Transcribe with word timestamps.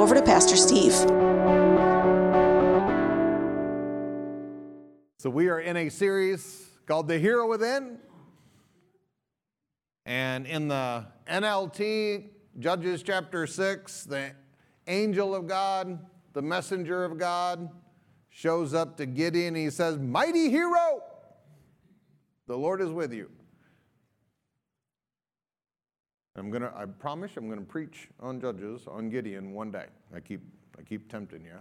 Over 0.00 0.14
to 0.14 0.22
Pastor 0.22 0.56
Steve. 0.56 0.94
So, 5.18 5.28
we 5.28 5.50
are 5.50 5.60
in 5.60 5.76
a 5.76 5.90
series 5.90 6.70
called 6.86 7.06
The 7.06 7.18
Hero 7.18 7.46
Within. 7.46 7.98
And 10.06 10.46
in 10.46 10.68
the 10.68 11.04
NLT, 11.28 12.30
Judges 12.58 13.02
chapter 13.02 13.46
6, 13.46 14.04
the 14.04 14.32
angel 14.86 15.34
of 15.34 15.46
God, 15.46 15.98
the 16.32 16.40
messenger 16.40 17.04
of 17.04 17.18
God, 17.18 17.68
shows 18.30 18.72
up 18.72 18.96
to 18.96 19.04
Gideon. 19.04 19.54
He 19.54 19.68
says, 19.68 19.98
Mighty 19.98 20.48
hero, 20.48 21.02
the 22.46 22.56
Lord 22.56 22.80
is 22.80 22.88
with 22.88 23.12
you. 23.12 23.30
I'm 26.40 26.50
gonna, 26.50 26.72
I 26.74 26.86
promise 26.86 27.32
I'm 27.36 27.50
gonna 27.50 27.60
preach 27.60 28.08
on 28.18 28.40
Judges, 28.40 28.86
on 28.86 29.10
Gideon 29.10 29.52
one 29.52 29.70
day. 29.70 29.84
I 30.14 30.20
keep, 30.20 30.40
I 30.78 30.82
keep 30.82 31.10
tempting 31.10 31.44
you. 31.44 31.52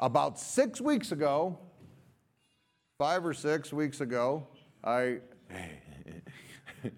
About 0.00 0.36
six 0.36 0.80
weeks 0.80 1.12
ago, 1.12 1.56
five 2.98 3.24
or 3.24 3.32
six 3.32 3.72
weeks 3.72 4.00
ago, 4.00 4.48
I, 4.82 5.18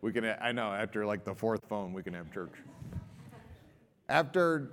we 0.00 0.12
can, 0.12 0.32
I 0.40 0.52
know, 0.52 0.72
after 0.72 1.04
like 1.04 1.24
the 1.24 1.34
fourth 1.34 1.64
phone, 1.68 1.92
we 1.92 2.04
can 2.04 2.14
have 2.14 2.32
church. 2.32 2.54
After, 4.08 4.70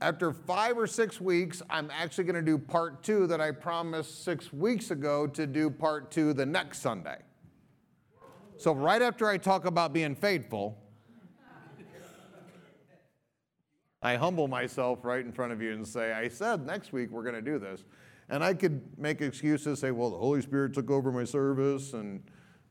after 0.00 0.32
five 0.32 0.78
or 0.78 0.86
six 0.86 1.20
weeks, 1.20 1.60
I'm 1.68 1.90
actually 1.92 2.24
gonna 2.24 2.40
do 2.40 2.56
part 2.56 3.02
two 3.02 3.26
that 3.26 3.42
I 3.42 3.50
promised 3.50 4.24
six 4.24 4.50
weeks 4.50 4.90
ago 4.90 5.26
to 5.26 5.46
do 5.46 5.68
part 5.68 6.10
two 6.10 6.32
the 6.32 6.46
next 6.46 6.78
Sunday. 6.78 7.18
So, 8.62 8.72
right 8.72 9.02
after 9.02 9.26
I 9.26 9.38
talk 9.38 9.64
about 9.64 9.92
being 9.92 10.14
faithful, 10.14 10.78
I 14.02 14.14
humble 14.14 14.46
myself 14.46 15.04
right 15.04 15.24
in 15.24 15.32
front 15.32 15.52
of 15.52 15.60
you 15.60 15.72
and 15.72 15.84
say, 15.84 16.12
I 16.12 16.28
said 16.28 16.64
next 16.64 16.92
week 16.92 17.10
we're 17.10 17.24
going 17.24 17.34
to 17.34 17.42
do 17.42 17.58
this. 17.58 17.82
And 18.28 18.44
I 18.44 18.54
could 18.54 18.80
make 18.96 19.20
excuses, 19.20 19.80
say, 19.80 19.90
well, 19.90 20.10
the 20.10 20.16
Holy 20.16 20.42
Spirit 20.42 20.74
took 20.74 20.92
over 20.92 21.10
my 21.10 21.24
service. 21.24 21.92
And 21.92 22.22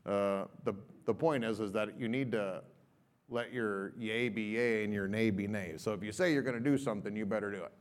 uh, 0.06 0.46
the, 0.64 0.72
the 1.04 1.12
point 1.12 1.44
is, 1.44 1.60
is 1.60 1.72
that 1.72 2.00
you 2.00 2.08
need 2.08 2.32
to 2.32 2.62
let 3.28 3.52
your 3.52 3.92
yay 3.98 4.30
be 4.30 4.44
yay 4.44 4.84
and 4.84 4.94
your 4.94 5.08
nay 5.08 5.28
be 5.28 5.46
nay. 5.46 5.74
So 5.76 5.92
if 5.92 6.02
you 6.02 6.10
say 6.10 6.32
you're 6.32 6.40
going 6.40 6.56
to 6.56 6.70
do 6.70 6.78
something, 6.78 7.14
you 7.14 7.26
better 7.26 7.50
do 7.50 7.64
it. 7.64 7.72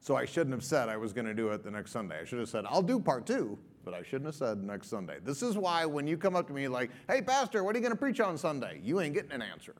So 0.00 0.16
I 0.16 0.24
shouldn't 0.24 0.52
have 0.52 0.64
said 0.64 0.88
I 0.88 0.96
was 0.96 1.12
going 1.12 1.26
to 1.26 1.34
do 1.34 1.50
it 1.50 1.62
the 1.62 1.70
next 1.70 1.92
Sunday. 1.92 2.20
I 2.22 2.24
should 2.24 2.38
have 2.38 2.48
said, 2.48 2.64
I'll 2.66 2.82
do 2.82 2.98
part 2.98 3.26
two, 3.26 3.58
but 3.84 3.92
I 3.92 4.02
shouldn't 4.02 4.26
have 4.26 4.34
said 4.34 4.64
next 4.64 4.88
Sunday. 4.88 5.18
This 5.22 5.42
is 5.42 5.58
why 5.58 5.84
when 5.84 6.06
you 6.06 6.16
come 6.16 6.34
up 6.34 6.46
to 6.46 6.54
me 6.54 6.68
like, 6.68 6.90
hey, 7.06 7.20
Pastor, 7.20 7.62
what 7.62 7.76
are 7.76 7.78
you 7.78 7.82
going 7.82 7.92
to 7.92 7.98
preach 7.98 8.18
on 8.18 8.38
Sunday? 8.38 8.80
You 8.82 9.00
ain't 9.00 9.12
getting 9.12 9.32
an 9.32 9.42
answer. 9.42 9.74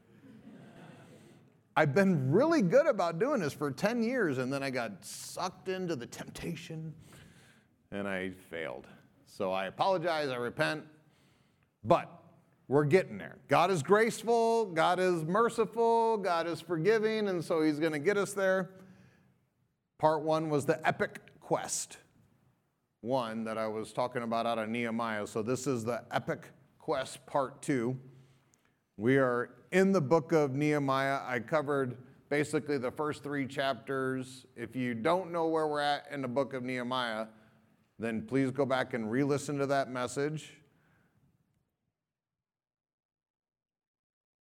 I've 1.74 1.94
been 1.94 2.30
really 2.30 2.60
good 2.60 2.86
about 2.86 3.18
doing 3.18 3.40
this 3.40 3.54
for 3.54 3.70
10 3.70 4.02
years, 4.02 4.36
and 4.36 4.52
then 4.52 4.62
I 4.62 4.68
got 4.68 5.02
sucked 5.02 5.68
into 5.68 5.96
the 5.96 6.06
temptation 6.06 6.92
and 7.90 8.06
I 8.06 8.32
failed. 8.50 8.86
So 9.26 9.52
I 9.52 9.66
apologize, 9.66 10.28
I 10.28 10.36
repent, 10.36 10.84
but 11.82 12.22
we're 12.68 12.84
getting 12.84 13.16
there. 13.16 13.38
God 13.48 13.70
is 13.70 13.82
graceful, 13.82 14.66
God 14.66 15.00
is 15.00 15.24
merciful, 15.24 16.18
God 16.18 16.46
is 16.46 16.60
forgiving, 16.60 17.28
and 17.28 17.42
so 17.42 17.62
He's 17.62 17.78
going 17.78 17.92
to 17.92 17.98
get 17.98 18.18
us 18.18 18.34
there. 18.34 18.70
Part 20.00 20.22
one 20.22 20.48
was 20.48 20.64
the 20.64 20.80
epic 20.88 21.20
quest 21.40 21.98
one 23.02 23.44
that 23.44 23.58
I 23.58 23.66
was 23.66 23.92
talking 23.92 24.22
about 24.22 24.46
out 24.46 24.56
of 24.56 24.70
Nehemiah. 24.70 25.26
So 25.26 25.42
this 25.42 25.66
is 25.66 25.84
the 25.84 26.02
epic 26.10 26.44
quest 26.78 27.26
part 27.26 27.60
two. 27.60 27.98
We 28.96 29.18
are 29.18 29.50
in 29.72 29.92
the 29.92 30.00
book 30.00 30.32
of 30.32 30.54
Nehemiah. 30.54 31.20
I 31.26 31.38
covered 31.40 31.98
basically 32.30 32.78
the 32.78 32.90
first 32.90 33.22
three 33.22 33.46
chapters. 33.46 34.46
If 34.56 34.74
you 34.74 34.94
don't 34.94 35.30
know 35.30 35.48
where 35.48 35.66
we're 35.66 35.80
at 35.80 36.06
in 36.10 36.22
the 36.22 36.28
book 36.28 36.54
of 36.54 36.62
Nehemiah, 36.62 37.26
then 37.98 38.22
please 38.22 38.50
go 38.50 38.64
back 38.64 38.94
and 38.94 39.10
re 39.10 39.22
listen 39.22 39.58
to 39.58 39.66
that 39.66 39.90
message. 39.90 40.54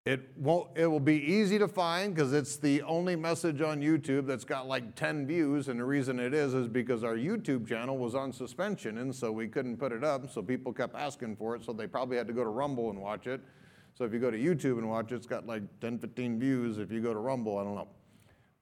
It 0.06 0.31
won't 0.37 0.69
it 0.77 0.87
will 0.87 1.00
be 1.00 1.21
easy 1.21 1.59
to 1.59 1.67
find 1.67 2.15
because 2.15 2.33
it's 2.33 2.59
the 2.59 2.81
only 2.83 3.17
message 3.17 3.61
on 3.61 3.81
YouTube 3.81 4.25
that's 4.25 4.44
got 4.44 4.69
like 4.69 4.94
10 4.94 5.27
views 5.27 5.67
and 5.67 5.81
the 5.81 5.84
reason 5.84 6.21
it 6.21 6.33
is 6.33 6.55
is 6.55 6.69
because 6.69 7.03
our 7.03 7.17
YouTube 7.17 7.67
channel 7.67 7.99
was 7.99 8.15
on 8.15 8.33
suspension 8.33 8.99
and 8.99 9.12
so 9.12 9.33
we 9.33 9.49
couldn't 9.49 9.78
put 9.78 9.91
it 9.91 10.05
up 10.05 10.31
so 10.31 10.41
people 10.41 10.72
kept 10.72 10.95
asking 10.95 11.34
for 11.34 11.56
it 11.56 11.65
so 11.65 11.72
they 11.72 11.89
probably 11.89 12.16
had 12.16 12.28
to 12.28 12.33
go 12.33 12.45
to 12.45 12.50
Rumble 12.50 12.91
and 12.91 13.00
watch 13.00 13.27
it. 13.27 13.41
So 13.95 14.05
if 14.05 14.12
you 14.12 14.21
go 14.21 14.31
to 14.31 14.39
YouTube 14.39 14.78
and 14.78 14.89
watch 14.89 15.11
it 15.11 15.16
it's 15.16 15.27
got 15.27 15.45
like 15.45 15.62
10 15.81 15.99
15 15.99 16.39
views 16.39 16.78
if 16.78 16.93
you 16.93 17.00
go 17.00 17.12
to 17.12 17.19
Rumble 17.19 17.59
I 17.59 17.65
don't 17.65 17.75
know. 17.75 17.89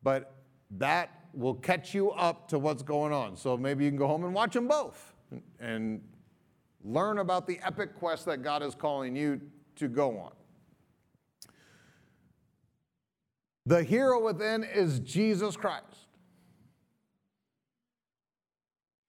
But 0.03 0.35
that 0.71 1.11
will 1.35 1.57
catch 1.57 1.93
you 1.93 2.11
up 2.13 2.49
to 2.49 2.59
what's 2.59 2.83
going 2.83 3.13
on. 3.13 3.37
So 3.37 3.55
maybe 3.59 3.85
you 3.85 3.91
can 3.91 3.99
go 3.99 4.07
home 4.07 4.25
and 4.25 4.33
watch 4.33 4.55
them 4.55 4.67
both 4.67 5.13
and 5.61 6.01
learn 6.83 7.19
about 7.19 7.47
the 7.47 7.61
epic 7.63 7.95
quest 7.95 8.25
that 8.25 8.43
God 8.43 8.63
is 8.63 8.75
calling 8.75 9.15
you 9.15 9.43
to 9.77 9.89
go 9.89 10.19
on. 10.19 10.33
The 13.67 13.83
hero 13.83 14.23
within 14.23 14.63
is 14.63 15.01
Jesus 15.01 15.57
Christ. 15.57 15.85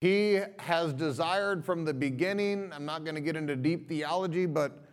He 0.00 0.40
has 0.58 0.92
desired 0.92 1.64
from 1.64 1.84
the 1.84 1.92
beginning, 1.92 2.70
I'm 2.72 2.84
not 2.84 3.04
going 3.04 3.14
to 3.14 3.20
get 3.20 3.36
into 3.36 3.56
deep 3.56 3.88
theology, 3.88 4.46
but 4.46 4.84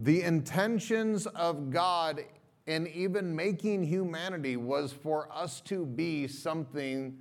the 0.00 0.22
intentions 0.22 1.26
of 1.26 1.70
God 1.70 2.24
in 2.66 2.86
even 2.88 3.34
making 3.34 3.82
humanity 3.82 4.56
was 4.56 4.92
for 4.92 5.28
us 5.32 5.60
to 5.62 5.86
be 5.86 6.28
something 6.28 7.16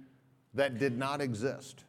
that 0.54 0.78
did 0.78 0.98
not 0.98 1.22
exist. 1.22 1.86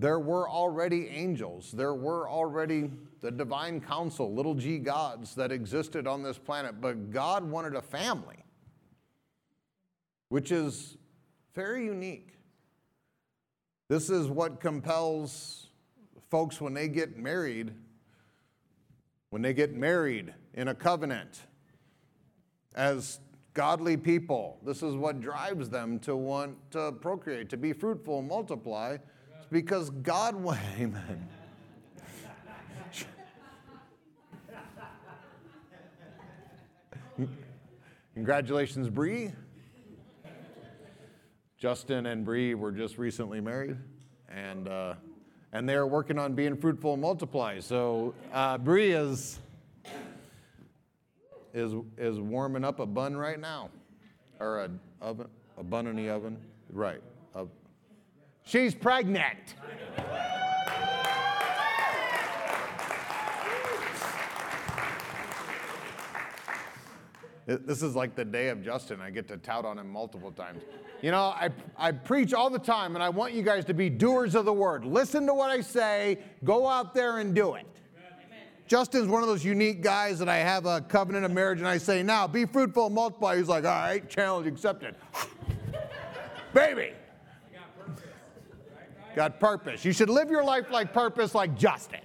There 0.00 0.18
were 0.18 0.48
already 0.48 1.08
angels, 1.08 1.72
there 1.72 1.92
were 1.92 2.26
already 2.26 2.90
the 3.20 3.30
divine 3.30 3.82
council, 3.82 4.34
little 4.34 4.54
g 4.54 4.78
gods 4.78 5.34
that 5.34 5.52
existed 5.52 6.06
on 6.06 6.22
this 6.22 6.38
planet, 6.38 6.80
but 6.80 7.10
God 7.10 7.44
wanted 7.44 7.74
a 7.74 7.82
family 7.82 8.42
which 10.30 10.52
is 10.52 10.96
very 11.54 11.84
unique. 11.84 12.38
This 13.90 14.08
is 14.08 14.28
what 14.28 14.58
compels 14.58 15.66
folks 16.30 16.62
when 16.62 16.72
they 16.72 16.88
get 16.88 17.18
married, 17.18 17.74
when 19.28 19.42
they 19.42 19.52
get 19.52 19.74
married 19.74 20.32
in 20.54 20.68
a 20.68 20.74
covenant 20.74 21.40
as 22.74 23.20
godly 23.52 23.98
people. 23.98 24.60
This 24.64 24.82
is 24.82 24.94
what 24.94 25.20
drives 25.20 25.68
them 25.68 25.98
to 25.98 26.16
want 26.16 26.56
to 26.70 26.92
procreate, 26.92 27.50
to 27.50 27.58
be 27.58 27.74
fruitful, 27.74 28.22
multiply. 28.22 28.96
Because 29.50 29.90
God, 29.90 30.36
amen. 30.78 31.28
Congratulations, 38.14 38.88
Bree. 38.88 39.30
Justin 41.56 42.06
and 42.06 42.24
Bree 42.24 42.54
were 42.54 42.72
just 42.72 42.96
recently 42.96 43.40
married, 43.40 43.76
and 44.28 44.68
uh, 44.68 44.94
and 45.52 45.68
they're 45.68 45.86
working 45.86 46.18
on 46.18 46.34
being 46.34 46.56
fruitful 46.56 46.94
and 46.94 47.02
multiply. 47.02 47.60
So 47.60 48.14
uh, 48.32 48.56
Bree 48.58 48.92
is 48.92 49.40
is 51.52 51.74
is 51.98 52.18
warming 52.18 52.64
up 52.64 52.80
a 52.80 52.86
bun 52.86 53.16
right 53.16 53.38
now, 53.38 53.70
or 54.38 54.60
a 54.60 54.70
oven, 55.00 55.28
a 55.58 55.62
bun 55.62 55.86
in 55.86 55.96
the 55.96 56.08
oven, 56.08 56.38
right? 56.72 57.02
She's 58.44 58.74
pregnant. 58.74 59.54
This 67.46 67.82
is 67.82 67.96
like 67.96 68.14
the 68.14 68.24
day 68.24 68.48
of 68.48 68.62
Justin. 68.62 69.00
I 69.00 69.10
get 69.10 69.26
to 69.28 69.36
tout 69.36 69.64
on 69.64 69.78
him 69.78 69.90
multiple 69.90 70.30
times. 70.30 70.62
You 71.02 71.10
know, 71.10 71.24
I, 71.24 71.50
I 71.76 71.90
preach 71.92 72.32
all 72.32 72.50
the 72.50 72.58
time, 72.58 72.94
and 72.94 73.02
I 73.02 73.08
want 73.08 73.32
you 73.32 73.42
guys 73.42 73.64
to 73.64 73.74
be 73.74 73.88
doers 73.88 74.34
of 74.34 74.44
the 74.44 74.52
word. 74.52 74.84
Listen 74.84 75.26
to 75.26 75.34
what 75.34 75.50
I 75.50 75.60
say, 75.60 76.18
go 76.44 76.68
out 76.68 76.94
there 76.94 77.18
and 77.18 77.34
do 77.34 77.54
it. 77.54 77.66
Amen. 77.96 78.38
Justin's 78.68 79.08
one 79.08 79.22
of 79.22 79.28
those 79.28 79.44
unique 79.44 79.82
guys 79.82 80.18
that 80.18 80.28
I 80.28 80.36
have 80.36 80.66
a 80.66 80.80
covenant 80.82 81.24
of 81.24 81.32
marriage 81.32 81.58
and 81.58 81.66
I 81.66 81.78
say, 81.78 82.02
now 82.02 82.28
be 82.28 82.44
fruitful 82.44 82.86
and 82.86 82.94
multiply. 82.94 83.36
He's 83.36 83.48
like, 83.48 83.64
all 83.64 83.70
right, 83.70 84.08
challenge 84.08 84.46
accepted. 84.46 84.94
Baby. 86.54 86.92
Got 89.14 89.40
purpose. 89.40 89.84
You 89.84 89.92
should 89.92 90.10
live 90.10 90.30
your 90.30 90.44
life 90.44 90.70
like 90.70 90.92
purpose, 90.92 91.34
like 91.34 91.56
Justin. 91.56 92.00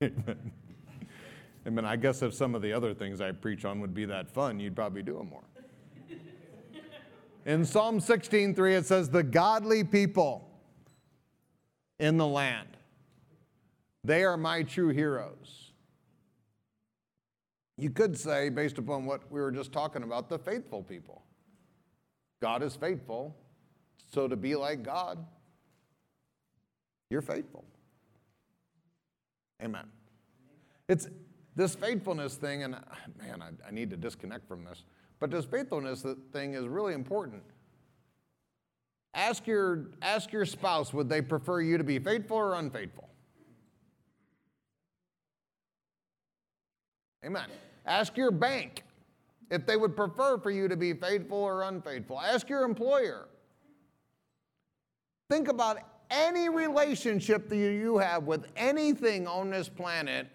I 0.02 1.70
mean, 1.70 1.84
I 1.84 1.96
guess 1.96 2.22
if 2.22 2.32
some 2.34 2.54
of 2.54 2.62
the 2.62 2.72
other 2.72 2.94
things 2.94 3.20
I 3.20 3.32
preach 3.32 3.64
on 3.64 3.80
would 3.80 3.92
be 3.94 4.04
that 4.04 4.30
fun, 4.30 4.60
you'd 4.60 4.76
probably 4.76 5.02
do 5.02 5.18
them 5.18 5.28
more. 5.28 5.42
In 7.44 7.64
Psalm 7.64 7.98
16:3 7.98 8.78
it 8.78 8.86
says 8.86 9.08
the 9.08 9.22
godly 9.22 9.82
people 9.82 10.50
in 11.98 12.16
the 12.16 12.26
land 12.26 12.68
they 14.04 14.24
are 14.24 14.36
my 14.36 14.62
true 14.62 14.88
heroes. 14.88 15.72
You 17.76 17.90
could 17.90 18.18
say 18.18 18.48
based 18.48 18.78
upon 18.78 19.04
what 19.04 19.30
we 19.30 19.40
were 19.40 19.52
just 19.52 19.72
talking 19.72 20.02
about 20.02 20.28
the 20.28 20.38
faithful 20.38 20.82
people. 20.82 21.22
God 22.40 22.62
is 22.62 22.76
faithful, 22.76 23.36
so 24.12 24.28
to 24.28 24.36
be 24.36 24.54
like 24.54 24.82
God 24.82 25.24
you're 27.10 27.22
faithful. 27.22 27.64
Amen. 29.62 29.86
It's 30.88 31.08
this 31.56 31.74
faithfulness 31.74 32.36
thing, 32.36 32.62
and 32.62 32.76
man, 33.18 33.42
I, 33.42 33.50
I 33.66 33.70
need 33.70 33.90
to 33.90 33.96
disconnect 33.96 34.46
from 34.46 34.64
this. 34.64 34.84
But 35.18 35.30
this 35.30 35.44
faithfulness 35.44 36.04
thing 36.32 36.54
is 36.54 36.66
really 36.66 36.94
important. 36.94 37.42
Ask 39.14 39.46
your, 39.46 39.86
ask 40.02 40.32
your 40.32 40.44
spouse 40.44 40.92
would 40.92 41.08
they 41.08 41.22
prefer 41.22 41.60
you 41.60 41.78
to 41.78 41.84
be 41.84 41.98
faithful 41.98 42.36
or 42.36 42.54
unfaithful? 42.54 43.08
Amen. 47.24 47.48
Ask 47.84 48.16
your 48.16 48.30
bank 48.30 48.84
if 49.50 49.66
they 49.66 49.76
would 49.76 49.96
prefer 49.96 50.38
for 50.38 50.50
you 50.50 50.68
to 50.68 50.76
be 50.76 50.92
faithful 50.92 51.38
or 51.38 51.62
unfaithful. 51.62 52.20
Ask 52.20 52.48
your 52.48 52.64
employer. 52.64 53.28
Think 55.30 55.48
about 55.48 55.78
any 56.10 56.48
relationship 56.48 57.48
that 57.48 57.56
you 57.56 57.98
have 57.98 58.24
with 58.24 58.46
anything 58.56 59.26
on 59.26 59.50
this 59.50 59.68
planet 59.68 60.28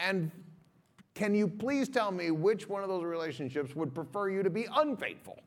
and 0.00 0.30
can 1.14 1.34
you 1.34 1.46
please 1.46 1.88
tell 1.88 2.10
me 2.10 2.30
which 2.30 2.66
one 2.68 2.82
of 2.82 2.88
those 2.88 3.04
relationships 3.04 3.76
would 3.76 3.94
prefer 3.94 4.30
you 4.30 4.42
to 4.42 4.48
be 4.48 4.66
unfaithful? 4.74 5.38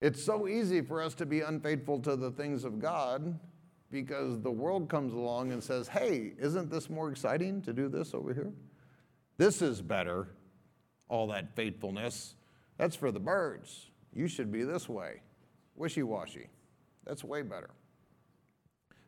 It's 0.00 0.24
so 0.24 0.48
easy 0.48 0.80
for 0.80 1.02
us 1.02 1.14
to 1.16 1.26
be 1.26 1.40
unfaithful 1.40 2.00
to 2.00 2.16
the 2.16 2.30
things 2.30 2.64
of 2.64 2.78
God 2.78 3.38
because 3.90 4.40
the 4.40 4.50
world 4.50 4.88
comes 4.88 5.12
along 5.12 5.52
and 5.52 5.62
says, 5.62 5.88
hey, 5.88 6.32
isn't 6.38 6.70
this 6.70 6.90
more 6.90 7.10
exciting 7.10 7.62
to 7.62 7.72
do 7.72 7.88
this 7.88 8.14
over 8.14 8.34
here? 8.34 8.52
This 9.38 9.62
is 9.62 9.80
better, 9.80 10.28
all 11.08 11.26
that 11.28 11.54
faithfulness. 11.54 12.34
That's 12.76 12.96
for 12.96 13.10
the 13.10 13.20
birds. 13.20 13.86
You 14.12 14.28
should 14.28 14.52
be 14.52 14.64
this 14.64 14.88
way. 14.88 15.22
Wishy 15.74 16.02
washy. 16.02 16.48
That's 17.06 17.24
way 17.24 17.42
better. 17.42 17.70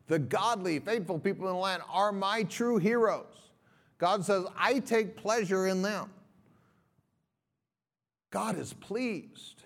The 0.06 0.18
godly, 0.18 0.78
faithful 0.78 1.18
people 1.18 1.46
in 1.48 1.54
the 1.54 1.60
land 1.60 1.82
are 1.88 2.10
my 2.10 2.42
true 2.44 2.78
heroes. 2.78 3.26
God 3.98 4.24
says, 4.24 4.44
I 4.56 4.78
take 4.80 5.16
pleasure 5.16 5.66
in 5.66 5.82
them. 5.82 6.10
God 8.30 8.58
is 8.58 8.72
pleased 8.72 9.64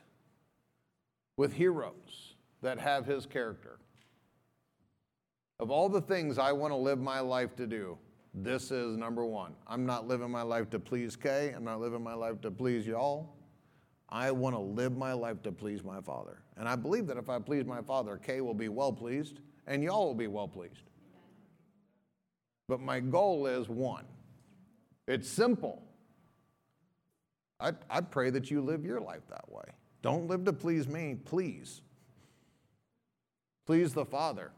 with 1.36 1.52
heroes 1.52 2.34
that 2.62 2.78
have 2.78 3.06
his 3.06 3.26
character. 3.26 3.78
Of 5.60 5.70
all 5.70 5.88
the 5.88 6.00
things 6.00 6.38
I 6.38 6.52
want 6.52 6.72
to 6.72 6.76
live 6.76 7.00
my 7.00 7.20
life 7.20 7.54
to 7.56 7.66
do, 7.66 7.96
this 8.34 8.70
is 8.70 8.96
number 8.96 9.24
one. 9.24 9.54
I'm 9.66 9.86
not 9.86 10.08
living 10.08 10.30
my 10.30 10.42
life 10.42 10.68
to 10.70 10.80
please 10.80 11.14
Kay. 11.14 11.52
I'm 11.56 11.64
not 11.64 11.80
living 11.80 12.02
my 12.02 12.14
life 12.14 12.40
to 12.42 12.50
please 12.50 12.86
y'all. 12.86 13.36
I 14.08 14.30
want 14.32 14.54
to 14.54 14.60
live 14.60 14.96
my 14.96 15.12
life 15.12 15.42
to 15.44 15.52
please 15.52 15.84
my 15.84 16.00
Father. 16.00 16.42
And 16.56 16.68
I 16.68 16.76
believe 16.76 17.06
that 17.06 17.16
if 17.16 17.28
I 17.28 17.38
please 17.38 17.64
my 17.64 17.82
Father, 17.82 18.16
Kay 18.16 18.40
will 18.40 18.54
be 18.54 18.68
well 18.68 18.92
pleased 18.92 19.40
and 19.66 19.82
y'all 19.82 20.06
will 20.06 20.14
be 20.14 20.26
well 20.26 20.48
pleased. 20.48 20.90
But 22.68 22.80
my 22.80 23.00
goal 23.00 23.46
is 23.46 23.68
one 23.68 24.04
it's 25.06 25.28
simple. 25.28 25.82
I, 27.60 27.72
I 27.90 28.00
pray 28.00 28.30
that 28.30 28.50
you 28.50 28.60
live 28.62 28.84
your 28.84 29.00
life 29.00 29.22
that 29.28 29.50
way. 29.50 29.64
Don't 30.02 30.28
live 30.28 30.44
to 30.44 30.52
please 30.52 30.88
me, 30.88 31.14
please. 31.24 31.82
Please 33.66 33.92
the 33.92 34.04
Father. 34.04 34.52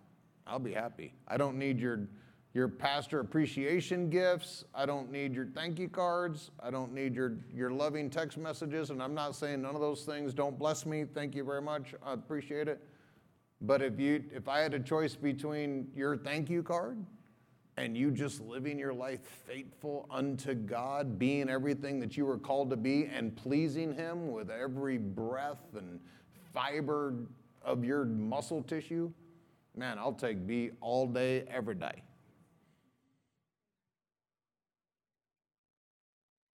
I'll 0.46 0.58
be 0.58 0.72
happy. 0.72 1.14
I 1.26 1.36
don't 1.36 1.58
need 1.58 1.78
your, 1.78 2.08
your 2.54 2.68
pastor 2.68 3.20
appreciation 3.20 4.08
gifts. 4.08 4.64
I 4.74 4.86
don't 4.86 5.10
need 5.10 5.34
your 5.34 5.46
thank 5.46 5.78
you 5.78 5.88
cards. 5.88 6.50
I 6.60 6.70
don't 6.70 6.92
need 6.92 7.14
your, 7.14 7.38
your 7.54 7.70
loving 7.70 8.10
text 8.10 8.38
messages. 8.38 8.90
And 8.90 9.02
I'm 9.02 9.14
not 9.14 9.34
saying 9.34 9.62
none 9.62 9.74
of 9.74 9.80
those 9.80 10.04
things 10.04 10.34
don't 10.34 10.58
bless 10.58 10.86
me. 10.86 11.04
Thank 11.04 11.34
you 11.34 11.44
very 11.44 11.62
much. 11.62 11.94
I 12.04 12.12
appreciate 12.12 12.68
it. 12.68 12.80
But 13.60 13.82
if 13.82 13.98
you 13.98 14.22
if 14.34 14.48
I 14.48 14.60
had 14.60 14.74
a 14.74 14.80
choice 14.80 15.16
between 15.16 15.88
your 15.94 16.16
thank 16.16 16.50
you 16.50 16.62
card 16.62 16.98
and 17.78 17.96
you 17.96 18.10
just 18.10 18.40
living 18.40 18.78
your 18.78 18.92
life 18.92 19.20
faithful 19.46 20.06
unto 20.10 20.54
God, 20.54 21.18
being 21.18 21.48
everything 21.48 21.98
that 22.00 22.16
you 22.16 22.26
were 22.26 22.38
called 22.38 22.70
to 22.70 22.76
be 22.76 23.06
and 23.06 23.34
pleasing 23.34 23.94
him 23.94 24.30
with 24.30 24.50
every 24.50 24.98
breath 24.98 25.62
and 25.74 26.00
fiber 26.52 27.14
of 27.62 27.84
your 27.84 28.04
muscle 28.04 28.62
tissue, 28.62 29.10
man, 29.76 29.98
I'll 29.98 30.12
take 30.12 30.46
B 30.46 30.70
all 30.80 31.06
day 31.06 31.44
every 31.50 31.74
day. 31.74 32.02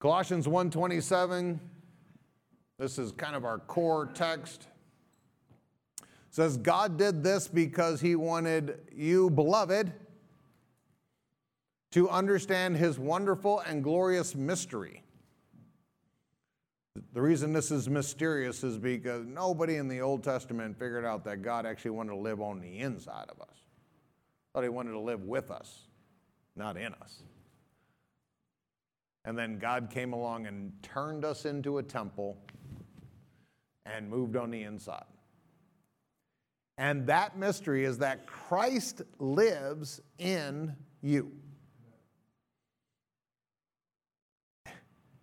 Colossians 0.00 0.48
1:27 0.48 1.60
this 2.78 2.98
is 2.98 3.12
kind 3.12 3.36
of 3.36 3.44
our 3.44 3.58
core 3.58 4.06
text 4.06 4.66
says 6.30 6.56
God 6.56 6.96
did 6.96 7.22
this 7.22 7.46
because 7.46 8.00
he 8.00 8.16
wanted 8.16 8.80
you, 8.90 9.30
beloved, 9.30 9.92
to 11.90 12.08
understand 12.08 12.76
his 12.76 12.98
wonderful 12.98 13.60
and 13.60 13.84
glorious 13.84 14.34
mystery. 14.34 15.01
The 17.12 17.22
reason 17.22 17.52
this 17.52 17.70
is 17.70 17.88
mysterious 17.88 18.62
is 18.64 18.78
because 18.78 19.26
nobody 19.26 19.76
in 19.76 19.88
the 19.88 20.00
Old 20.00 20.22
Testament 20.22 20.78
figured 20.78 21.04
out 21.04 21.24
that 21.24 21.42
God 21.42 21.66
actually 21.66 21.92
wanted 21.92 22.10
to 22.10 22.18
live 22.18 22.40
on 22.40 22.60
the 22.60 22.78
inside 22.78 23.26
of 23.28 23.40
us. 23.40 23.56
Thought 24.52 24.62
he 24.62 24.68
wanted 24.68 24.92
to 24.92 25.00
live 25.00 25.22
with 25.22 25.50
us, 25.50 25.88
not 26.54 26.76
in 26.76 26.92
us. 26.94 27.22
And 29.24 29.38
then 29.38 29.58
God 29.58 29.88
came 29.90 30.12
along 30.12 30.46
and 30.46 30.72
turned 30.82 31.24
us 31.24 31.44
into 31.44 31.78
a 31.78 31.82
temple 31.82 32.36
and 33.86 34.08
moved 34.08 34.36
on 34.36 34.50
the 34.50 34.62
inside. 34.62 35.04
And 36.78 37.06
that 37.06 37.36
mystery 37.38 37.84
is 37.84 37.98
that 37.98 38.26
Christ 38.26 39.02
lives 39.18 40.00
in 40.18 40.74
you. 41.02 41.30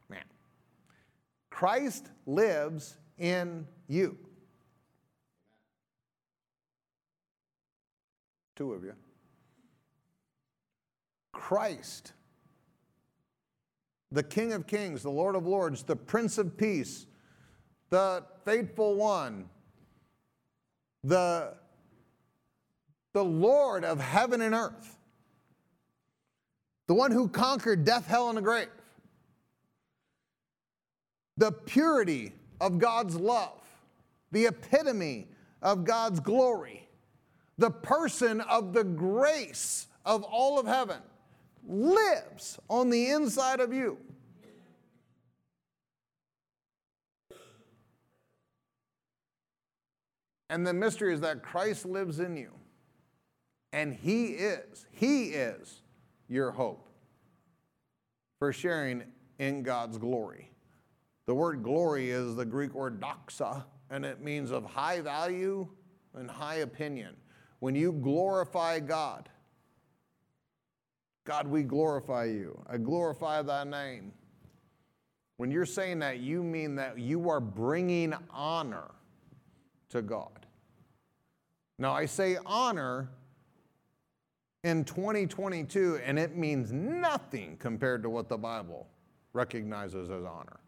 Man, 0.08 0.24
Christ 1.60 2.08
lives 2.26 2.96
in 3.18 3.68
you. 3.90 4.18
Two 8.56 8.72
of 8.72 8.86
you. 8.86 8.94
Christ, 11.34 12.14
the 14.10 14.24
King 14.24 14.54
of 14.54 14.68
Kings, 14.68 15.04
the 15.04 15.10
Lord 15.10 15.36
of 15.36 15.46
Lords, 15.46 15.84
the 15.84 15.98
Prince 15.98 16.38
of 16.38 16.56
Peace, 16.56 17.06
the 17.90 18.24
faithful 18.46 18.96
one, 18.96 19.50
the, 21.04 21.56
the 23.12 23.26
Lord 23.26 23.84
of 23.84 24.00
heaven 24.00 24.42
and 24.42 24.56
earth, 24.56 24.98
the 26.88 26.94
one 26.94 27.12
who 27.12 27.28
conquered 27.28 27.84
death, 27.84 28.08
hell, 28.08 28.30
and 28.30 28.38
the 28.38 28.42
grave, 28.42 28.70
the 31.40 31.54
purity 31.54 32.34
of 32.60 32.80
God's 32.80 33.16
love, 33.16 33.62
the 34.32 34.48
epitome 34.48 35.30
of 35.62 35.86
God's 35.86 36.20
glory, 36.20 36.88
the 37.58 37.72
person 37.72 38.42
of 38.42 38.74
the 38.74 38.84
grace 38.84 39.88
of 40.06 40.24
all 40.24 40.60
of 40.60 40.68
heaven 40.68 41.00
lives 41.66 42.60
on 42.70 42.90
the 42.90 43.10
inside 43.10 43.62
of 43.62 43.74
you. 43.74 43.98
And 50.50 50.68
the 50.68 50.74
mystery 50.74 51.14
is 51.14 51.22
that 51.22 51.42
Christ 51.42 51.86
lives 51.86 52.20
in 52.20 52.36
you. 52.36 52.52
And 53.72 53.94
He 53.94 54.26
is, 54.28 54.88
He 54.92 55.26
is 55.28 55.82
your 56.28 56.52
hope 56.52 56.90
for 58.40 58.52
sharing 58.52 59.04
in 59.38 59.64
God's 59.64 59.98
glory. 59.98 60.50
The 61.30 61.36
word 61.36 61.62
glory 61.62 62.10
is 62.10 62.36
the 62.36 62.44
Greek 62.44 62.74
word 62.74 63.00
doxa, 63.00 63.64
and 63.92 64.04
it 64.04 64.20
means 64.20 64.50
of 64.50 64.66
high 64.66 65.00
value, 65.00 65.68
and 66.16 66.28
high 66.28 66.56
opinion, 66.56 67.16
when 67.60 67.76
you 67.76 67.92
glorify 67.92 68.80
God, 68.80 69.30
God, 71.26 71.48
we 71.48 71.62
glorify 71.62 72.24
you. 72.24 72.60
I 72.68 72.78
glorify 72.78 73.44
thy 73.44 73.64
name. 73.64 74.12
When 75.38 75.52
you're 75.52 75.68
saying 75.68 76.00
that, 76.00 76.18
you 76.18 76.42
mean 76.42 76.74
that 76.78 76.98
you 76.98 77.30
are 77.30 77.40
bringing 77.40 78.16
honor 78.32 78.90
to 79.90 80.02
God. 80.02 80.48
Now, 81.78 81.94
I 81.94 82.08
say 82.08 82.40
honor 82.44 83.12
in 84.64 84.84
2022, 84.84 86.00
and 86.04 86.18
it 86.18 86.36
means 86.36 86.74
nothing 86.74 87.56
compared 87.58 88.02
to 88.02 88.10
what 88.10 88.30
the 88.30 88.38
Bible 88.38 88.88
recognizes 89.34 90.10
as 90.10 90.24
honor. 90.24 90.59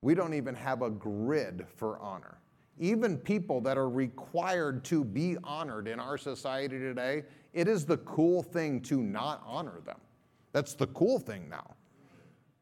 We 0.00 0.14
don't 0.14 0.34
even 0.34 0.54
have 0.54 0.82
a 0.82 0.90
grid 0.90 1.66
for 1.76 1.98
honor. 1.98 2.38
Even 2.78 3.18
people 3.18 3.60
that 3.62 3.76
are 3.76 3.88
required 3.88 4.84
to 4.84 5.04
be 5.04 5.36
honored 5.42 5.88
in 5.88 5.98
our 5.98 6.16
society 6.16 6.78
today, 6.78 7.24
it 7.52 7.66
is 7.66 7.84
the 7.84 7.96
cool 7.98 8.42
thing 8.42 8.80
to 8.82 9.02
not 9.02 9.42
honor 9.44 9.80
them. 9.84 9.98
That's 10.52 10.74
the 10.74 10.86
cool 10.88 11.18
thing 11.18 11.48
now, 11.48 11.74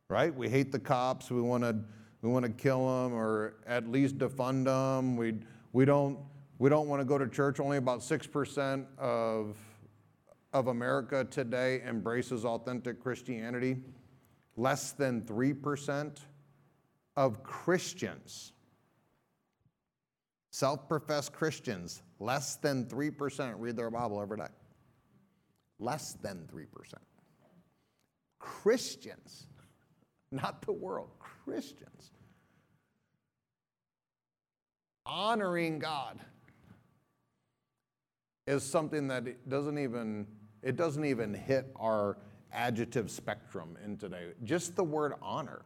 right? 0.09 0.35
We 0.35 0.49
hate 0.49 0.73
the 0.73 0.79
cops. 0.79 1.31
We 1.31 1.43
want 1.43 1.65
to 1.65 1.77
we 2.23 2.31
want 2.31 2.47
to 2.47 2.51
kill 2.51 2.79
them 2.79 3.15
or 3.15 3.57
at 3.67 3.89
least 3.89 4.19
defund 4.19 4.65
them. 4.65 5.17
We 5.17 5.35
we 5.73 5.85
don't 5.85 6.19
we 6.59 6.71
don't 6.71 6.89
want 6.89 7.01
to 7.01 7.05
go 7.05 7.19
to 7.19 7.29
church. 7.29 7.61
Only 7.61 7.77
about 7.77 8.03
six 8.03 8.27
percent 8.27 8.87
of 8.99 9.59
of 10.55 10.69
America 10.69 11.25
today 11.31 11.83
embraces 11.87 12.47
authentic 12.47 13.01
Christianity. 13.01 13.77
Less 14.57 14.93
than 14.93 15.27
three 15.27 15.53
percent 15.53 16.23
of 17.17 17.43
Christians, 17.43 18.53
self 20.51 20.89
professed 20.89 21.33
Christians, 21.33 22.03
less 22.19 22.57
than 22.57 22.87
3% 22.87 23.55
read 23.59 23.77
their 23.77 23.91
Bible 23.91 24.21
every 24.21 24.37
day. 24.37 24.49
Less 25.79 26.15
than 26.15 26.49
3%. 26.53 26.67
Christians, 28.39 29.47
not 30.31 30.63
the 30.63 30.73
world, 30.73 31.11
Christians. 31.19 32.13
Honoring 35.05 35.79
God 35.79 36.19
is 38.47 38.63
something 38.63 39.09
that 39.09 39.49
doesn't 39.49 39.79
even 39.79 40.27
it 40.63 40.75
doesn't 40.77 41.05
even 41.05 41.33
hit 41.33 41.71
our 41.77 42.19
adjective 42.53 43.11
spectrum 43.11 43.77
in 43.85 43.97
today. 43.97 44.33
Just 44.43 44.75
the 44.75 44.83
word 44.83 45.15
honor. 45.23 45.63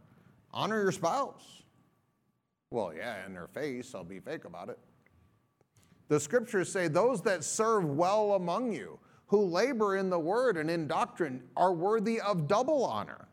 Honor 0.52 0.82
your 0.82 0.92
spouse. 0.92 1.62
Well, 2.70 2.92
yeah, 2.94 3.26
in 3.26 3.32
their 3.32 3.48
face, 3.48 3.94
I'll 3.94 4.04
be 4.04 4.20
fake 4.20 4.44
about 4.44 4.68
it. 4.68 4.78
The 6.08 6.20
scriptures 6.20 6.70
say, 6.70 6.88
Those 6.88 7.22
that 7.22 7.44
serve 7.44 7.84
well 7.84 8.34
among 8.34 8.72
you, 8.72 8.98
who 9.26 9.44
labor 9.44 9.96
in 9.96 10.10
the 10.10 10.18
word 10.18 10.56
and 10.56 10.70
in 10.70 10.86
doctrine, 10.86 11.42
are 11.56 11.72
worthy 11.72 12.20
of 12.20 12.48
double 12.48 12.84
honor. 12.84 13.28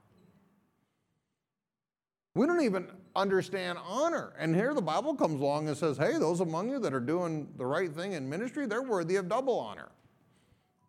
We 2.36 2.46
don't 2.46 2.62
even 2.62 2.88
understand 3.16 3.80
honor. 3.84 4.34
And 4.38 4.56
here 4.56 4.76
the 4.76 4.82
Bible 4.82 5.16
comes 5.16 5.42
along 5.42 5.68
and 5.68 5.76
says, 5.76 5.98
Hey, 5.98 6.20
those 6.20 6.40
among 6.40 6.70
you 6.70 6.80
that 6.80 6.94
are 6.94 7.00
doing 7.00 7.48
the 7.58 7.66
right 7.66 7.92
thing 7.92 8.14
in 8.14 8.30
ministry, 8.30 8.68
they're 8.68 8.84
worthy 8.84 9.16
of 9.16 9.28
double 9.28 9.60
honor. 9.60 9.90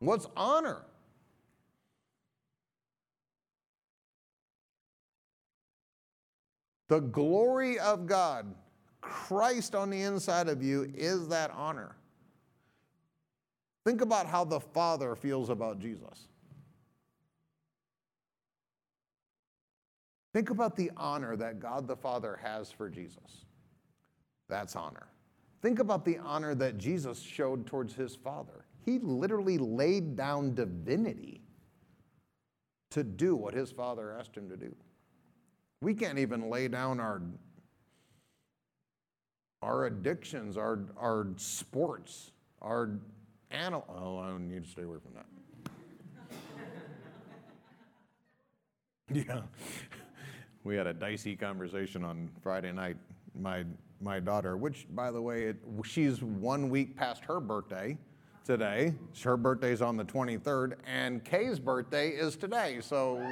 What's 0.01 0.27
honor? 0.37 0.83
The 6.89 7.01
glory 7.01 7.79
of 7.79 8.07
God, 8.07 8.55
Christ 9.01 9.75
on 9.75 9.91
the 9.91 10.03
inside 10.03 10.49
of 10.49 10.63
you, 10.63 10.91
is 10.95 11.29
that 11.29 11.51
honor. 11.55 11.97
Think 13.85 14.01
about 14.01 14.27
how 14.27 14.45
the 14.45 14.61
Father 14.61 15.15
feels 15.15 15.51
about 15.51 15.79
Jesus. 15.79 16.29
Think 20.35 20.51
about 20.51 20.77
the 20.77 20.91
honor 20.97 21.37
that 21.37 21.59
God 21.59 21.87
the 21.87 21.97
Father 21.97 22.39
has 22.43 22.71
for 22.71 22.89
Jesus. 22.89 23.47
That's 24.49 24.77
honor. 24.77 25.09
Think 25.63 25.79
about 25.79 26.05
the 26.05 26.19
honor 26.19 26.55
that 26.55 26.79
Jesus 26.79 27.21
showed 27.21 27.67
towards 27.67 27.95
his 27.95 28.15
Father. 28.15 28.65
He 28.85 28.99
literally 29.01 29.59
laid 29.59 30.17
down 30.17 30.55
divinity 30.55 31.43
to 32.91 33.03
do 33.03 33.37
what 33.37 33.55
his 33.55 33.71
Father 33.71 34.13
asked 34.19 34.37
him 34.37 34.49
to 34.49 34.57
do. 34.57 34.75
We 35.81 35.95
can't 35.95 36.19
even 36.19 36.51
lay 36.51 36.69
down 36.69 36.99
our 36.99 37.23
our 39.63 39.87
addictions, 39.87 40.57
our 40.57 40.81
our 40.97 41.29
sports, 41.37 42.33
our 42.61 42.99
animal. 43.51 43.85
Oh, 43.89 44.19
I 44.19 44.37
need 44.39 44.65
to 44.65 44.71
stay 44.71 44.83
away 44.83 44.99
from 45.01 45.15
that. 45.15 45.27
yeah, 49.27 49.43
we 50.65 50.75
had 50.75 50.89
a 50.89 50.93
dicey 50.93 51.37
conversation 51.37 52.05
on 52.05 52.29
Friday 52.43 52.73
night. 52.73 52.97
My 53.39 53.65
my 54.01 54.19
daughter, 54.19 54.57
which 54.57 54.87
by 54.91 55.13
the 55.13 55.23
way, 55.23 55.45
it, 55.45 55.57
she's 55.85 56.23
one 56.23 56.71
week 56.71 56.97
past 56.97 57.25
her 57.25 57.39
birthday 57.39 57.97
today. 58.45 58.95
Her 59.23 59.37
birthday's 59.37 59.81
on 59.81 59.97
the 59.97 60.05
23rd, 60.05 60.75
and 60.87 61.25
Kay's 61.25 61.61
birthday 61.61 62.11
is 62.11 62.37
today. 62.37 62.79
So. 62.81 63.25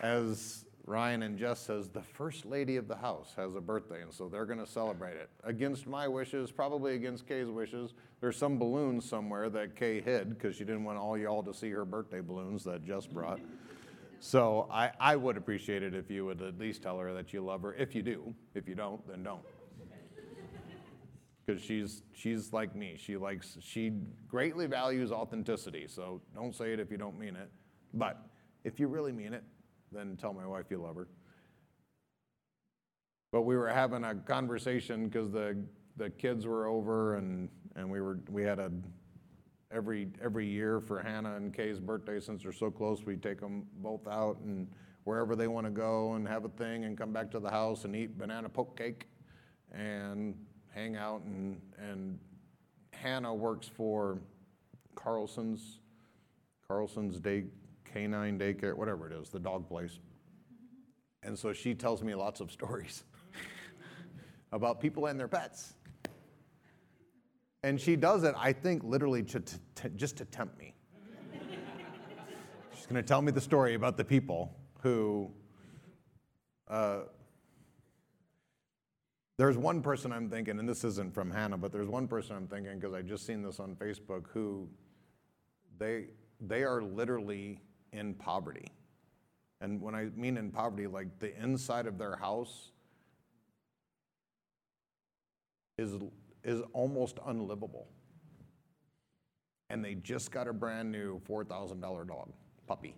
As 0.00 0.64
Ryan 0.86 1.22
and 1.22 1.38
Jess 1.38 1.60
says, 1.60 1.88
the 1.88 2.02
first 2.02 2.44
lady 2.44 2.76
of 2.76 2.88
the 2.88 2.96
house 2.96 3.32
has 3.36 3.54
a 3.54 3.60
birthday, 3.60 4.02
and 4.02 4.12
so 4.12 4.28
they're 4.28 4.46
going 4.46 4.58
to 4.58 4.66
celebrate 4.66 5.16
it. 5.16 5.30
Against 5.44 5.86
my 5.86 6.08
wishes, 6.08 6.50
probably 6.50 6.94
against 6.94 7.28
Kay's 7.28 7.48
wishes, 7.48 7.94
there's 8.20 8.36
some 8.36 8.58
balloons 8.58 9.08
somewhere 9.08 9.48
that 9.50 9.76
Kay 9.76 10.00
hid 10.00 10.30
because 10.30 10.56
she 10.56 10.64
didn't 10.64 10.84
want 10.84 10.98
all 10.98 11.16
y'all 11.16 11.42
to 11.42 11.54
see 11.54 11.70
her 11.70 11.84
birthday 11.84 12.20
balloons 12.20 12.64
that 12.64 12.84
Jess 12.84 13.06
brought. 13.06 13.40
So 14.18 14.68
I, 14.70 14.90
I 14.98 15.16
would 15.16 15.36
appreciate 15.36 15.82
it 15.82 15.94
if 15.94 16.10
you 16.10 16.26
would 16.26 16.42
at 16.42 16.58
least 16.58 16.82
tell 16.82 16.98
her 16.98 17.14
that 17.14 17.32
you 17.32 17.42
love 17.42 17.62
her. 17.62 17.74
If 17.74 17.94
you 17.94 18.02
do, 18.02 18.34
if 18.54 18.68
you 18.68 18.74
don't, 18.74 19.06
then 19.08 19.22
don't. 19.22 19.40
Because 21.46 21.62
she's 21.62 22.02
she's 22.12 22.52
like 22.52 22.76
me. 22.76 22.96
She 22.98 23.16
likes 23.16 23.56
she 23.60 23.92
greatly 24.28 24.66
values 24.66 25.10
authenticity. 25.10 25.86
So 25.88 26.20
don't 26.34 26.54
say 26.54 26.72
it 26.74 26.80
if 26.80 26.90
you 26.90 26.98
don't 26.98 27.18
mean 27.18 27.34
it. 27.34 27.50
But 27.94 28.26
if 28.62 28.78
you 28.78 28.88
really 28.88 29.10
mean 29.10 29.32
it, 29.32 29.42
then 29.92 30.16
tell 30.16 30.32
my 30.32 30.46
wife 30.46 30.66
you 30.70 30.78
love 30.78 30.96
her. 30.96 31.08
But 33.32 33.42
we 33.42 33.56
were 33.56 33.68
having 33.68 34.04
a 34.04 34.14
conversation 34.14 35.08
because 35.08 35.30
the, 35.30 35.56
the 35.96 36.10
kids 36.10 36.46
were 36.46 36.66
over 36.66 37.16
and, 37.16 37.48
and 37.76 37.88
we, 37.88 38.00
were, 38.00 38.18
we 38.28 38.42
had 38.42 38.58
a, 38.58 38.72
every, 39.70 40.08
every 40.22 40.46
year 40.46 40.80
for 40.80 41.00
Hannah 41.00 41.36
and 41.36 41.54
Kay's 41.54 41.78
birthday, 41.78 42.18
since 42.18 42.42
they're 42.42 42.52
so 42.52 42.70
close, 42.70 43.04
we 43.04 43.16
take 43.16 43.40
them 43.40 43.66
both 43.76 44.06
out 44.08 44.38
and 44.44 44.66
wherever 45.04 45.36
they 45.36 45.48
want 45.48 45.66
to 45.66 45.70
go 45.70 46.14
and 46.14 46.26
have 46.26 46.44
a 46.44 46.48
thing 46.48 46.84
and 46.84 46.98
come 46.98 47.12
back 47.12 47.30
to 47.30 47.38
the 47.38 47.50
house 47.50 47.84
and 47.84 47.94
eat 47.94 48.18
banana 48.18 48.48
poke 48.48 48.76
cake 48.76 49.06
and 49.72 50.34
hang 50.74 50.96
out. 50.96 51.22
And, 51.22 51.60
and 51.78 52.18
Hannah 52.92 53.34
works 53.34 53.68
for 53.68 54.18
Carlson's, 54.94 55.78
Carlson's 56.66 57.20
Day 57.20 57.44
canine 57.92 58.38
daycare, 58.38 58.74
whatever 58.74 59.06
it 59.06 59.12
is, 59.12 59.28
the 59.28 59.38
dog 59.38 59.68
place. 59.68 59.98
And 61.22 61.38
so 61.38 61.52
she 61.52 61.74
tells 61.74 62.02
me 62.02 62.14
lots 62.14 62.40
of 62.40 62.50
stories 62.58 63.04
about 64.52 64.80
people 64.80 65.06
and 65.06 65.18
their 65.18 65.28
pets. 65.28 65.74
And 67.62 67.80
she 67.80 67.94
does 67.94 68.24
it, 68.24 68.34
I 68.38 68.52
think, 68.52 68.82
literally 68.84 69.22
to, 69.24 69.40
to, 69.40 69.58
to, 69.74 69.88
just 69.90 70.16
to 70.16 70.24
tempt 70.24 70.58
me. 70.58 70.74
She's 72.74 72.86
going 72.86 72.96
to 72.96 73.06
tell 73.06 73.20
me 73.20 73.32
the 73.32 73.40
story 73.40 73.74
about 73.74 73.96
the 73.96 74.04
people 74.04 74.56
who. 74.82 75.30
Uh, 76.68 77.00
there's 79.36 79.56
one 79.56 79.82
person 79.82 80.12
I'm 80.12 80.28
thinking, 80.28 80.58
and 80.58 80.68
this 80.68 80.84
isn't 80.84 81.14
from 81.14 81.30
Hannah, 81.30 81.56
but 81.56 81.72
there's 81.72 81.88
one 81.88 82.06
person 82.06 82.36
I'm 82.36 82.46
thinking 82.46 82.78
because 82.78 82.94
I 82.94 83.02
just 83.02 83.26
seen 83.26 83.42
this 83.42 83.58
on 83.58 83.74
Facebook 83.74 84.26
who 84.32 84.68
they 85.78 86.08
they 86.40 86.62
are 86.62 86.82
literally 86.82 87.60
in 87.92 88.14
poverty. 88.14 88.66
And 89.60 89.80
when 89.80 89.94
I 89.94 90.06
mean 90.16 90.36
in 90.36 90.50
poverty, 90.50 90.86
like 90.86 91.18
the 91.18 91.36
inside 91.40 91.86
of 91.86 91.98
their 91.98 92.16
house 92.16 92.70
is, 95.78 95.96
is 96.44 96.62
almost 96.72 97.18
unlivable. 97.26 97.88
And 99.68 99.84
they 99.84 99.94
just 99.94 100.30
got 100.30 100.48
a 100.48 100.52
brand 100.52 100.90
new 100.90 101.20
$4,000 101.28 101.80
dog, 102.08 102.32
puppy. 102.66 102.96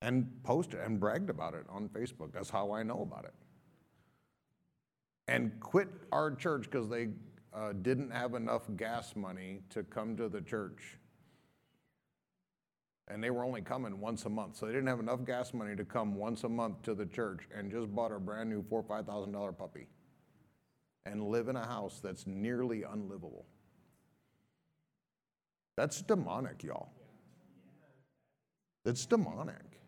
And 0.00 0.30
posted 0.44 0.80
and 0.80 1.00
bragged 1.00 1.28
about 1.28 1.54
it 1.54 1.66
on 1.68 1.88
Facebook. 1.88 2.32
That's 2.32 2.50
how 2.50 2.72
I 2.72 2.84
know 2.84 3.02
about 3.02 3.24
it. 3.24 3.34
And 5.26 5.58
quit 5.60 5.88
our 6.12 6.34
church 6.34 6.70
because 6.70 6.88
they 6.88 7.08
uh, 7.52 7.72
didn't 7.82 8.10
have 8.10 8.34
enough 8.34 8.62
gas 8.76 9.16
money 9.16 9.60
to 9.70 9.82
come 9.82 10.16
to 10.16 10.28
the 10.28 10.40
church 10.40 10.97
and 13.10 13.22
they 13.22 13.30
were 13.30 13.44
only 13.44 13.60
coming 13.60 14.00
once 14.00 14.24
a 14.24 14.28
month. 14.28 14.56
So 14.56 14.66
they 14.66 14.72
didn't 14.72 14.88
have 14.88 15.00
enough 15.00 15.24
gas 15.24 15.54
money 15.54 15.74
to 15.76 15.84
come 15.84 16.14
once 16.14 16.44
a 16.44 16.48
month 16.48 16.82
to 16.82 16.94
the 16.94 17.06
church 17.06 17.40
and 17.56 17.70
just 17.70 17.94
bought 17.94 18.12
a 18.12 18.18
brand 18.18 18.50
new 18.50 18.62
four 18.68 18.82
five 18.82 19.06
thousand 19.06 19.32
dollar 19.32 19.52
puppy 19.52 19.88
and 21.06 21.22
live 21.28 21.48
in 21.48 21.56
a 21.56 21.64
house 21.64 22.00
that's 22.02 22.26
nearly 22.26 22.82
unlivable. 22.82 23.46
That's 25.76 26.02
demonic, 26.02 26.62
y'all. 26.62 26.90
It's 28.84 29.06
demonic. 29.06 29.78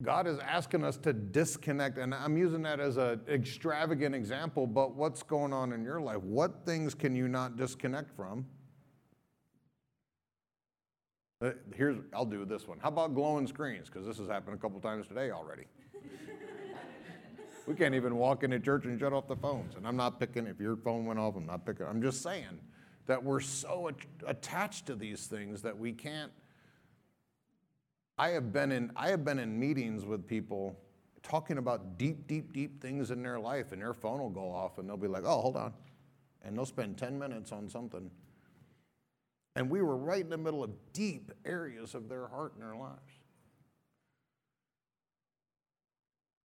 God 0.00 0.28
is 0.28 0.38
asking 0.38 0.84
us 0.84 0.96
to 0.98 1.12
disconnect, 1.12 1.98
and 1.98 2.14
I'm 2.14 2.36
using 2.36 2.62
that 2.62 2.78
as 2.78 2.98
an 2.98 3.20
extravagant 3.28 4.14
example, 4.14 4.64
but 4.64 4.94
what's 4.94 5.24
going 5.24 5.52
on 5.52 5.72
in 5.72 5.82
your 5.82 6.00
life? 6.00 6.22
What 6.22 6.64
things 6.64 6.94
can 6.94 7.16
you 7.16 7.26
not 7.26 7.56
disconnect 7.56 8.14
from? 8.14 8.46
Uh, 11.40 11.50
here's, 11.74 11.96
I'll 12.12 12.24
do 12.24 12.44
this 12.44 12.66
one. 12.66 12.78
How 12.80 12.88
about 12.88 13.14
glowing 13.14 13.46
screens? 13.46 13.88
Because 13.88 14.06
this 14.06 14.18
has 14.18 14.26
happened 14.26 14.56
a 14.56 14.58
couple 14.58 14.80
times 14.80 15.06
today 15.06 15.30
already. 15.30 15.64
we 17.66 17.74
can't 17.74 17.94
even 17.94 18.16
walk 18.16 18.42
into 18.42 18.58
church 18.58 18.86
and 18.86 18.98
shut 18.98 19.12
off 19.12 19.28
the 19.28 19.36
phones. 19.36 19.76
And 19.76 19.86
I'm 19.86 19.96
not 19.96 20.18
picking, 20.18 20.46
if 20.46 20.58
your 20.58 20.76
phone 20.76 21.06
went 21.06 21.20
off, 21.20 21.36
I'm 21.36 21.46
not 21.46 21.64
picking. 21.64 21.86
I'm 21.86 22.02
just 22.02 22.22
saying 22.22 22.60
that 23.06 23.22
we're 23.22 23.40
so 23.40 23.90
attached 24.26 24.86
to 24.86 24.96
these 24.96 25.26
things 25.26 25.62
that 25.62 25.78
we 25.78 25.92
can't 25.92 26.32
I 28.18 28.30
have 28.30 28.52
been 28.52 28.72
in 28.72 28.90
I 28.96 29.10
have 29.10 29.24
been 29.24 29.38
in 29.38 29.58
meetings 29.58 30.04
with 30.04 30.26
people 30.26 30.76
talking 31.22 31.58
about 31.58 31.98
deep, 31.98 32.26
deep, 32.26 32.52
deep 32.52 32.82
things 32.82 33.10
in 33.12 33.22
their 33.22 33.38
life, 33.38 33.70
and 33.70 33.80
their 33.80 33.94
phone 33.94 34.18
will 34.18 34.28
go 34.28 34.50
off, 34.50 34.78
and 34.78 34.88
they'll 34.88 34.96
be 34.96 35.08
like, 35.08 35.22
"Oh, 35.24 35.40
hold 35.40 35.56
on," 35.56 35.72
and 36.42 36.56
they'll 36.56 36.66
spend 36.66 36.98
10 36.98 37.18
minutes 37.18 37.52
on 37.52 37.68
something. 37.68 38.10
And 39.58 39.68
we 39.68 39.82
were 39.82 39.96
right 39.96 40.22
in 40.22 40.30
the 40.30 40.38
middle 40.38 40.62
of 40.62 40.70
deep 40.92 41.32
areas 41.44 41.96
of 41.96 42.08
their 42.08 42.28
heart 42.28 42.52
and 42.54 42.62
their 42.62 42.76
lives. 42.76 43.10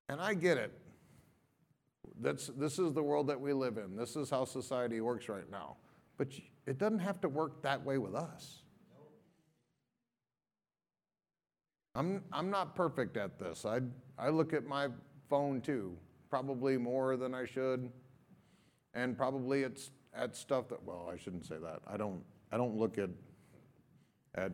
And 0.09 0.21
I 0.21 0.35
get 0.35 0.59
it. 0.59 0.71
That's, 2.21 2.53
this 2.57 2.79
is 2.79 2.93
the 2.93 3.03
world 3.03 3.27
that 3.27 3.41
we 3.41 3.53
live 3.53 3.79
in. 3.79 3.97
This 3.97 4.15
is 4.15 4.31
how 4.31 4.45
society 4.45 5.01
works 5.01 5.29
right 5.29 5.51
now. 5.51 5.79
But 6.19 6.29
it 6.69 6.79
doesn't 6.79 7.01
have 7.01 7.21
to 7.23 7.29
work 7.29 7.63
that 7.63 7.85
way 7.85 7.99
with 7.99 8.15
us. 8.15 8.63
I'm, 11.97 12.23
I'm 12.33 12.49
not 12.49 12.77
perfect 12.77 13.17
at 13.17 13.41
this. 13.41 13.67
I, 13.67 13.81
I 14.17 14.29
look 14.29 14.53
at 14.53 14.67
my 14.67 14.87
phone 15.29 15.61
too, 15.61 15.97
probably 16.31 16.79
more 16.79 17.17
than 17.17 17.35
I 17.35 17.45
should. 17.45 17.91
And 18.95 19.17
probably 19.17 19.63
it's 19.63 19.91
at 20.15 20.37
stuff 20.37 20.69
that, 20.69 20.85
well, 20.85 21.11
I 21.13 21.17
shouldn't 21.17 21.45
say 21.45 21.57
that. 21.61 21.81
I 21.89 21.97
don't, 21.97 22.23
I 22.53 22.57
don't 22.57 22.77
look 22.77 22.99
at, 22.99 23.11
at 24.35 24.53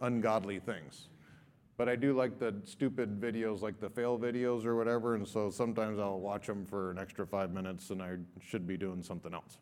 ungodly 0.00 0.58
things. 0.58 1.08
But 1.76 1.88
I 1.88 1.96
do 1.96 2.12
like 2.12 2.38
the 2.38 2.56
stupid 2.64 3.20
videos, 3.20 3.62
like 3.62 3.80
the 3.80 3.88
fail 3.88 4.18
videos 4.18 4.64
or 4.64 4.76
whatever. 4.76 5.14
And 5.14 5.26
so 5.26 5.48
sometimes 5.48 5.98
I'll 5.98 6.18
watch 6.18 6.46
them 6.46 6.66
for 6.66 6.90
an 6.90 6.98
extra 6.98 7.26
five 7.26 7.52
minutes 7.52 7.90
and 7.90 8.02
I 8.02 8.16
should 8.44 8.66
be 8.66 8.76
doing 8.76 9.02
something 9.02 9.32
else. 9.32 9.58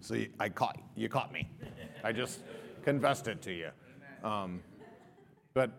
See, 0.00 0.28
I 0.40 0.48
caught 0.48 0.80
you. 0.96 1.08
caught 1.08 1.32
me. 1.32 1.48
I 2.02 2.12
just 2.12 2.40
confessed 2.84 3.28
it 3.28 3.42
to 3.42 3.52
you. 3.52 3.68
Um, 4.24 4.60
but 5.52 5.72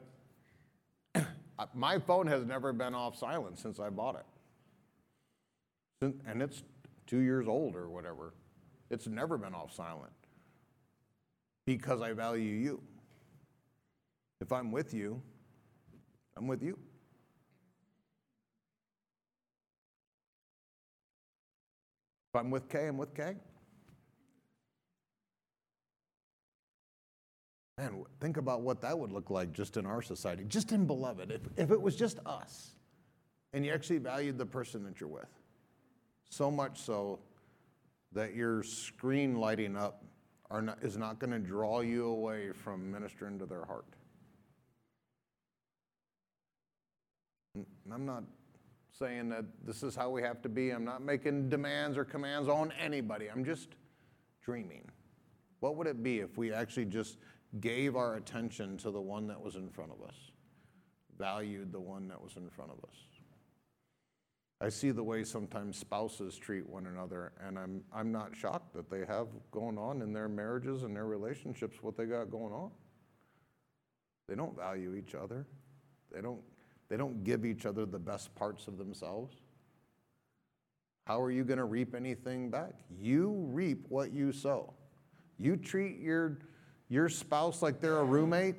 my 1.74 1.98
phone 1.98 2.28
has 2.28 2.46
never 2.46 2.72
been 2.72 2.94
off 2.94 3.18
silent 3.18 3.58
since 3.58 3.80
I 3.80 3.90
bought 3.90 4.24
it. 6.02 6.14
And 6.28 6.42
it's 6.42 6.64
two 7.08 7.20
years 7.20 7.48
old 7.48 7.76
or 7.76 7.90
whatever. 7.90 8.34
It's 8.92 9.08
never 9.08 9.38
been 9.38 9.56
off 9.56 9.74
silent 9.74 10.12
because 11.78 12.02
I 12.02 12.14
value 12.14 12.56
you. 12.56 12.82
If 14.42 14.52
I'm 14.52 14.72
with 14.72 14.92
you, 14.92 15.22
I'm 16.36 16.48
with 16.48 16.64
you. 16.64 16.80
If 22.34 22.40
I'm 22.40 22.50
with 22.50 22.68
Kay, 22.70 22.88
I'm 22.88 22.98
with 22.98 23.14
Kay. 23.14 23.36
Man, 27.78 28.04
think 28.20 28.38
about 28.38 28.62
what 28.62 28.82
that 28.82 28.98
would 28.98 29.12
look 29.12 29.30
like 29.30 29.54
just 29.54 29.78
in 29.78 29.86
our 29.86 30.02
society, 30.02 30.46
just 30.48 30.72
in 30.72 30.88
beloved. 30.88 31.30
If, 31.30 31.42
if 31.56 31.70
it 31.70 31.80
was 31.80 31.96
just 31.96 32.18
us 32.26 32.72
and 33.54 33.64
you 33.64 33.72
actually 33.72 34.00
valued 34.00 34.40
the 34.40 34.46
person 34.48 34.84
that 34.86 35.00
you're 35.00 35.08
with, 35.08 35.30
so 36.32 36.50
much 36.50 36.80
so 36.82 37.20
that 38.14 38.34
your 38.34 38.64
screen 38.64 39.36
lighting 39.36 39.78
up 39.78 40.04
not, 40.52 40.80
is 40.82 40.98
not 40.98 41.20
going 41.20 41.32
to 41.32 41.40
draw 41.40 41.82
you 41.82 42.08
away 42.08 42.52
from 42.52 42.92
ministering 42.92 43.38
to 43.40 43.46
their 43.46 43.66
heart. 43.66 43.86
I'm 47.92 48.06
not 48.06 48.24
saying 48.92 49.30
that 49.30 49.46
this 49.66 49.84
is 49.84 49.96
how 49.96 50.10
we 50.10 50.22
have 50.22 50.42
to 50.42 50.50
be. 50.50 50.72
I'm 50.72 50.86
not 50.86 51.02
making 51.02 51.50
demands 51.50 51.98
or 51.98 52.06
commands 52.06 52.48
on 52.48 52.74
anybody. 52.80 53.28
I'm 53.30 53.46
just 53.46 53.70
dreaming. 54.44 54.90
What 55.60 55.76
would 55.76 55.88
it 55.88 56.04
be 56.04 56.20
if 56.20 56.38
we 56.38 56.54
actually 56.54 56.86
just 56.86 57.18
gave 57.60 57.96
our 57.96 58.16
attention 58.16 58.78
to 58.78 58.92
the 58.92 59.02
one 59.02 59.28
that 59.28 59.42
was 59.42 59.56
in 59.56 59.70
front 59.70 59.92
of 59.92 60.08
us, 60.08 60.16
valued 61.18 61.72
the 61.72 61.80
one 61.80 62.08
that 62.08 62.22
was 62.22 62.36
in 62.38 62.50
front 62.50 62.72
of 62.72 62.78
us. 62.90 62.96
I 64.62 64.68
see 64.70 64.92
the 64.92 65.04
way 65.04 65.24
sometimes 65.24 65.78
spouses 65.78 66.38
treat 66.38 66.68
one 66.68 66.88
another, 66.88 67.32
and 67.46 67.58
I'm, 67.58 67.82
I'm 67.94 68.12
not 68.12 68.36
shocked 68.36 68.74
that 68.74 68.90
they 68.90 69.06
have 69.06 69.28
going 69.52 69.78
on 69.78 70.02
in 70.02 70.12
their 70.12 70.28
marriages 70.28 70.84
and 70.84 70.94
their 70.94 71.06
relationships 71.06 71.78
what 71.82 71.96
they 71.96 72.06
got 72.06 72.30
going 72.30 72.54
on. 72.54 72.72
They 74.28 74.36
don't 74.36 74.56
value 74.56 74.96
each 74.96 75.16
other. 75.16 75.48
They 76.14 76.22
don't, 76.22 76.42
they 76.90 76.98
don't 76.98 77.24
give 77.24 77.46
each 77.46 77.66
other 77.66 77.86
the 77.86 78.00
best 78.00 78.36
parts 78.36 78.68
of 78.68 78.78
themselves. 78.78 79.36
How 81.08 81.22
are 81.22 81.32
you 81.32 81.44
going 81.44 81.58
to 81.58 81.66
reap 81.66 81.96
anything 81.96 82.52
back? 82.52 82.74
You 83.00 83.32
reap 83.52 83.86
what 83.90 84.12
you 84.12 84.32
sow. 84.32 84.74
You 85.38 85.56
treat 85.56 86.00
your 86.00 86.38
your 86.90 87.08
spouse 87.08 87.62
like 87.62 87.80
they're 87.80 88.00
a 88.00 88.04
roommate, 88.04 88.56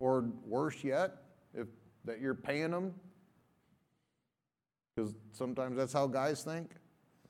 or 0.00 0.26
worse 0.46 0.84
yet, 0.84 1.16
if 1.54 1.66
that 2.04 2.20
you're 2.20 2.34
paying 2.34 2.70
them, 2.70 2.94
because 4.98 5.14
sometimes 5.32 5.76
that's 5.76 5.92
how 5.92 6.08
guys 6.08 6.42
think. 6.42 6.72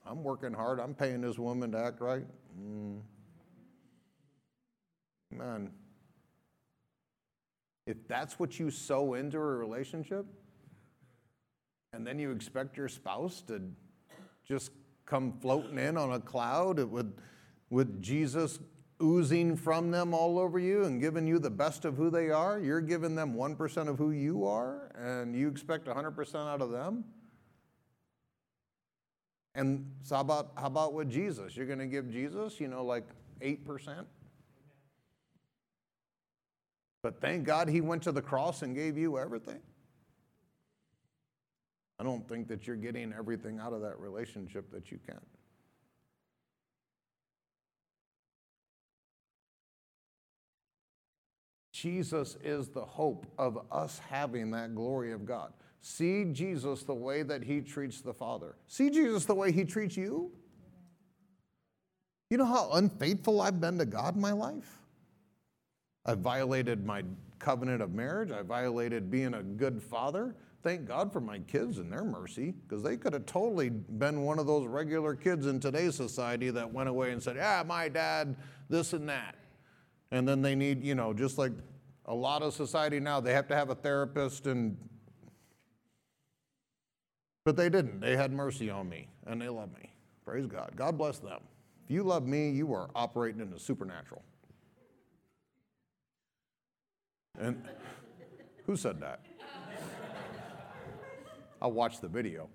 I'm 0.06 0.22
working 0.22 0.54
hard. 0.54 0.80
I'm 0.80 0.94
paying 0.94 1.20
this 1.20 1.38
woman 1.38 1.70
to 1.72 1.78
act 1.78 2.00
right. 2.00 2.24
Mm. 2.58 3.00
Man, 5.30 5.70
if 7.86 8.08
that's 8.08 8.38
what 8.38 8.58
you 8.58 8.70
sow 8.70 9.14
into 9.14 9.36
a 9.36 9.40
relationship, 9.40 10.24
and 11.92 12.06
then 12.06 12.18
you 12.18 12.30
expect 12.30 12.78
your 12.78 12.88
spouse 12.88 13.42
to 13.48 13.60
just 14.46 14.70
come 15.04 15.34
floating 15.42 15.78
in 15.78 15.98
on 15.98 16.12
a 16.12 16.20
cloud 16.20 16.78
with, 16.78 17.14
with 17.68 18.02
Jesus 18.02 18.60
oozing 19.02 19.56
from 19.56 19.90
them 19.90 20.14
all 20.14 20.38
over 20.38 20.58
you 20.58 20.84
and 20.84 21.02
giving 21.02 21.26
you 21.26 21.38
the 21.38 21.50
best 21.50 21.84
of 21.84 21.96
who 21.96 22.08
they 22.08 22.30
are. 22.30 22.58
You're 22.58 22.80
giving 22.80 23.14
them 23.14 23.34
1% 23.34 23.88
of 23.88 23.98
who 23.98 24.12
you 24.12 24.46
are, 24.46 24.90
and 24.98 25.36
you 25.36 25.48
expect 25.48 25.86
100% 25.86 26.34
out 26.34 26.62
of 26.62 26.70
them. 26.70 27.04
And 29.58 29.90
so 30.04 30.14
how 30.14 30.20
about, 30.20 30.52
how 30.56 30.68
about 30.68 30.94
with 30.94 31.10
Jesus? 31.10 31.56
You're 31.56 31.66
going 31.66 31.80
to 31.80 31.86
give 31.86 32.08
Jesus, 32.12 32.60
you 32.60 32.68
know, 32.68 32.84
like 32.84 33.02
8%? 33.40 34.04
But 37.02 37.20
thank 37.20 37.42
God 37.42 37.68
he 37.68 37.80
went 37.80 38.04
to 38.04 38.12
the 38.12 38.22
cross 38.22 38.62
and 38.62 38.72
gave 38.72 38.96
you 38.96 39.18
everything. 39.18 39.58
I 41.98 42.04
don't 42.04 42.28
think 42.28 42.46
that 42.46 42.68
you're 42.68 42.76
getting 42.76 43.12
everything 43.12 43.58
out 43.58 43.72
of 43.72 43.80
that 43.80 43.98
relationship 43.98 44.70
that 44.70 44.92
you 44.92 45.00
can. 45.04 45.18
Jesus 51.72 52.36
is 52.44 52.68
the 52.68 52.84
hope 52.84 53.26
of 53.36 53.58
us 53.72 54.00
having 54.08 54.52
that 54.52 54.76
glory 54.76 55.10
of 55.10 55.26
God. 55.26 55.52
See 55.80 56.24
Jesus 56.24 56.82
the 56.82 56.94
way 56.94 57.22
that 57.22 57.42
he 57.42 57.60
treats 57.60 58.00
the 58.00 58.12
Father. 58.12 58.56
See 58.66 58.90
Jesus 58.90 59.24
the 59.24 59.34
way 59.34 59.52
he 59.52 59.64
treats 59.64 59.96
you. 59.96 60.32
You 62.30 62.36
know 62.36 62.44
how 62.44 62.70
unfaithful 62.72 63.40
I've 63.40 63.60
been 63.60 63.78
to 63.78 63.86
God 63.86 64.16
in 64.16 64.20
my 64.20 64.32
life? 64.32 64.82
I've 66.04 66.18
violated 66.18 66.84
my 66.84 67.02
covenant 67.38 67.82
of 67.82 67.94
marriage. 67.94 68.30
I 68.30 68.42
violated 68.42 69.10
being 69.10 69.34
a 69.34 69.42
good 69.42 69.82
father. 69.82 70.34
Thank 70.62 70.86
God 70.86 71.12
for 71.12 71.20
my 71.20 71.38
kids 71.40 71.78
and 71.78 71.90
their 71.90 72.04
mercy, 72.04 72.52
because 72.66 72.82
they 72.82 72.96
could 72.96 73.12
have 73.12 73.26
totally 73.26 73.70
been 73.70 74.22
one 74.22 74.38
of 74.38 74.46
those 74.46 74.66
regular 74.66 75.14
kids 75.14 75.46
in 75.46 75.60
today's 75.60 75.94
society 75.94 76.50
that 76.50 76.70
went 76.70 76.88
away 76.88 77.12
and 77.12 77.22
said, 77.22 77.36
Yeah, 77.36 77.62
my 77.66 77.88
dad, 77.88 78.36
this 78.68 78.92
and 78.92 79.08
that. 79.08 79.36
And 80.10 80.26
then 80.26 80.42
they 80.42 80.54
need, 80.54 80.82
you 80.82 80.94
know, 80.94 81.14
just 81.14 81.38
like 81.38 81.52
a 82.06 82.14
lot 82.14 82.42
of 82.42 82.54
society 82.54 82.98
now, 82.98 83.20
they 83.20 83.32
have 83.32 83.46
to 83.48 83.54
have 83.54 83.70
a 83.70 83.74
therapist 83.74 84.46
and 84.46 84.76
but 87.48 87.56
they 87.56 87.70
didn't. 87.70 87.98
They 88.00 88.14
had 88.14 88.30
mercy 88.30 88.68
on 88.68 88.90
me 88.90 89.08
and 89.26 89.40
they 89.40 89.48
love 89.48 89.72
me. 89.72 89.90
Praise 90.22 90.44
God. 90.44 90.72
God 90.76 90.98
bless 90.98 91.18
them. 91.18 91.40
If 91.82 91.90
you 91.90 92.02
love 92.02 92.26
me, 92.26 92.50
you 92.50 92.74
are 92.74 92.90
operating 92.94 93.40
in 93.40 93.50
the 93.50 93.58
supernatural. 93.58 94.22
And 97.40 97.62
who 98.66 98.76
said 98.76 99.00
that? 99.00 99.20
I 101.62 101.68
watched 101.68 102.02
the 102.02 102.08
video. 102.08 102.50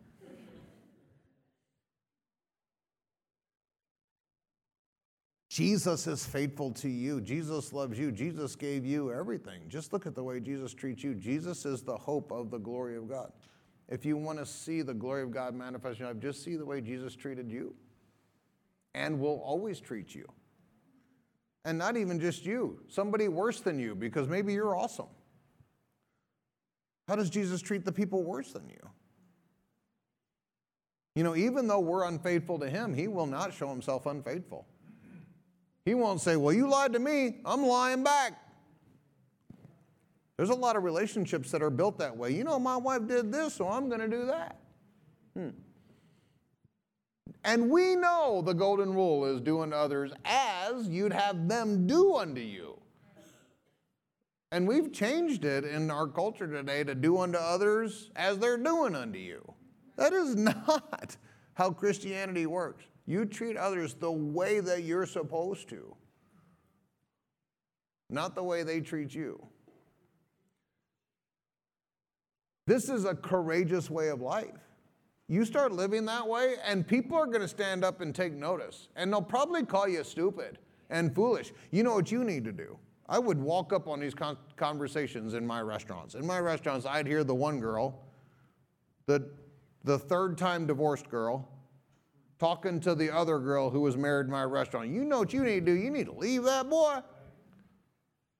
Jesus 5.50 6.06
is 6.06 6.24
faithful 6.24 6.70
to 6.74 6.88
you. 6.88 7.20
Jesus 7.20 7.74
loves 7.74 7.98
you. 7.98 8.12
Jesus 8.12 8.56
gave 8.56 8.86
you 8.86 9.12
everything. 9.12 9.62
Just 9.70 9.92
look 9.92 10.06
at 10.06 10.14
the 10.14 10.24
way 10.24 10.40
Jesus 10.40 10.72
treats 10.72 11.04
you. 11.04 11.16
Jesus 11.16 11.66
is 11.66 11.82
the 11.82 11.98
hope 11.98 12.32
of 12.32 12.52
the 12.52 12.60
glory 12.60 12.96
of 12.96 13.10
God. 13.10 13.32
If 13.90 14.06
you 14.06 14.18
want 14.18 14.40
to 14.40 14.46
see 14.46 14.82
the 14.82 14.94
glory 14.94 15.24
of 15.24 15.32
God 15.32 15.54
manifest 15.54 16.00
in 16.00 16.06
your 16.06 16.14
life, 16.14 16.22
just 16.22 16.44
see 16.44 16.56
the 16.56 16.66
way 16.66 16.82
Jesus 16.82 17.16
treated 17.16 17.52
you 17.52 17.76
and 18.96 19.20
will 19.20 19.42
always 19.44 19.80
treat 19.80 20.14
you. 20.16 20.28
And 21.66 21.78
not 21.78 21.96
even 21.96 22.20
just 22.20 22.46
you, 22.46 22.82
somebody 22.88 23.28
worse 23.28 23.62
than 23.62 23.80
you, 23.80 23.96
because 23.96 24.28
maybe 24.28 24.54
you're 24.54 24.76
awesome. 24.76 25.08
How 27.08 27.16
does 27.16 27.30
Jesus 27.30 27.62
treat 27.62 27.86
the 27.86 27.92
people 27.92 28.24
worse 28.24 28.52
than 28.52 28.68
you? 28.70 28.90
You 31.16 31.24
know, 31.24 31.36
even 31.36 31.68
though 31.68 31.80
we're 31.80 32.06
unfaithful 32.06 32.60
to 32.60 32.70
him, 32.70 32.94
he 32.94 33.08
will 33.08 33.28
not 33.28 33.54
show 33.54 33.70
himself 33.70 34.06
unfaithful. 34.06 34.66
He 35.86 35.94
won't 35.94 36.22
say, 36.22 36.38
Well, 36.38 36.54
you 36.54 36.68
lied 36.68 36.94
to 36.94 37.00
me, 37.00 37.42
I'm 37.46 37.64
lying 37.64 38.04
back. 38.04 38.34
There's 40.38 40.50
a 40.50 40.56
lot 40.56 40.76
of 40.76 40.84
relationships 40.84 41.52
that 41.52 41.62
are 41.62 41.70
built 41.70 42.00
that 42.00 42.16
way. 42.16 42.32
You 42.32 42.44
know, 42.44 42.58
my 42.58 42.78
wife 42.78 43.08
did 43.08 43.32
this, 43.32 43.54
so 43.54 43.68
I'm 43.68 43.88
going 43.88 44.02
to 44.02 44.08
do 44.08 44.26
that. 44.26 44.60
Hmm. 45.36 45.50
And 47.44 47.70
we 47.70 47.96
know 47.96 48.42
the 48.44 48.54
golden 48.54 48.94
rule 48.94 49.26
is 49.26 49.42
do 49.42 49.62
unto 49.62 49.76
others 49.76 50.12
as 50.26 50.88
you'd 50.88 51.14
have 51.14 51.48
them 51.48 51.86
do 51.86 52.16
unto 52.16 52.42
you. 52.42 52.80
And 54.52 54.68
we've 54.68 54.94
changed 54.94 55.46
it 55.46 55.66
in 55.66 55.90
our 55.90 56.08
culture 56.08 56.48
today 56.48 56.84
to 56.84 56.96
do 56.96 57.18
unto 57.20 57.38
others 57.38 58.12
as 58.16 58.38
they're 58.38 58.58
doing 58.58 58.96
unto 58.96 59.20
you. 59.20 59.42
That 59.98 60.14
is 60.14 60.36
not 60.36 61.18
how 61.56 61.72
Christianity 61.72 62.46
works. 62.46 62.86
You 63.06 63.26
treat 63.26 63.58
others 63.58 63.96
the 63.96 64.12
way 64.12 64.60
that 64.60 64.84
you're 64.84 65.06
supposed 65.06 65.70
to, 65.70 65.96
not 68.10 68.36
the 68.36 68.44
way 68.44 68.64
they 68.64 68.80
treat 68.80 69.14
you. 69.14 69.46
This 72.66 72.90
is 72.90 73.06
a 73.06 73.14
courageous 73.14 73.90
way 73.90 74.10
of 74.10 74.22
life. 74.22 74.60
You 75.28 75.46
start 75.46 75.72
living 75.72 76.06
that 76.06 76.28
way, 76.28 76.56
and 76.66 76.86
people 76.86 77.18
are 77.18 77.26
going 77.26 77.42
to 77.42 77.48
stand 77.48 77.84
up 77.84 78.02
and 78.02 78.14
take 78.14 78.34
notice. 78.34 78.90
And 78.96 79.12
they'll 79.12 79.22
probably 79.22 79.66
call 79.66 79.88
you 79.88 80.04
stupid 80.04 80.60
and 80.90 81.14
foolish. 81.14 81.52
You 81.72 81.84
know 81.84 81.94
what 81.94 82.12
you 82.12 82.24
need 82.24 82.44
to 82.46 82.52
do? 82.52 82.78
I 83.08 83.20
would 83.20 83.38
walk 83.38 83.74
up 83.74 83.88
on 83.88 84.00
these 84.00 84.14
con- 84.14 84.38
conversations 84.56 85.34
in 85.34 85.46
my 85.46 85.62
restaurants. 85.62 86.16
In 86.16 86.26
my 86.26 86.40
restaurants, 86.40 86.86
I'd 86.86 87.08
hear 87.08 87.24
the 87.24 87.36
one 87.36 87.60
girl, 87.60 88.02
the, 89.08 89.30
the 89.84 90.00
third 90.00 90.38
time 90.38 90.68
divorced 90.68 91.10
girl, 91.10 91.50
talking 92.40 92.80
to 92.82 92.96
the 92.96 93.10
other 93.14 93.40
girl 93.40 93.70
who 93.70 93.82
was 93.82 93.98
married 93.98 94.26
in 94.26 94.32
my 94.32 94.44
restaurant. 94.44 94.90
You 94.90 95.04
know 95.04 95.20
what 95.20 95.34
you 95.34 95.44
need 95.44 95.66
to 95.66 95.74
do? 95.74 95.74
You 95.74 95.90
need 95.90 96.06
to 96.06 96.14
leave 96.14 96.44
that 96.44 96.70
boy. 96.70 97.00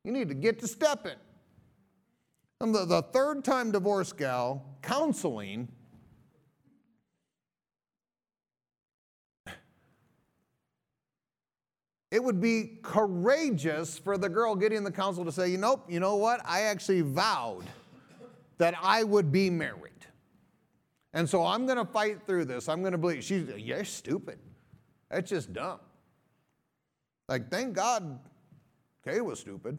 You 0.04 0.12
need 0.12 0.28
to 0.30 0.36
get 0.36 0.60
to 0.60 0.68
stepping. 0.68 1.18
And 2.64 2.74
the, 2.74 2.86
the 2.86 3.02
third 3.02 3.44
time 3.44 3.72
divorce 3.72 4.14
gal 4.14 4.64
counseling 4.82 5.68
it 12.10 12.24
would 12.24 12.40
be 12.40 12.80
courageous 12.82 13.98
for 13.98 14.18
the 14.18 14.30
girl 14.30 14.56
getting 14.56 14.86
the 14.86 14.92
counsel 14.92 15.26
to 15.26 15.32
say, 15.32 15.50
you 15.50 15.58
know, 15.58 15.84
you 15.90 16.00
know 16.00 16.16
what? 16.16 16.40
I 16.46 16.62
actually 16.62 17.02
vowed 17.02 17.66
that 18.60 18.76
I 18.82 19.04
would 19.04 19.30
be 19.30 19.50
married. 19.50 19.92
And 21.12 21.30
so 21.30 21.46
I'm 21.46 21.66
going 21.66 21.80
to 21.80 21.92
fight 21.92 22.26
through 22.26 22.46
this. 22.46 22.70
I'm 22.70 22.80
going 22.80 22.94
to 22.94 22.98
believe. 22.98 23.26
She's, 23.26 23.46
you're 23.58 23.84
stupid. 23.84 24.40
That's 25.12 25.30
just 25.30 25.52
dumb. 25.52 25.82
Like, 27.28 27.52
thank 27.52 27.74
God 27.74 28.20
Kay 29.04 29.20
was 29.20 29.42
stupid. 29.42 29.78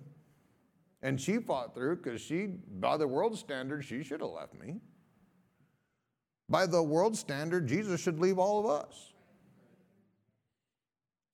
And 1.04 1.20
she 1.20 1.36
fought 1.36 1.74
through 1.74 1.96
because 1.96 2.22
she, 2.22 2.46
by 2.46 2.96
the 2.96 3.06
world 3.06 3.38
standard, 3.38 3.84
she 3.84 4.02
should 4.02 4.22
have 4.22 4.30
left 4.30 4.54
me. 4.54 4.80
By 6.48 6.64
the 6.64 6.82
world 6.82 7.14
standard, 7.14 7.68
Jesus 7.68 8.00
should 8.00 8.18
leave 8.18 8.38
all 8.38 8.58
of 8.58 8.66
us. 8.66 9.12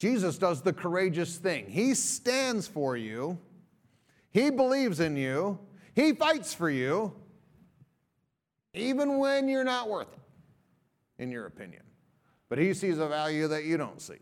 Jesus 0.01 0.39
does 0.39 0.61
the 0.61 0.73
courageous 0.73 1.37
thing. 1.37 1.67
He 1.69 1.95
stands 1.95 2.67
for 2.67 2.97
you, 2.97 3.39
He 4.33 4.51
believes 4.51 4.99
in 4.99 5.17
you, 5.17 5.61
He 5.95 6.15
fights 6.15 6.53
for 6.53 6.69
you, 6.69 7.15
even 8.75 9.19
when 9.19 9.49
you're 9.49 9.63
not 9.63 9.89
worth 9.89 10.13
it, 10.13 11.23
in 11.23 11.31
your 11.31 11.47
opinion. 11.47 11.83
But 12.49 12.59
He 12.59 12.75
sees 12.75 12.99
a 12.99 13.07
value 13.07 13.47
that 13.47 13.65
you 13.65 13.77
don't 13.77 14.03
see. 14.03 14.19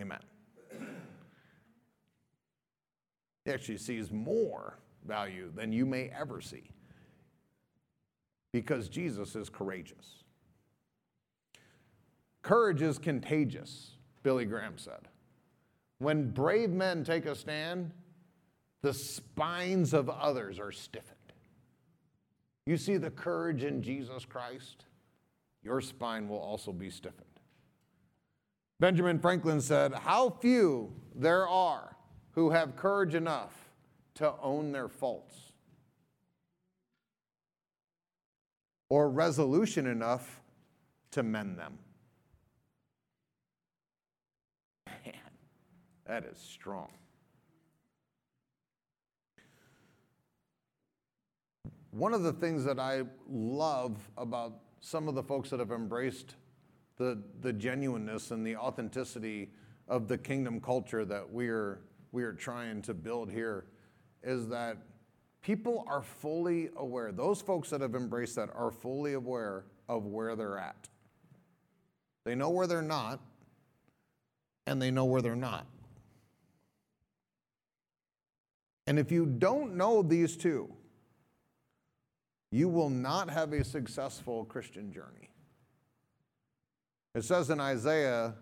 Amen. 0.00 0.20
Actually 3.50 3.78
sees 3.78 4.10
more 4.10 4.78
value 5.06 5.50
than 5.54 5.72
you 5.72 5.84
may 5.84 6.10
ever 6.18 6.40
see 6.40 6.70
because 8.52 8.88
Jesus 8.88 9.36
is 9.36 9.48
courageous. 9.48 10.24
Courage 12.42 12.82
is 12.82 12.98
contagious, 12.98 13.92
Billy 14.22 14.44
Graham 14.44 14.78
said. 14.78 15.08
When 15.98 16.30
brave 16.30 16.70
men 16.70 17.04
take 17.04 17.26
a 17.26 17.34
stand, 17.34 17.90
the 18.82 18.94
spines 18.94 19.92
of 19.92 20.08
others 20.08 20.58
are 20.58 20.72
stiffened. 20.72 21.16
You 22.66 22.76
see 22.76 22.96
the 22.96 23.10
courage 23.10 23.64
in 23.64 23.82
Jesus 23.82 24.24
Christ, 24.24 24.86
your 25.62 25.80
spine 25.80 26.28
will 26.28 26.38
also 26.38 26.72
be 26.72 26.88
stiffened. 26.88 27.26
Benjamin 28.78 29.18
Franklin 29.18 29.60
said, 29.60 29.92
How 29.92 30.30
few 30.30 30.92
there 31.14 31.46
are 31.46 31.96
who 32.32 32.50
have 32.50 32.76
courage 32.76 33.14
enough 33.14 33.70
to 34.14 34.32
own 34.42 34.72
their 34.72 34.88
faults, 34.88 35.52
or 38.88 39.08
resolution 39.08 39.86
enough 39.86 40.40
to 41.12 41.22
mend 41.22 41.58
them. 41.58 41.78
Man, 44.86 45.14
That 46.06 46.24
is 46.24 46.38
strong. 46.38 46.92
One 51.92 52.14
of 52.14 52.22
the 52.22 52.32
things 52.32 52.64
that 52.64 52.78
I 52.78 53.02
love 53.28 53.96
about 54.16 54.54
some 54.80 55.08
of 55.08 55.14
the 55.14 55.22
folks 55.22 55.50
that 55.50 55.58
have 55.58 55.72
embraced 55.72 56.36
the, 56.96 57.20
the 57.40 57.52
genuineness 57.52 58.30
and 58.30 58.46
the 58.46 58.56
authenticity 58.56 59.50
of 59.88 60.06
the 60.06 60.16
kingdom 60.16 60.60
culture 60.60 61.04
that 61.04 61.28
we're, 61.28 61.80
we 62.12 62.22
are 62.24 62.32
trying 62.32 62.82
to 62.82 62.94
build 62.94 63.30
here 63.30 63.66
is 64.22 64.48
that 64.48 64.76
people 65.42 65.84
are 65.86 66.02
fully 66.02 66.70
aware. 66.76 67.12
Those 67.12 67.40
folks 67.40 67.70
that 67.70 67.80
have 67.80 67.94
embraced 67.94 68.36
that 68.36 68.50
are 68.54 68.70
fully 68.70 69.14
aware 69.14 69.64
of 69.88 70.06
where 70.06 70.36
they're 70.36 70.58
at. 70.58 70.88
They 72.24 72.34
know 72.34 72.50
where 72.50 72.66
they're 72.66 72.82
not, 72.82 73.20
and 74.66 74.80
they 74.80 74.90
know 74.90 75.04
where 75.06 75.22
they're 75.22 75.34
not. 75.34 75.66
And 78.86 78.98
if 78.98 79.10
you 79.10 79.24
don't 79.24 79.76
know 79.76 80.02
these 80.02 80.36
two, 80.36 80.68
you 82.50 82.68
will 82.68 82.90
not 82.90 83.30
have 83.30 83.52
a 83.52 83.64
successful 83.64 84.44
Christian 84.44 84.92
journey. 84.92 85.30
It 87.14 87.24
says 87.24 87.50
in 87.50 87.60
Isaiah 87.60 88.34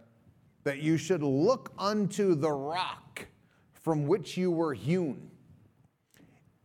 that 0.64 0.78
you 0.78 0.96
should 0.96 1.22
look 1.22 1.72
unto 1.78 2.34
the 2.34 2.50
rock 2.50 3.26
from 3.88 4.06
which 4.06 4.36
you 4.36 4.50
were 4.50 4.74
hewn, 4.74 5.30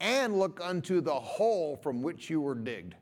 and 0.02 0.38
look 0.38 0.60
unto 0.62 1.00
the 1.00 1.14
hole 1.14 1.80
from 1.82 2.02
which 2.02 2.30
you 2.30 2.42
were 2.42 2.54
digged. 2.54 2.96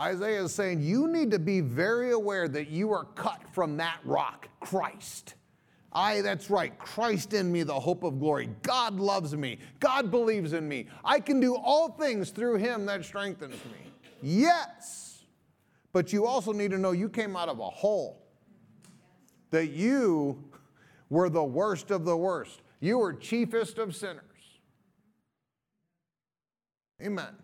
Isaiah 0.00 0.42
is 0.42 0.52
saying 0.52 0.80
you 0.82 1.06
need 1.06 1.30
to 1.30 1.38
be 1.38 1.60
very 1.60 2.10
aware 2.10 2.48
that 2.48 2.68
you 2.68 2.90
are 2.90 3.04
cut 3.14 3.40
from 3.52 3.76
that 3.76 4.00
rock, 4.04 4.48
Christ. 4.58 5.34
I, 5.92 6.20
that's 6.20 6.50
right, 6.50 6.76
Christ 6.80 7.32
in 7.32 7.52
me, 7.52 7.62
the 7.62 7.78
hope 7.78 8.02
of 8.02 8.18
glory. 8.18 8.50
God 8.62 8.96
loves 8.96 9.36
me. 9.36 9.58
God 9.78 10.10
believes 10.10 10.52
in 10.52 10.68
me. 10.68 10.88
I 11.04 11.20
can 11.20 11.38
do 11.38 11.54
all 11.54 11.90
things 11.90 12.30
through 12.30 12.56
him 12.56 12.86
that 12.86 13.04
strengthens 13.04 13.54
me. 13.66 13.92
Yes. 14.20 15.22
But 15.92 16.12
you 16.12 16.26
also 16.26 16.52
need 16.52 16.72
to 16.72 16.78
know 16.78 16.90
you 16.90 17.08
came 17.08 17.36
out 17.36 17.48
of 17.48 17.60
a 17.60 17.70
hole, 17.70 18.19
that 19.50 19.68
you 19.68 20.44
were 21.08 21.28
the 21.28 21.44
worst 21.44 21.90
of 21.90 22.04
the 22.04 22.16
worst. 22.16 22.62
You 22.80 22.98
were 22.98 23.12
chiefest 23.12 23.78
of 23.78 23.94
sinners. 23.94 24.24
Amen. 27.02 27.34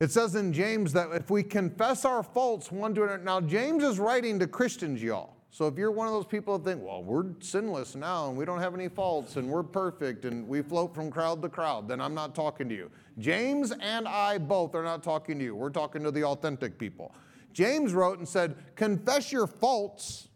It 0.00 0.10
says 0.10 0.34
in 0.34 0.52
James 0.52 0.92
that 0.94 1.12
if 1.12 1.30
we 1.30 1.44
confess 1.44 2.04
our 2.04 2.22
faults 2.22 2.72
one 2.72 2.94
to 2.94 3.04
another, 3.04 3.22
now 3.22 3.40
James 3.40 3.84
is 3.84 4.00
writing 4.00 4.38
to 4.40 4.48
Christians, 4.48 5.02
y'all. 5.02 5.36
So 5.50 5.66
if 5.66 5.76
you're 5.76 5.92
one 5.92 6.06
of 6.06 6.14
those 6.14 6.26
people 6.26 6.58
that 6.58 6.68
think, 6.68 6.82
well, 6.82 7.04
we're 7.04 7.26
sinless 7.40 7.94
now 7.94 8.28
and 8.28 8.36
we 8.36 8.44
don't 8.44 8.58
have 8.58 8.74
any 8.74 8.88
faults 8.88 9.36
and 9.36 9.46
we're 9.46 9.62
perfect 9.62 10.24
and 10.24 10.48
we 10.48 10.62
float 10.62 10.94
from 10.94 11.10
crowd 11.10 11.42
to 11.42 11.48
crowd, 11.48 11.86
then 11.86 12.00
I'm 12.00 12.14
not 12.14 12.34
talking 12.34 12.68
to 12.70 12.74
you. 12.74 12.90
James 13.18 13.70
and 13.70 14.08
I 14.08 14.38
both 14.38 14.74
are 14.74 14.82
not 14.82 15.02
talking 15.02 15.38
to 15.38 15.44
you. 15.44 15.54
We're 15.54 15.70
talking 15.70 16.02
to 16.04 16.10
the 16.10 16.24
authentic 16.24 16.78
people. 16.78 17.14
James 17.52 17.92
wrote 17.92 18.18
and 18.18 18.26
said, 18.26 18.56
confess 18.74 19.30
your 19.30 19.46
faults 19.46 20.28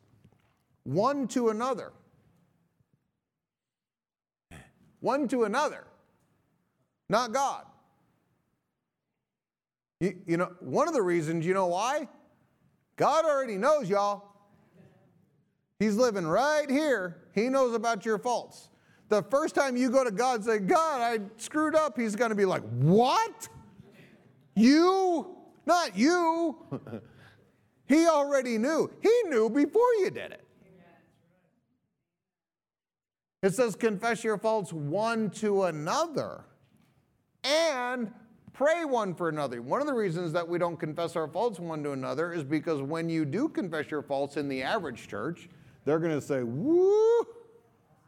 one 0.86 1.26
to 1.28 1.48
another. 1.48 1.92
One 5.00 5.28
to 5.28 5.44
another, 5.44 5.84
not 7.08 7.32
God. 7.32 7.64
You, 10.00 10.16
you 10.26 10.36
know, 10.36 10.52
one 10.60 10.88
of 10.88 10.94
the 10.94 11.02
reasons, 11.02 11.44
you 11.46 11.54
know 11.54 11.66
why? 11.66 12.08
God 12.96 13.24
already 13.24 13.56
knows, 13.56 13.88
y'all. 13.88 14.24
He's 15.78 15.96
living 15.96 16.26
right 16.26 16.68
here. 16.70 17.18
He 17.34 17.48
knows 17.48 17.74
about 17.74 18.04
your 18.04 18.18
faults. 18.18 18.68
The 19.08 19.22
first 19.22 19.54
time 19.54 19.76
you 19.76 19.90
go 19.90 20.02
to 20.02 20.10
God 20.10 20.36
and 20.36 20.44
say, 20.44 20.58
God, 20.58 21.00
I 21.00 21.20
screwed 21.36 21.74
up, 21.74 21.98
He's 21.98 22.16
going 22.16 22.30
to 22.30 22.34
be 22.34 22.44
like, 22.44 22.62
What? 22.80 23.48
You? 24.54 25.36
Not 25.66 25.96
you. 25.96 26.56
he 27.86 28.06
already 28.06 28.56
knew. 28.56 28.90
He 29.02 29.22
knew 29.26 29.50
before 29.50 29.92
you 30.00 30.10
did 30.10 30.32
it. 30.32 30.45
It 33.42 33.54
says, 33.54 33.76
Confess 33.76 34.24
your 34.24 34.38
faults 34.38 34.72
one 34.72 35.30
to 35.30 35.64
another 35.64 36.44
and 37.44 38.12
pray 38.52 38.84
one 38.84 39.14
for 39.14 39.28
another. 39.28 39.62
One 39.62 39.80
of 39.80 39.86
the 39.86 39.94
reasons 39.94 40.32
that 40.32 40.46
we 40.46 40.58
don't 40.58 40.78
confess 40.78 41.16
our 41.16 41.28
faults 41.28 41.60
one 41.60 41.82
to 41.84 41.92
another 41.92 42.32
is 42.32 42.42
because 42.42 42.82
when 42.82 43.08
you 43.08 43.24
do 43.24 43.48
confess 43.48 43.90
your 43.90 44.02
faults 44.02 44.36
in 44.36 44.48
the 44.48 44.62
average 44.62 45.08
church, 45.08 45.48
they're 45.84 45.98
going 45.98 46.18
to 46.18 46.26
say, 46.26 46.42
Woo! 46.42 47.26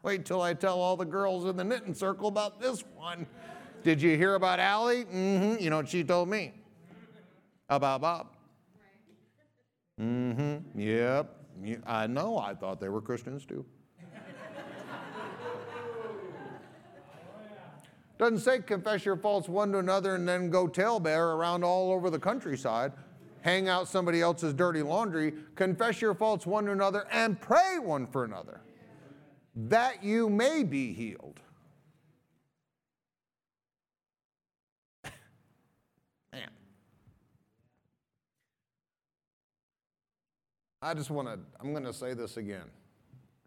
Wait 0.01 0.25
till 0.25 0.41
I 0.41 0.53
tell 0.53 0.79
all 0.79 0.95
the 0.95 1.05
girls 1.05 1.45
in 1.45 1.57
the 1.57 1.63
knitting 1.63 1.93
circle 1.93 2.27
about 2.27 2.59
this 2.59 2.83
one. 2.95 3.27
Did 3.83 4.01
you 4.01 4.17
hear 4.17 4.35
about 4.35 4.59
Allie? 4.59 5.05
Mm-hmm. 5.05 5.61
You 5.61 5.69
know 5.69 5.77
what 5.77 5.89
she 5.89 6.03
told 6.03 6.29
me? 6.29 6.53
About 7.69 8.01
Bob. 8.01 8.27
Mm-hmm. 9.99 10.79
Yep. 10.79 11.35
I 11.85 12.07
know. 12.07 12.37
I 12.37 12.53
thought 12.53 12.79
they 12.79 12.89
were 12.89 13.01
Christians 13.01 13.45
too. 13.45 13.65
Doesn't 18.19 18.39
say 18.39 18.59
confess 18.59 19.05
your 19.05 19.15
faults 19.15 19.47
one 19.47 19.71
to 19.71 19.77
another 19.77 20.15
and 20.15 20.27
then 20.27 20.49
go 20.49 20.67
tailbear 20.67 21.37
around 21.37 21.63
all 21.63 21.93
over 21.93 22.09
the 22.09 22.19
countryside, 22.19 22.91
hang 23.41 23.69
out 23.69 23.87
somebody 23.87 24.21
else's 24.21 24.53
dirty 24.53 24.81
laundry. 24.81 25.33
Confess 25.55 26.01
your 26.01 26.13
faults 26.13 26.45
one 26.45 26.65
to 26.65 26.73
another 26.73 27.07
and 27.13 27.39
pray 27.39 27.79
one 27.79 28.05
for 28.05 28.25
another 28.25 28.59
that 29.55 30.03
you 30.03 30.29
may 30.29 30.63
be 30.63 30.93
healed. 30.93 31.39
Man. 36.33 36.49
I 40.81 40.93
just 40.93 41.09
want 41.09 41.29
to, 41.29 41.39
I'm 41.61 41.71
going 41.71 41.85
to 41.85 41.93
say 41.93 42.13
this 42.13 42.35
again 42.35 42.69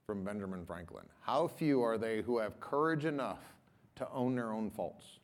from 0.07 0.25
Benjamin 0.25 0.65
Franklin. 0.65 1.05
How 1.21 1.47
few 1.47 1.83
are 1.83 1.99
they 1.99 2.23
who 2.23 2.39
have 2.39 2.59
courage 2.59 3.05
enough 3.05 3.41
to 3.97 4.09
own 4.13 4.35
their 4.35 4.53
own 4.53 4.71
faults 4.71 5.19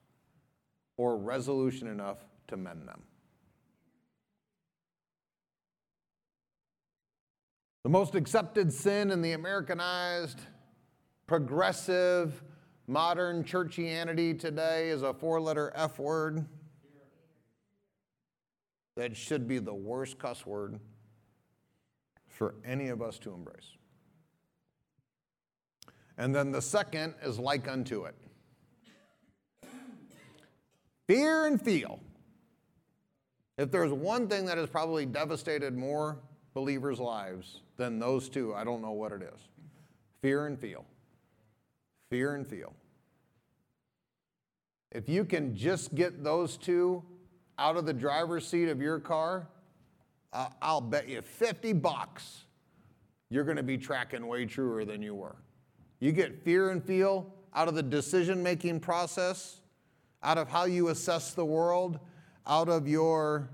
or 0.97 1.17
resolution 1.17 1.89
enough 1.89 2.19
to 2.49 2.57
mend 2.57 2.87
them. 2.87 3.03
The 7.85 7.91
most 7.91 8.15
accepted 8.15 8.73
sin 8.73 9.11
in 9.11 9.23
the 9.23 9.33
Americanized, 9.33 10.41
progressive, 11.27 12.43
modern 12.87 13.45
churchianity 13.45 14.39
today 14.39 14.89
is 14.89 15.03
a 15.03 15.15
four 15.15 15.41
letter 15.41 15.73
F 15.75 15.99
word 15.99 16.45
that 18.97 19.17
should 19.17 19.47
be 19.47 19.59
the 19.59 19.73
worst 19.73 20.19
cuss 20.19 20.45
word 20.45 20.81
for 22.27 22.57
any 22.65 22.89
of 22.89 23.01
us 23.01 23.19
to 23.21 23.33
embrace. 23.33 23.77
And 26.17 26.35
then 26.35 26.51
the 26.51 26.61
second 26.61 27.15
is 27.23 27.39
like 27.39 27.69
unto 27.69 28.05
it. 28.05 28.17
Fear 31.09 31.47
and 31.47 31.61
feel. 31.61 31.99
If 33.57 33.73
there's 33.73 33.93
one 33.93 34.29
thing 34.29 34.45
that 34.47 34.57
has 34.57 34.69
probably 34.69 35.05
devastated 35.05 35.77
more 35.77 36.19
believers' 36.55 37.01
lives 37.01 37.63
than 37.77 37.99
those 37.99 38.29
two, 38.29 38.55
I 38.55 38.63
don't 38.63 38.81
know 38.81 38.93
what 38.93 39.11
it 39.11 39.23
is. 39.23 39.41
Fear 40.23 40.47
and 40.47 40.59
feel. 40.59 40.85
Fear 42.11 42.37
and 42.37 42.47
feel. 42.47 42.73
If 44.93 45.09
you 45.09 45.25
can 45.25 45.57
just 45.57 45.95
get 45.95 46.23
those 46.23 46.57
two 46.57 47.03
out 47.59 47.77
of 47.77 47.87
the 47.87 47.93
driver's 47.93 48.47
seat 48.47 48.69
of 48.69 48.81
your 48.81 49.01
car, 49.01 49.49
uh, 50.33 50.49
I'll 50.63 50.81
bet 50.81 51.09
you 51.09 51.23
50 51.23 51.73
bucks 51.73 52.45
you're 53.31 53.45
going 53.45 53.57
to 53.57 53.63
be 53.63 53.77
tracking 53.77 54.27
way 54.27 54.47
truer 54.47 54.85
than 54.85 55.03
you 55.03 55.15
were. 55.15 55.37
You 56.01 56.13
get 56.13 56.43
fear 56.45 56.71
and 56.71 56.83
feel 56.83 57.35
out 57.55 57.69
of 57.69 57.75
the 57.75 57.83
decision 57.83 58.43
making 58.43 58.81
process, 58.81 59.61
out 60.23 60.39
of 60.39 60.49
how 60.49 60.65
you 60.65 60.89
assess 60.89 61.33
the 61.33 61.45
world, 61.45 61.99
out 62.47 62.69
of 62.69 62.89
your 62.89 63.51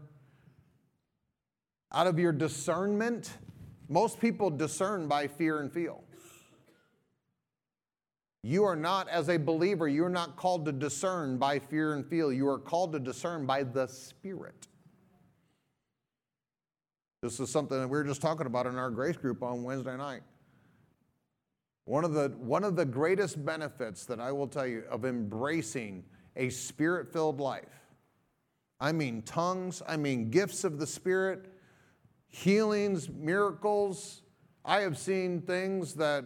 out 1.93 2.07
of 2.07 2.19
your 2.19 2.33
discernment. 2.33 3.31
Most 3.89 4.21
people 4.21 4.51
discern 4.51 5.07
by 5.07 5.29
fear 5.29 5.61
and 5.61 5.73
feel. 5.73 6.03
You 8.43 8.65
are 8.65 8.77
not, 8.77 9.09
as 9.09 9.31
a 9.31 9.39
believer, 9.39 9.89
you're 9.89 10.11
not 10.11 10.37
called 10.37 10.67
to 10.67 10.73
discern 10.73 11.39
by 11.39 11.59
fear 11.59 11.95
and 11.95 12.05
feel. 12.05 12.31
You 12.31 12.49
are 12.49 12.59
called 12.59 12.93
to 12.93 12.99
discern 12.99 13.47
by 13.47 13.63
the 13.63 13.87
Spirit. 13.87 14.67
This 17.23 17.41
is 17.41 17.49
something 17.49 17.81
that 17.81 17.89
we 17.89 17.97
were 17.97 18.05
just 18.05 18.21
talking 18.21 18.47
about 18.47 18.67
in 18.67 18.77
our 18.77 18.91
grace 18.91 19.17
group 19.17 19.43
on 19.43 19.63
Wednesday 19.63 19.97
night. 19.97 20.21
One 21.87 22.05
of 22.05 22.13
the, 22.13 22.35
one 22.39 22.65
of 22.65 22.77
the 22.77 22.85
greatest 22.85 23.43
benefits 23.43 24.05
that 24.07 24.21
I 24.21 24.31
will 24.31 24.47
tell 24.47 24.67
you 24.67 24.85
of 24.91 25.07
embracing 25.07 26.05
a 26.37 26.51
spirit 26.51 27.13
filled 27.13 27.41
life. 27.41 27.85
I 28.81 28.93
mean, 28.93 29.23
tongues, 29.23 29.83
I 29.87 29.97
mean, 29.97 30.31
gifts 30.31 30.65
of 30.65 30.79
the 30.79 30.87
Spirit, 30.87 31.47
healings, 32.29 33.09
miracles. 33.09 34.23
I 34.65 34.81
have 34.81 34.99
seen 34.99 35.41
things 35.43 35.95
that, 35.95 36.25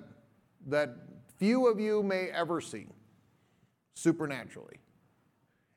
that 0.67 0.97
few 1.37 1.69
of 1.69 1.79
you 1.79 2.03
may 2.03 2.31
ever 2.31 2.61
see 2.61 2.87
supernaturally. 3.95 4.79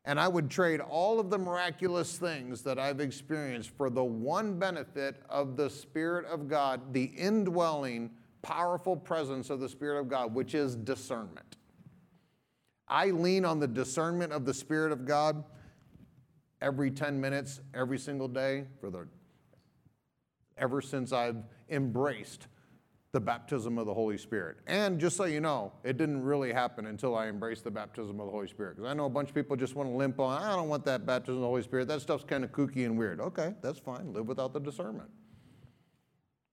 And 0.05 0.19
I 0.19 0.27
would 0.27 0.49
trade 0.49 0.79
all 0.79 1.19
of 1.19 1.29
the 1.29 1.37
miraculous 1.37 2.17
things 2.17 2.63
that 2.63 2.79
I've 2.79 2.99
experienced 2.99 3.69
for 3.77 3.91
the 3.91 4.03
one 4.03 4.57
benefit 4.57 5.21
of 5.29 5.55
the 5.57 5.69
Spirit 5.69 6.25
of 6.25 6.47
God, 6.47 6.93
the 6.93 7.03
indwelling, 7.03 8.09
powerful 8.41 8.95
presence 8.95 9.51
of 9.51 9.59
the 9.59 9.69
Spirit 9.69 9.99
of 9.99 10.09
God, 10.09 10.33
which 10.33 10.55
is 10.55 10.75
discernment. 10.75 11.57
I 12.91 13.11
lean 13.11 13.45
on 13.45 13.59
the 13.59 13.67
discernment 13.67 14.33
of 14.33 14.45
the 14.45 14.53
Spirit 14.53 14.91
of 14.91 15.05
God 15.05 15.45
every 16.61 16.91
10 16.91 17.19
minutes, 17.19 17.61
every 17.73 17.97
single 17.97 18.27
day, 18.27 18.65
for 18.81 18.91
the 18.91 19.07
ever 20.57 20.81
since 20.81 21.13
I've 21.13 21.37
embraced 21.69 22.47
the 23.13 23.19
baptism 23.19 23.77
of 23.77 23.85
the 23.85 23.93
Holy 23.93 24.17
Spirit. 24.17 24.57
And 24.67 24.99
just 24.99 25.15
so 25.15 25.23
you 25.23 25.39
know, 25.39 25.71
it 25.83 25.97
didn't 25.97 26.21
really 26.21 26.51
happen 26.51 26.85
until 26.85 27.15
I 27.15 27.27
embraced 27.27 27.63
the 27.63 27.71
baptism 27.71 28.19
of 28.19 28.25
the 28.25 28.31
Holy 28.31 28.47
Spirit. 28.47 28.75
Because 28.75 28.89
I 28.89 28.93
know 28.93 29.05
a 29.05 29.09
bunch 29.09 29.29
of 29.29 29.35
people 29.35 29.55
just 29.55 29.75
want 29.75 29.89
to 29.89 29.95
limp 29.95 30.19
on, 30.19 30.41
I 30.41 30.55
don't 30.55 30.69
want 30.69 30.85
that 30.85 31.05
baptism 31.05 31.35
of 31.35 31.41
the 31.41 31.47
Holy 31.47 31.63
Spirit. 31.63 31.87
That 31.87 32.01
stuff's 32.01 32.25
kind 32.25 32.43
of 32.43 32.51
kooky 32.51 32.85
and 32.85 32.97
weird. 32.97 33.21
Okay, 33.21 33.53
that's 33.61 33.79
fine. 33.79 34.13
Live 34.13 34.27
without 34.27 34.53
the 34.53 34.59
discernment. 34.59 35.09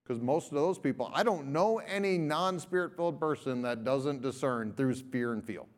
Because 0.05 0.23
most 0.23 0.49
of 0.49 0.55
those 0.55 0.79
people, 0.79 1.11
I 1.13 1.25
don't 1.25 1.49
know 1.49 1.79
any 1.79 2.17
non 2.17 2.61
spirit 2.61 2.97
filled 2.97 3.21
person 3.21 3.63
that 3.63 3.85
doesn't 3.85 4.23
discern 4.23 4.73
through 4.73 4.95
fear 4.95 5.33
and 5.33 5.45
feel. 5.45 5.69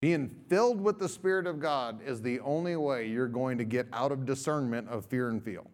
Being 0.00 0.28
filled 0.48 0.80
with 0.80 0.98
the 0.98 1.08
Spirit 1.08 1.46
of 1.46 1.58
God 1.58 2.00
is 2.04 2.20
the 2.20 2.40
only 2.40 2.76
way 2.76 3.08
you're 3.08 3.28
going 3.28 3.58
to 3.58 3.64
get 3.64 3.86
out 3.92 4.12
of 4.12 4.26
discernment 4.26 4.88
of 4.88 5.06
fear 5.06 5.30
and 5.30 5.42
feel. 5.42 5.70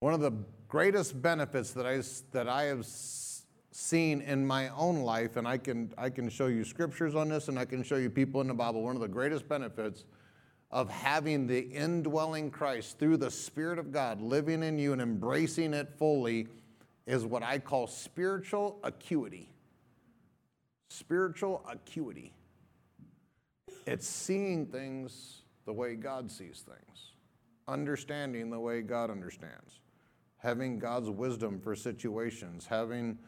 One 0.00 0.12
of 0.12 0.20
the 0.20 0.32
greatest 0.68 1.20
benefits 1.22 1.72
that 1.72 1.86
I, 1.86 2.02
that 2.32 2.48
I 2.48 2.64
have 2.64 2.84
seen 2.84 4.20
in 4.22 4.44
my 4.44 4.68
own 4.70 4.96
life, 5.02 5.36
and 5.36 5.46
I 5.46 5.58
can, 5.58 5.92
I 5.96 6.10
can 6.10 6.28
show 6.28 6.46
you 6.46 6.64
scriptures 6.64 7.14
on 7.14 7.28
this 7.28 7.48
and 7.48 7.58
I 7.58 7.64
can 7.64 7.82
show 7.82 7.96
you 7.96 8.10
people 8.10 8.40
in 8.40 8.48
the 8.48 8.54
Bible, 8.54 8.82
one 8.82 8.96
of 8.96 9.02
the 9.02 9.08
greatest 9.08 9.48
benefits 9.48 10.04
of 10.72 10.90
having 10.90 11.46
the 11.46 11.60
indwelling 11.60 12.50
Christ 12.50 12.98
through 12.98 13.18
the 13.18 13.30
Spirit 13.30 13.78
of 13.78 13.92
God 13.92 14.20
living 14.20 14.64
in 14.64 14.78
you 14.78 14.92
and 14.92 15.00
embracing 15.00 15.72
it 15.74 15.88
fully 15.96 16.48
is 17.06 17.24
what 17.24 17.44
I 17.44 17.60
call 17.60 17.86
spiritual 17.86 18.80
acuity 18.82 19.48
spiritual 20.96 21.62
acuity. 21.70 22.32
It's 23.86 24.08
seeing 24.08 24.66
things 24.66 25.42
the 25.64 25.72
way 25.72 25.94
God 25.94 26.30
sees 26.30 26.64
things, 26.66 27.12
understanding 27.68 28.50
the 28.50 28.58
way 28.58 28.80
God 28.82 29.10
understands, 29.10 29.80
having 30.38 30.78
God's 30.78 31.10
wisdom 31.10 31.60
for 31.60 31.74
situations, 31.74 32.66
having 32.66 33.18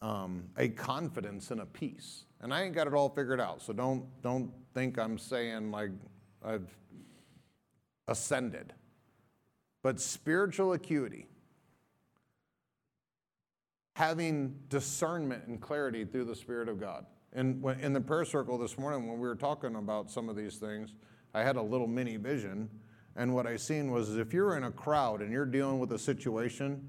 um, 0.00 0.44
a 0.56 0.68
confidence 0.68 1.50
and 1.50 1.60
a 1.60 1.66
peace. 1.66 2.24
And 2.40 2.54
I 2.54 2.62
ain't 2.62 2.74
got 2.74 2.86
it 2.86 2.94
all 2.94 3.08
figured 3.08 3.40
out, 3.40 3.60
so 3.60 3.72
don't, 3.72 4.04
don't 4.22 4.50
think 4.72 4.98
I'm 4.98 5.18
saying 5.18 5.70
like 5.70 5.90
I've 6.44 6.74
ascended. 8.06 8.72
But 9.82 10.00
spiritual 10.00 10.72
acuity, 10.72 11.26
having 13.98 14.54
discernment 14.68 15.44
and 15.48 15.60
clarity 15.60 16.04
through 16.04 16.24
the 16.24 16.36
Spirit 16.36 16.68
of 16.68 16.78
God. 16.78 17.04
And 17.32 17.64
in 17.80 17.92
the 17.92 18.00
prayer 18.00 18.24
circle 18.24 18.56
this 18.56 18.78
morning, 18.78 19.08
when 19.08 19.18
we 19.18 19.26
were 19.26 19.34
talking 19.34 19.74
about 19.74 20.08
some 20.08 20.28
of 20.28 20.36
these 20.36 20.58
things, 20.58 20.94
I 21.34 21.42
had 21.42 21.56
a 21.56 21.62
little 21.62 21.88
mini 21.88 22.16
vision. 22.16 22.70
And 23.16 23.34
what 23.34 23.44
I 23.44 23.56
seen 23.56 23.90
was 23.90 24.16
if 24.16 24.32
you're 24.32 24.56
in 24.56 24.62
a 24.62 24.70
crowd 24.70 25.20
and 25.20 25.32
you're 25.32 25.44
dealing 25.44 25.80
with 25.80 25.90
a 25.90 25.98
situation, 25.98 26.88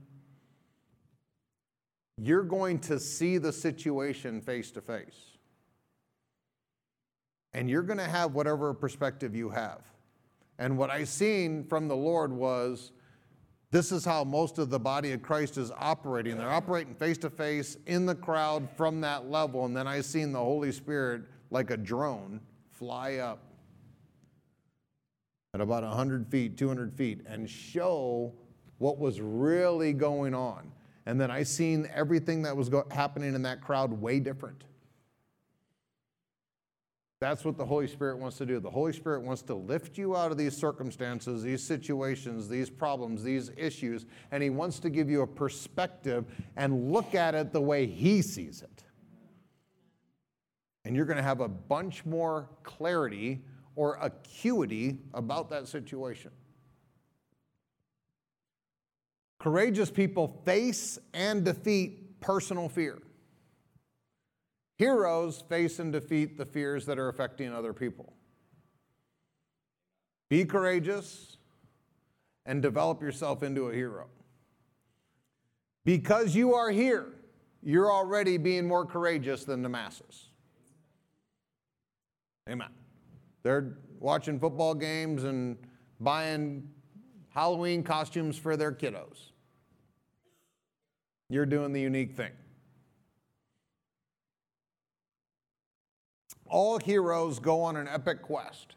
you're 2.21 2.43
going 2.43 2.77
to 2.81 2.99
see 2.99 3.39
the 3.39 3.51
situation 3.51 4.39
face 4.39 4.69
to 4.69 4.79
face. 4.79 5.39
And 7.53 7.71
you're 7.71 7.81
going 7.81 7.97
to 7.97 8.07
have 8.07 8.35
whatever 8.35 8.71
perspective 8.71 9.35
you 9.35 9.49
have. 9.49 9.81
And 10.59 10.77
what 10.77 10.91
I 10.91 11.05
seen 11.05 11.63
from 11.63 11.87
the 11.87 11.95
Lord 11.95 12.31
was 12.31 12.91
this 13.71 13.91
is 13.91 14.03
how 14.03 14.23
most 14.23 14.57
of 14.57 14.69
the 14.69 14.79
body 14.79 15.11
of 15.11 15.21
Christ 15.21 15.57
is 15.57 15.71
operating. 15.77 16.37
They're 16.37 16.49
operating 16.49 16.95
face 16.95 17.17
to 17.19 17.29
face 17.29 17.77
in 17.85 18.05
the 18.05 18.15
crowd 18.15 18.67
from 18.75 19.01
that 19.01 19.29
level. 19.29 19.65
And 19.65 19.77
then 19.77 19.87
I 19.87 20.01
seen 20.01 20.31
the 20.31 20.39
Holy 20.39 20.71
Spirit 20.71 21.23
like 21.51 21.69
a 21.69 21.77
drone 21.77 22.41
fly 22.71 23.15
up 23.15 23.43
at 25.53 25.61
about 25.61 25.83
100 25.83 26.27
feet, 26.27 26.57
200 26.57 26.93
feet, 26.93 27.21
and 27.27 27.49
show 27.49 28.33
what 28.79 28.97
was 28.97 29.21
really 29.21 29.93
going 29.93 30.33
on. 30.33 30.71
And 31.05 31.19
then 31.19 31.29
I 31.29 31.43
seen 31.43 31.89
everything 31.93 32.41
that 32.43 32.55
was 32.55 32.69
go- 32.69 32.87
happening 32.91 33.35
in 33.35 33.41
that 33.43 33.61
crowd 33.61 33.91
way 33.91 34.19
different. 34.19 34.63
That's 37.21 37.43
what 37.43 37.57
the 37.57 37.65
Holy 37.65 37.87
Spirit 37.87 38.17
wants 38.17 38.37
to 38.37 38.45
do. 38.45 38.61
The 38.61 38.69
Holy 38.69 38.93
Spirit 38.93 39.23
wants 39.23 39.41
to 39.43 39.53
lift 39.53 39.97
you 39.97 40.15
out 40.15 40.31
of 40.31 40.37
these 40.37 40.55
circumstances, 40.55 41.43
these 41.43 41.61
situations, 41.61 42.47
these 42.47 42.69
problems, 42.69 43.23
these 43.23 43.51
issues, 43.57 44.05
and 44.31 44.41
He 44.41 44.49
wants 44.49 44.79
to 44.79 44.89
give 44.89 45.09
you 45.09 45.21
a 45.21 45.27
perspective 45.27 46.23
and 46.55 46.93
look 46.93 47.15
at 47.15 47.35
it 47.35 47.51
the 47.51 47.59
way 47.59 47.85
He 47.85 48.21
sees 48.21 48.61
it. 48.61 48.83
And 50.85 50.95
you're 50.95 51.05
going 51.05 51.17
to 51.17 51.23
have 51.23 51.41
a 51.41 51.49
bunch 51.49 52.05
more 52.05 52.47
clarity 52.63 53.41
or 53.75 53.97
acuity 54.01 54.99
about 55.13 55.49
that 55.49 55.67
situation. 55.67 56.31
Courageous 59.39 59.91
people 59.91 60.41
face 60.45 60.99
and 61.13 61.43
defeat 61.43 62.21
personal 62.21 62.69
fear. 62.69 62.99
Heroes 64.79 65.43
face 65.49 65.79
and 65.79 65.91
defeat 65.91 66.37
the 66.37 66.45
fears 66.45 66.85
that 66.85 66.97
are 66.97 67.09
affecting 67.09 67.53
other 67.53 67.73
people. 67.73 68.13
Be 70.29 70.45
courageous 70.45 71.35
and 72.45 72.61
develop 72.61 73.01
yourself 73.01 73.43
into 73.43 73.67
a 73.67 73.73
hero. 73.73 74.07
Because 75.83 76.33
you 76.33 76.53
are 76.53 76.69
here, 76.69 77.07
you're 77.61 77.91
already 77.91 78.37
being 78.37 78.65
more 78.65 78.85
courageous 78.85 79.43
than 79.43 79.61
the 79.63 79.69
masses. 79.69 80.29
Amen. 82.49 82.69
They're 83.43 83.79
watching 83.99 84.39
football 84.39 84.75
games 84.75 85.25
and 85.25 85.57
buying 85.99 86.69
Halloween 87.31 87.83
costumes 87.83 88.37
for 88.37 88.55
their 88.55 88.71
kiddos. 88.71 89.31
You're 91.29 91.45
doing 91.45 91.73
the 91.73 91.81
unique 91.81 92.13
thing. 92.15 92.31
All 96.49 96.79
heroes 96.79 97.39
go 97.39 97.61
on 97.61 97.77
an 97.77 97.87
epic 97.87 98.21
quest 98.21 98.75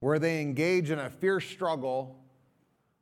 where 0.00 0.18
they 0.18 0.40
engage 0.40 0.90
in 0.90 0.98
a 0.98 1.08
fierce 1.08 1.46
struggle 1.46 2.18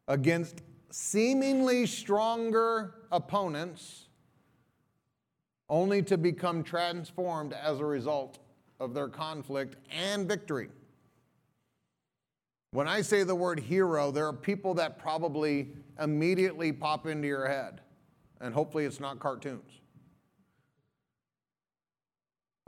against 0.06 0.62
seemingly 0.90 1.86
stronger 1.86 2.94
opponents, 3.12 4.06
only 5.68 6.02
to 6.02 6.16
become 6.18 6.62
transformed 6.62 7.52
as 7.52 7.78
a 7.78 7.84
result 7.84 8.38
of 8.80 8.94
their 8.94 9.08
conflict 9.08 9.76
and 9.90 10.26
victory. 10.26 10.68
When 12.72 12.88
I 12.88 13.00
say 13.00 13.22
the 13.22 13.34
word 13.34 13.60
hero, 13.60 14.10
there 14.10 14.26
are 14.26 14.32
people 14.32 14.74
that 14.74 14.98
probably 14.98 15.68
immediately 16.00 16.72
pop 16.72 17.06
into 17.06 17.26
your 17.26 17.46
head, 17.46 17.80
and 18.40 18.52
hopefully 18.52 18.84
it's 18.84 19.00
not 19.00 19.18
cartoons. 19.18 19.80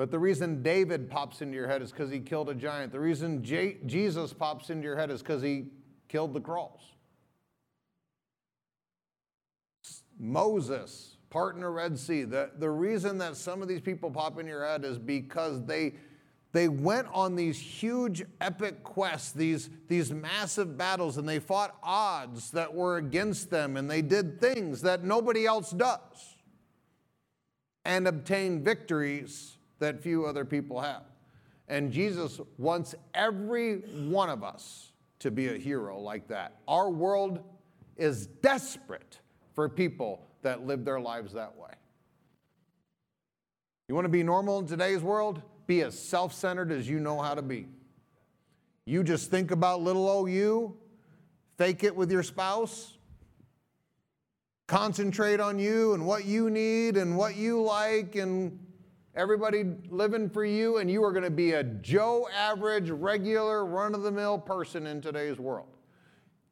But 0.01 0.11
the 0.11 0.19
reason 0.19 0.63
David 0.63 1.11
pops 1.11 1.43
into 1.43 1.55
your 1.55 1.69
head 1.69 1.83
is 1.83 1.91
because 1.91 2.11
he 2.11 2.21
killed 2.21 2.49
a 2.49 2.55
giant. 2.55 2.91
The 2.91 2.99
reason 2.99 3.45
J- 3.45 3.77
Jesus 3.85 4.33
pops 4.33 4.71
into 4.71 4.85
your 4.85 4.97
head 4.97 5.11
is 5.11 5.21
because 5.21 5.43
he 5.43 5.67
killed 6.09 6.33
the 6.33 6.41
Krulls. 6.41 6.81
Moses 10.19 11.19
parting 11.29 11.61
the 11.61 11.69
Red 11.69 11.99
Sea. 11.99 12.23
The, 12.23 12.51
the 12.59 12.71
reason 12.71 13.19
that 13.19 13.37
some 13.37 13.61
of 13.61 13.69
these 13.69 13.83
people 13.83 14.11
pop 14.11 14.41
in 14.41 14.47
your 14.47 14.65
head 14.65 14.87
is 14.87 14.97
because 14.97 15.67
they, 15.67 15.97
they 16.53 16.69
went 16.69 17.09
on 17.13 17.37
these 17.37 17.59
huge 17.59 18.23
epic 18.41 18.83
quests, 18.83 19.33
these, 19.33 19.69
these 19.87 20.11
massive 20.11 20.79
battles, 20.79 21.19
and 21.19 21.29
they 21.29 21.41
fought 21.41 21.77
odds 21.83 22.53
that 22.53 22.73
were 22.73 22.97
against 22.97 23.51
them, 23.51 23.77
and 23.77 23.91
they 23.91 24.01
did 24.01 24.41
things 24.41 24.81
that 24.81 25.05
nobody 25.05 25.45
else 25.45 25.73
does 25.73 26.37
and 27.85 28.09
obtained 28.09 28.65
victories 28.65 29.59
that 29.81 30.01
few 30.03 30.25
other 30.25 30.45
people 30.45 30.81
have. 30.81 31.03
And 31.69 31.93
Jesus 31.93 32.41
wants 32.59 32.95
every 33.15 33.77
one 33.77 34.31
of 34.31 34.43
us 34.43 34.93
to 35.21 35.31
be 35.31 35.49
a 35.49 35.59
hero 35.59 35.99
like 35.99 36.29
that. 36.29 36.57
Our 36.67 36.91
world 36.91 37.41
is 37.97 38.27
desperate 38.27 39.21
for 39.55 39.69
people 39.69 40.27
that 40.43 40.67
live 40.67 40.85
their 40.85 41.01
lives 41.01 41.33
that 41.35 41.57
way. 41.57 41.71
You 43.89 43.95
want 43.95 44.05
to 44.05 44.11
be 44.11 44.23
normal 44.23 44.59
in 44.61 44.67
today's 44.67 45.03
world? 45.03 45.43
Be 45.67 45.83
as 45.83 45.99
self 45.99 46.33
centered 46.33 46.73
as 46.73 46.89
you 46.89 46.99
know 46.99 47.21
how 47.21 47.35
to 47.35 47.43
be. 47.43 47.67
You 48.85 49.05
just 49.05 49.31
think 49.31 49.51
about 49.51 49.83
little 49.83 50.09
old 50.09 50.31
you, 50.31 50.77
fake 51.59 51.85
it 51.85 51.95
with 51.95 52.11
your 52.11 52.23
spouse, 52.23 52.97
concentrate 54.67 55.41
on 55.41 55.59
you 55.59 55.95
and 55.95 56.07
what 56.07 56.25
you 56.25 56.51
need 56.51 56.97
and 56.97 57.17
what 57.17 57.37
you 57.37 57.63
like, 57.63 58.17
and 58.17 58.59
everybody 59.15 59.65
living 59.89 60.31
for 60.31 60.45
you, 60.45 60.79
and 60.79 60.91
you 60.91 61.03
are 61.05 61.13
going 61.13 61.25
to 61.25 61.31
be 61.31 61.53
a 61.53 61.65
Joe 61.65 62.29
average, 62.37 62.91
regular, 62.91 63.65
run 63.65 63.95
of 63.95 64.03
the 64.03 64.11
mill 64.11 64.39
person 64.39 64.87
in 64.87 65.01
today's 65.01 65.39
world. 65.39 65.69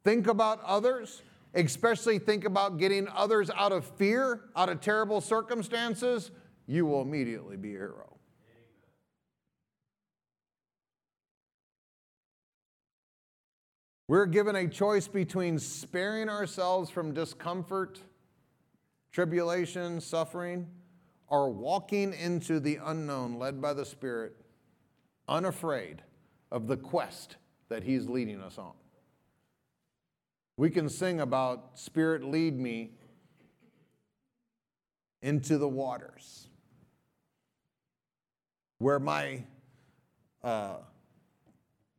Think 0.05 0.27
about 0.27 0.62
others 0.64 1.23
especially 1.55 2.18
think 2.18 2.44
about 2.44 2.79
getting 2.79 3.09
others 3.09 3.51
out 3.51 3.73
of 3.73 3.85
fear, 3.85 4.42
out 4.57 4.68
of 4.68 4.81
terrible 4.81 5.21
circumstances, 5.21 6.31
you 6.66 6.87
will 6.87 7.03
immediately 7.03 7.57
be 7.57 7.75
a 7.75 7.79
hero. 7.79 8.16
We're 14.07 14.27
given 14.27 14.57
a 14.57 14.66
choice 14.66 15.07
between 15.07 15.59
sparing 15.59 16.31
ourselves 16.31 16.88
from 16.88 17.12
discomfort, 17.12 18.01
tribulation, 19.12 20.01
suffering, 20.01 20.66
or 21.29 21.51
walking 21.51 22.12
into 22.14 22.61
the 22.61 22.79
unknown 22.83 23.38
led 23.38 23.61
by 23.61 23.73
the 23.73 23.85
Spirit, 23.85 24.35
unafraid 25.29 26.03
of 26.51 26.67
the 26.67 26.77
quest 26.77 27.37
that 27.68 27.83
He's 27.83 28.09
leading 28.09 28.41
us 28.41 28.59
on. 28.59 28.72
We 30.57 30.70
can 30.70 30.89
sing 30.89 31.20
about, 31.20 31.79
Spirit, 31.79 32.24
lead 32.24 32.59
me 32.59 32.91
into 35.22 35.59
the 35.59 35.68
waters 35.68 36.49
where 38.79 38.99
my, 38.99 39.43
uh, 40.43 40.76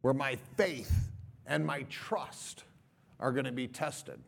where 0.01 0.13
my 0.13 0.37
faith 0.57 1.09
and 1.45 1.65
my 1.65 1.83
trust 1.83 2.63
are 3.19 3.31
going 3.31 3.45
to 3.45 3.51
be 3.51 3.67
tested. 3.67 4.19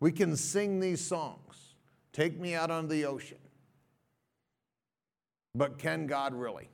We 0.00 0.12
can 0.12 0.36
sing 0.36 0.80
these 0.80 1.00
songs. 1.04 1.74
Take 2.12 2.38
me 2.40 2.54
out 2.54 2.70
on 2.70 2.88
the 2.88 3.04
ocean. 3.04 3.38
But 5.54 5.78
can 5.78 6.06
God 6.06 6.34
really? 6.34 6.68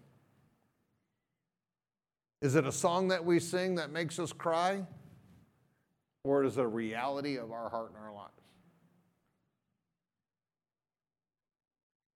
Is 2.42 2.54
it 2.54 2.66
a 2.66 2.72
song 2.72 3.08
that 3.08 3.24
we 3.24 3.40
sing 3.40 3.76
that 3.76 3.90
makes 3.90 4.18
us 4.18 4.32
cry? 4.32 4.84
Or 6.24 6.44
is 6.44 6.58
it 6.58 6.62
a 6.62 6.68
reality 6.68 7.38
of 7.38 7.52
our 7.52 7.68
heart 7.70 7.92
and 7.94 8.04
our 8.04 8.12
lives? 8.12 8.32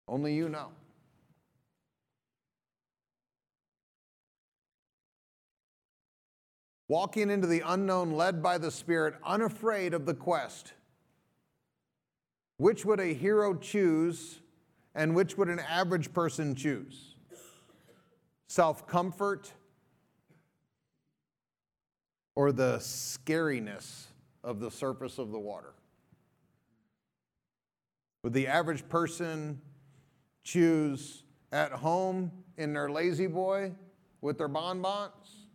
Only 0.07 0.35
you 0.35 0.49
know. 0.49 0.69
Walking 6.89 7.31
into 7.31 7.47
the 7.47 7.63
unknown, 7.65 8.11
led 8.11 8.43
by 8.43 8.59
the 8.59 8.73
Spirit, 8.73 9.15
unafraid 9.25 9.95
of 9.95 10.07
the 10.07 10.15
quest. 10.15 10.73
Which 12.57 12.85
would 12.85 12.99
a 12.99 13.15
hero 13.15 13.55
choose 13.55 14.41
and 14.95 15.15
which 15.15 15.37
would 15.37 15.49
an 15.49 15.61
average 15.61 16.13
person 16.13 16.55
choose? 16.55 17.15
Self 18.49 18.87
comfort 18.87 19.53
or 22.35 22.53
the 22.53 22.79
scariness 22.79 24.07
of 24.43 24.61
the 24.61 24.71
surface 24.71 25.19
of 25.19 25.31
the 25.31 25.39
water? 25.39 25.75
Would 28.23 28.33
the 28.33 28.47
average 28.47 28.89
person 28.89 29.61
choose 30.45 31.23
at 31.53 31.73
home 31.73 32.31
in 32.57 32.73
their 32.73 32.91
La-Z-Boy 32.91 33.73
with 34.21 34.39
their 34.39 34.49
bonbons? 34.49 35.47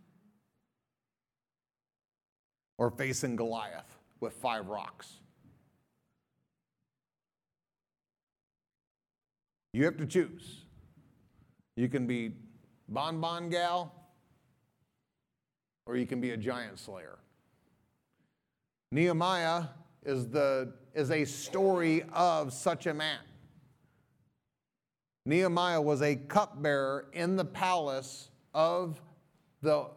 Or 2.78 2.90
facing 2.90 3.36
Goliath 3.36 3.96
with 4.20 4.34
five 4.34 4.68
rocks? 4.68 5.14
You 9.76 9.84
have 9.84 9.98
to 9.98 10.06
choose. 10.06 10.62
You 11.76 11.90
can 11.90 12.06
be 12.06 12.32
bonbon 12.88 13.50
gal, 13.50 13.92
or 15.84 15.98
you 15.98 16.06
can 16.06 16.18
be 16.18 16.30
a 16.30 16.36
giant 16.38 16.78
slayer. 16.78 17.18
Nehemiah 18.90 19.64
is, 20.02 20.28
the, 20.28 20.72
is 20.94 21.10
a 21.10 21.26
story 21.26 22.04
of 22.14 22.54
such 22.54 22.86
a 22.86 22.94
man. 22.94 23.18
Nehemiah 25.26 25.82
was 25.82 26.00
a 26.00 26.16
cupbearer 26.16 27.08
in 27.12 27.36
the 27.36 27.44
palace 27.44 28.30
of 28.54 28.98
the 29.60 29.90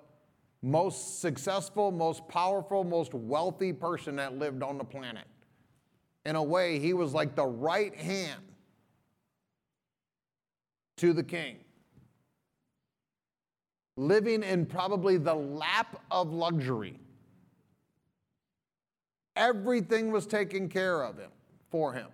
most 0.61 1.21
successful, 1.21 1.89
most 1.89 2.27
powerful, 2.27 2.83
most 2.83 3.13
wealthy 3.13 3.71
person 3.71 4.17
that 4.17 4.37
lived 4.37 4.61
on 4.61 4.77
the 4.77 4.83
planet. 4.83 5.23
In 6.25 6.35
a 6.35 6.43
way, 6.43 6.79
he 6.79 6.91
was 6.91 7.13
like 7.13 7.33
the 7.33 7.47
right 7.47 7.95
hand 7.95 8.43
to 10.99 11.13
the 11.13 11.23
king, 11.23 11.57
living 13.95 14.43
in 14.43 14.65
probably 14.65 15.17
the 15.17 15.33
lap 15.33 16.01
of 16.11 16.31
luxury. 16.31 16.99
Everything 19.35 20.11
was 20.11 20.27
taken 20.27 20.67
care 20.67 21.01
of 21.01 21.17
him 21.17 21.31
for 21.71 21.93
him. 21.93 22.07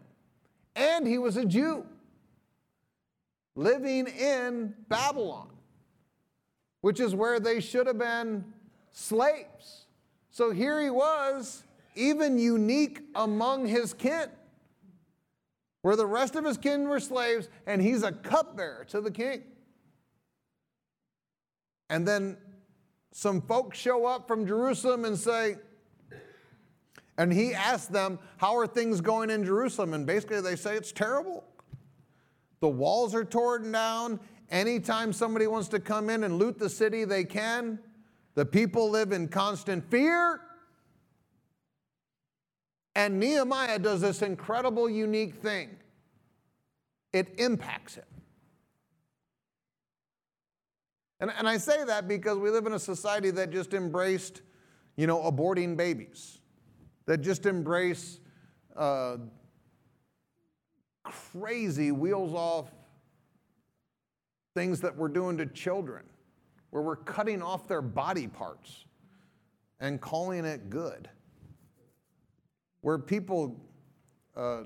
And 0.76 1.08
he 1.08 1.18
was 1.18 1.36
a 1.38 1.46
Jew 1.46 1.86
living 3.56 4.06
in 4.08 4.76
Babylon, 4.88 5.50
which 6.82 7.00
is 7.00 7.16
where 7.16 7.40
they 7.40 7.60
should 7.60 7.88
have 7.88 7.98
been 7.98 8.46
slaves. 8.92 9.86
So 10.30 10.52
here 10.52 10.80
he 10.80 10.92
was, 10.92 11.64
even 11.96 12.38
unique 12.38 13.02
among 13.16 13.66
his 13.66 13.94
kin, 13.94 14.30
where 15.86 15.96
the 15.96 16.08
rest 16.08 16.36
of 16.36 16.44
his 16.44 16.58
kin 16.58 16.90
were 16.90 17.00
slaves, 17.00 17.48
and 17.68 17.80
he's 17.80 18.02
a 18.02 18.12
cupbearer 18.12 18.86
to 18.86 19.00
the 19.00 19.12
king. 19.12 19.44
And 21.92 22.08
then 22.08 22.38
some 23.12 23.40
folks 23.40 23.78
show 23.78 24.08
up 24.08 24.28
from 24.28 24.48
Jerusalem 24.48 25.06
and 25.06 25.16
say, 25.16 25.58
and 27.20 27.32
he 27.32 27.54
asked 27.54 27.92
them, 27.92 28.18
How 28.38 28.58
are 28.58 28.66
things 28.66 29.00
going 29.00 29.30
in 29.30 29.46
Jerusalem? 29.46 29.94
And 29.94 30.08
basically, 30.08 30.42
they 30.42 30.56
say 30.56 30.76
it's 30.76 30.92
terrible. 30.92 31.44
The 32.62 32.70
walls 32.70 33.14
are 33.14 33.24
torn 33.24 33.72
down. 33.72 34.20
Anytime 34.50 35.14
somebody 35.14 35.46
wants 35.46 35.68
to 35.68 35.80
come 35.80 36.10
in 36.10 36.24
and 36.24 36.40
loot 36.40 36.58
the 36.58 36.68
city, 36.68 37.06
they 37.06 37.26
can. 37.26 37.78
The 38.34 38.44
people 38.48 38.90
live 38.90 39.12
in 39.12 39.28
constant 39.28 39.88
fear. 39.92 40.42
And 42.96 43.20
Nehemiah 43.20 43.80
does 43.80 44.02
this 44.02 44.22
incredible, 44.22 44.90
unique 44.90 45.36
thing 45.36 45.70
it 47.12 47.34
impacts 47.38 47.96
him. 47.96 48.04
And, 51.22 51.32
and 51.38 51.48
I 51.48 51.58
say 51.58 51.84
that 51.86 52.10
because 52.10 52.38
we 52.38 52.50
live 52.50 52.66
in 52.66 52.74
a 52.74 52.80
society 52.80 53.32
that 53.32 53.52
just 53.52 53.74
embraced, 53.74 54.42
you 54.98 55.08
know, 55.08 55.20
aborting 55.20 55.78
babies 55.78 56.40
that 57.06 57.22
just 57.22 57.46
embrace 57.46 58.20
uh, 58.76 59.18
crazy 61.04 61.92
wheels 61.92 62.34
off 62.34 62.70
things 64.56 64.82
that 64.82 64.96
we're 64.96 65.08
doing 65.08 65.38
to 65.38 65.46
children, 65.46 66.04
where 66.72 66.82
we're 66.82 66.96
cutting 66.96 67.42
off 67.42 67.68
their 67.68 67.82
body 67.82 68.28
parts 68.28 68.86
and 69.80 70.02
calling 70.02 70.46
it 70.46 70.70
good. 70.70 71.10
Where 72.86 73.00
people, 73.00 73.60
uh, 74.36 74.66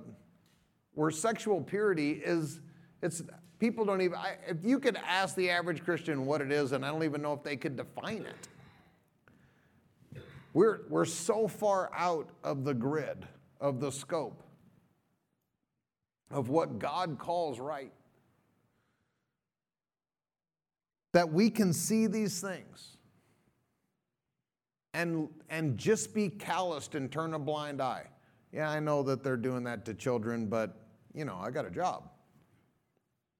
where 0.93 1.09
sexual 1.09 1.61
purity 1.61 2.21
is, 2.21 2.59
it's, 3.01 3.23
people 3.59 3.85
don't 3.85 4.01
even, 4.01 4.17
I, 4.17 4.35
if 4.45 4.57
you 4.61 4.77
could 4.77 4.97
ask 4.97 5.37
the 5.37 5.49
average 5.49 5.85
Christian 5.85 6.25
what 6.25 6.41
it 6.41 6.51
is, 6.51 6.73
and 6.73 6.85
I 6.85 6.89
don't 6.89 7.05
even 7.05 7.21
know 7.21 7.31
if 7.31 7.43
they 7.43 7.55
could 7.55 7.77
define 7.77 8.25
it. 8.25 10.21
We're, 10.53 10.81
we're 10.89 11.05
so 11.05 11.47
far 11.47 11.91
out 11.95 12.27
of 12.43 12.65
the 12.65 12.73
grid, 12.73 13.25
of 13.61 13.79
the 13.79 13.89
scope 13.89 14.43
of 16.29 16.49
what 16.49 16.77
God 16.77 17.19
calls 17.19 17.57
right, 17.57 17.93
that 21.13 21.31
we 21.31 21.49
can 21.49 21.71
see 21.71 22.05
these 22.05 22.41
things 22.41 22.97
and, 24.93 25.29
and 25.49 25.77
just 25.77 26.13
be 26.13 26.29
calloused 26.29 26.95
and 26.95 27.11
turn 27.11 27.33
a 27.33 27.39
blind 27.39 27.81
eye. 27.81 28.05
Yeah, 28.51 28.69
I 28.69 28.79
know 28.79 29.03
that 29.03 29.23
they're 29.23 29.37
doing 29.37 29.63
that 29.65 29.85
to 29.85 29.93
children, 29.93 30.47
but 30.47 30.75
you 31.13 31.25
know, 31.25 31.37
I 31.39 31.51
got 31.51 31.65
a 31.65 31.71
job. 31.71 32.09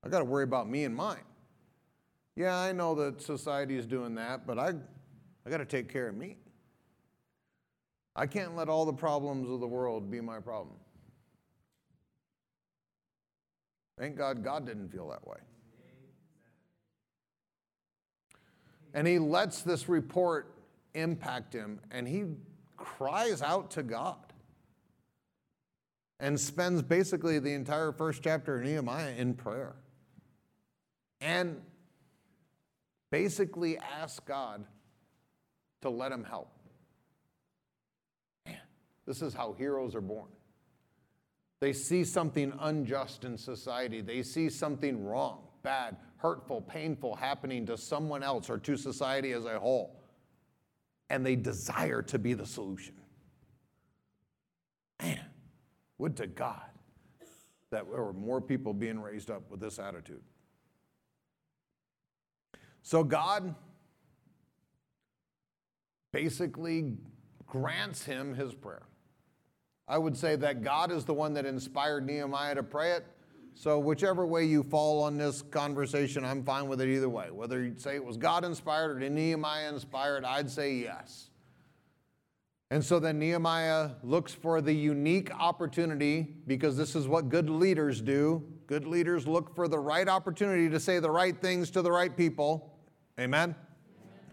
I 0.03 0.09
got 0.09 0.19
to 0.19 0.25
worry 0.25 0.43
about 0.43 0.69
me 0.69 0.85
and 0.85 0.95
mine. 0.95 1.23
Yeah, 2.35 2.57
I 2.57 2.71
know 2.71 2.95
that 2.95 3.21
society 3.21 3.77
is 3.77 3.85
doing 3.85 4.15
that, 4.15 4.47
but 4.47 4.57
I, 4.57 4.73
I 5.45 5.49
got 5.49 5.57
to 5.57 5.65
take 5.65 5.91
care 5.91 6.07
of 6.07 6.15
me. 6.15 6.37
I 8.15 8.27
can't 8.27 8.55
let 8.55 8.69
all 8.69 8.85
the 8.85 8.93
problems 8.93 9.49
of 9.49 9.59
the 9.59 9.67
world 9.67 10.09
be 10.09 10.21
my 10.21 10.39
problem. 10.39 10.75
Thank 13.97 14.15
God 14.15 14.43
God 14.43 14.65
didn't 14.65 14.89
feel 14.89 15.09
that 15.09 15.27
way. 15.27 15.37
And 18.93 19.05
he 19.05 19.19
lets 19.19 19.61
this 19.61 19.89
report 19.89 20.53
impact 20.93 21.53
him, 21.53 21.79
and 21.91 22.07
he 22.07 22.25
cries 22.77 23.41
out 23.41 23.71
to 23.71 23.83
God 23.83 24.17
and 26.19 26.39
spends 26.39 26.81
basically 26.81 27.39
the 27.39 27.53
entire 27.53 27.91
first 27.91 28.21
chapter 28.23 28.57
of 28.57 28.65
Nehemiah 28.65 29.13
in 29.17 29.33
prayer. 29.33 29.75
And 31.21 31.61
basically 33.11 33.77
asks 33.77 34.19
God 34.19 34.65
to 35.81 35.89
let 35.89 36.11
him 36.11 36.23
help. 36.23 36.51
Man, 38.45 38.57
This 39.05 39.21
is 39.21 39.33
how 39.33 39.53
heroes 39.53 39.95
are 39.95 40.01
born. 40.01 40.27
They 41.61 41.73
see 41.73 42.03
something 42.05 42.53
unjust 42.59 43.25
in 43.25 43.37
society, 43.37 44.01
they 44.01 44.23
see 44.23 44.49
something 44.49 45.05
wrong, 45.05 45.39
bad, 45.61 45.97
hurtful, 46.17 46.61
painful 46.61 47.15
happening 47.15 47.65
to 47.65 47.77
someone 47.77 48.23
else 48.23 48.49
or 48.49 48.57
to 48.59 48.77
society 48.77 49.33
as 49.33 49.45
a 49.45 49.59
whole, 49.59 49.98
and 51.09 51.25
they 51.25 51.35
desire 51.35 52.01
to 52.03 52.19
be 52.19 52.33
the 52.33 52.45
solution. 52.45 52.95
Man, 55.01 55.19
would 55.97 56.17
to 56.17 56.27
God 56.27 56.61
that 57.71 57.85
there 57.89 58.03
were 58.03 58.13
more 58.13 58.41
people 58.41 58.73
being 58.73 58.99
raised 58.99 59.29
up 59.29 59.49
with 59.49 59.59
this 59.59 59.79
attitude. 59.79 60.21
So 62.81 63.03
God 63.03 63.53
basically 66.11 66.97
grants 67.45 68.03
him 68.03 68.33
his 68.33 68.53
prayer. 68.53 68.83
I 69.87 69.97
would 69.97 70.17
say 70.17 70.35
that 70.35 70.63
God 70.63 70.91
is 70.91 71.05
the 71.05 71.13
one 71.13 71.33
that 71.33 71.45
inspired 71.45 72.05
Nehemiah 72.05 72.55
to 72.55 72.63
pray 72.63 72.91
it. 72.93 73.05
So, 73.59 73.77
whichever 73.77 74.25
way 74.25 74.45
you 74.45 74.63
fall 74.63 75.03
on 75.03 75.17
this 75.17 75.41
conversation, 75.41 76.23
I'm 76.23 76.45
fine 76.45 76.69
with 76.69 76.79
it 76.79 76.87
either 76.87 77.09
way. 77.09 77.29
Whether 77.29 77.61
you 77.61 77.73
say 77.75 77.95
it 77.95 78.05
was 78.05 78.15
God 78.15 78.45
inspired 78.45 79.03
or 79.03 79.09
Nehemiah 79.09 79.67
inspired, 79.67 80.23
I'd 80.23 80.49
say 80.49 80.75
yes. 80.75 81.29
And 82.71 82.81
so 82.81 82.99
then 82.99 83.19
Nehemiah 83.19 83.89
looks 84.01 84.33
for 84.33 84.61
the 84.61 84.71
unique 84.71 85.29
opportunity 85.37 86.37
because 86.47 86.77
this 86.77 86.95
is 86.95 87.05
what 87.05 87.27
good 87.27 87.49
leaders 87.49 87.99
do. 87.99 88.47
Good 88.65 88.87
leaders 88.87 89.27
look 89.27 89.53
for 89.53 89.67
the 89.67 89.77
right 89.79 90.07
opportunity 90.07 90.69
to 90.69 90.79
say 90.79 90.99
the 90.99 91.11
right 91.11 91.37
things 91.41 91.69
to 91.71 91.81
the 91.81 91.91
right 91.91 92.15
people. 92.15 92.79
Amen? 93.19 93.53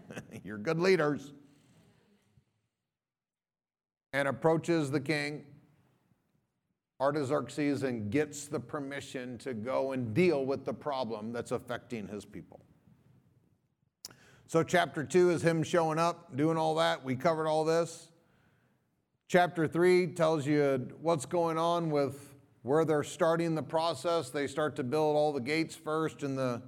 Amen. 0.09 0.41
You're 0.45 0.57
good 0.57 0.79
leaders 0.79 1.33
and 4.13 4.29
approaches 4.29 4.89
the 4.89 5.01
king, 5.01 5.43
Artaxerxes, 6.99 7.83
and 7.83 8.09
gets 8.11 8.47
the 8.47 8.59
permission 8.59 9.37
to 9.39 9.53
go 9.53 9.91
and 9.91 10.13
deal 10.13 10.45
with 10.45 10.65
the 10.65 10.73
problem 10.73 11.31
that's 11.31 11.51
affecting 11.51 12.07
his 12.07 12.25
people. 12.25 12.59
So, 14.47 14.63
chapter 14.63 15.03
two 15.03 15.29
is 15.29 15.41
him 15.41 15.61
showing 15.61 15.99
up, 15.99 16.35
doing 16.35 16.57
all 16.57 16.75
that. 16.75 17.03
We 17.03 17.15
covered 17.15 17.47
all 17.47 17.65
this. 17.65 18.09
Chapter 19.27 19.67
three 19.67 20.07
tells 20.07 20.47
you 20.47 20.87
what's 21.01 21.25
going 21.25 21.57
on 21.57 21.89
with 21.89 22.33
where 22.63 22.85
they're 22.85 23.03
starting 23.03 23.55
the 23.55 23.63
process. 23.63 24.29
They 24.29 24.47
start 24.47 24.75
to 24.77 24.83
build 24.83 25.15
all 25.15 25.33
the 25.33 25.41
gates 25.41 25.75
first 25.75 26.23
and 26.23 26.37
the 26.37 26.61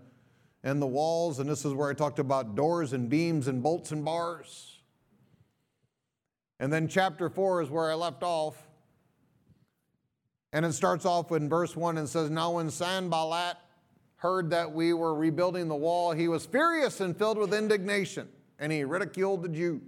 and 0.63 0.81
the 0.81 0.87
walls, 0.87 1.39
and 1.39 1.49
this 1.49 1.63
is 1.63 1.73
where 1.73 1.89
I 1.89 1.93
talked 1.93 2.19
about 2.19 2.55
doors 2.55 2.91
and 2.93 3.09
beams 3.09 3.47
and 3.47 3.63
bolts 3.63 3.91
and 3.91 4.03
bars. 4.03 4.77
And 6.59 6.71
then 6.71 6.87
chapter 6.89 7.29
four 7.29 7.61
is 7.61 7.69
where 7.69 7.89
I 7.89 7.93
left 7.93 8.23
off. 8.23 8.68
And 10.51 10.65
it 10.65 10.73
starts 10.73 11.05
off 11.05 11.31
in 11.31 11.47
verse 11.47 11.75
1 11.75 11.97
and 11.97 12.09
says, 12.09 12.29
Now 12.29 12.51
when 12.51 12.71
Sanballat 12.71 13.57
heard 14.15 14.49
that 14.49 14.71
we 14.71 14.93
were 14.93 15.13
rebuilding 15.13 15.67
the 15.67 15.75
wall, 15.75 16.11
he 16.11 16.27
was 16.27 16.45
furious 16.45 17.01
and 17.01 17.15
filled 17.15 17.37
with 17.37 17.53
indignation, 17.53 18.27
and 18.57 18.71
he 18.71 18.83
ridiculed 18.83 19.43
the 19.43 19.49
Jews. 19.49 19.81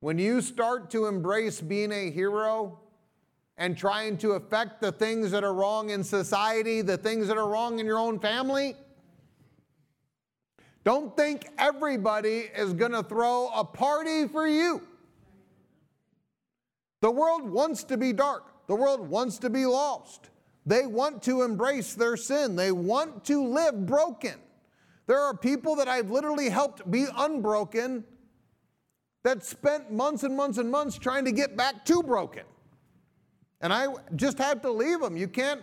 When 0.00 0.18
you 0.18 0.40
start 0.40 0.90
to 0.90 1.06
embrace 1.06 1.60
being 1.60 1.90
a 1.90 2.10
hero 2.10 2.78
and 3.56 3.76
trying 3.76 4.18
to 4.18 4.32
affect 4.32 4.80
the 4.80 4.92
things 4.92 5.32
that 5.32 5.42
are 5.42 5.54
wrong 5.54 5.90
in 5.90 6.04
society, 6.04 6.82
the 6.82 6.96
things 6.96 7.26
that 7.26 7.36
are 7.36 7.48
wrong 7.48 7.80
in 7.80 7.86
your 7.86 7.98
own 7.98 8.20
family, 8.20 8.76
don't 10.84 11.16
think 11.16 11.48
everybody 11.58 12.48
is 12.56 12.72
going 12.72 12.92
to 12.92 13.02
throw 13.02 13.50
a 13.54 13.64
party 13.64 14.28
for 14.28 14.46
you. 14.46 14.80
The 17.00 17.10
world 17.10 17.42
wants 17.48 17.82
to 17.84 17.96
be 17.96 18.12
dark. 18.12 18.44
The 18.68 18.74
world 18.74 19.08
wants 19.08 19.38
to 19.38 19.50
be 19.50 19.66
lost. 19.66 20.30
They 20.64 20.86
want 20.86 21.22
to 21.24 21.42
embrace 21.42 21.94
their 21.94 22.16
sin. 22.16 22.54
They 22.54 22.70
want 22.70 23.24
to 23.24 23.44
live 23.44 23.86
broken. 23.86 24.34
There 25.06 25.18
are 25.18 25.34
people 25.34 25.74
that 25.76 25.88
I've 25.88 26.10
literally 26.10 26.50
helped 26.50 26.88
be 26.90 27.06
unbroken 27.16 28.04
that 29.24 29.42
spent 29.42 29.90
months 29.90 30.22
and 30.22 30.36
months 30.36 30.58
and 30.58 30.70
months 30.70 30.98
trying 30.98 31.24
to 31.24 31.32
get 31.32 31.56
back 31.56 31.86
to 31.86 32.02
broken. 32.02 32.44
And 33.62 33.72
I 33.72 33.88
just 34.14 34.38
have 34.38 34.60
to 34.62 34.70
leave 34.70 35.00
them. 35.00 35.16
You 35.16 35.28
can't, 35.28 35.62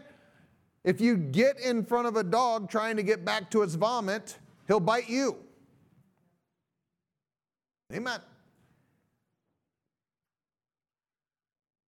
if 0.84 1.00
you 1.00 1.16
get 1.16 1.60
in 1.60 1.86
front 1.86 2.08
of 2.08 2.16
a 2.16 2.24
dog 2.24 2.70
trying 2.70 2.96
to 2.98 3.04
get 3.04 3.24
back 3.24 3.52
to 3.52 3.62
its 3.62 3.76
vomit, 3.76 4.38
he'll 4.68 4.80
bite 4.80 5.10
you. 5.10 5.38
Amen. 7.94 8.20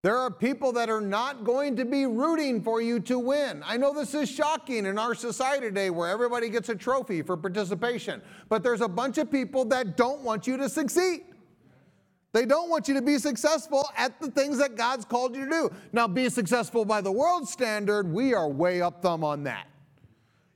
There 0.03 0.17
are 0.17 0.29
people 0.29 0.73
that 0.73 0.89
are 0.89 0.99
not 0.99 1.45
going 1.45 1.77
to 1.77 1.85
be 1.85 2.05
rooting 2.05 2.61
for 2.61 2.81
you 2.81 2.99
to 3.01 3.17
win. 3.17 3.63
I 3.65 3.77
know 3.77 3.93
this 3.93 4.13
is 4.13 4.29
shocking 4.29 4.85
in 4.85 4.99
our 4.99 5.15
society 5.15 5.67
today 5.67 5.89
where 5.91 6.09
everybody 6.09 6.49
gets 6.49 6.67
a 6.67 6.75
trophy 6.75 7.21
for 7.21 7.37
participation, 7.37 8.21
but 8.49 8.63
there's 8.63 8.81
a 8.81 8.87
bunch 8.89 9.17
of 9.17 9.31
people 9.31 9.63
that 9.65 9.95
don't 9.95 10.21
want 10.21 10.45
you 10.45 10.57
to 10.57 10.67
succeed. 10.67 11.21
They 12.33 12.45
don't 12.45 12.69
want 12.69 12.89
you 12.89 12.95
to 12.95 13.01
be 13.01 13.17
successful 13.17 13.89
at 13.95 14.19
the 14.19 14.29
things 14.29 14.57
that 14.57 14.75
God's 14.75 15.05
called 15.05 15.37
you 15.37 15.45
to 15.45 15.49
do. 15.49 15.69
Now, 15.93 16.09
be 16.09 16.27
successful 16.27 16.83
by 16.83 16.99
the 16.99 17.11
world 17.11 17.47
standard, 17.47 18.11
we 18.11 18.33
are 18.33 18.49
way 18.49 18.81
up 18.81 19.01
thumb 19.01 19.23
on 19.23 19.43
that. 19.43 19.67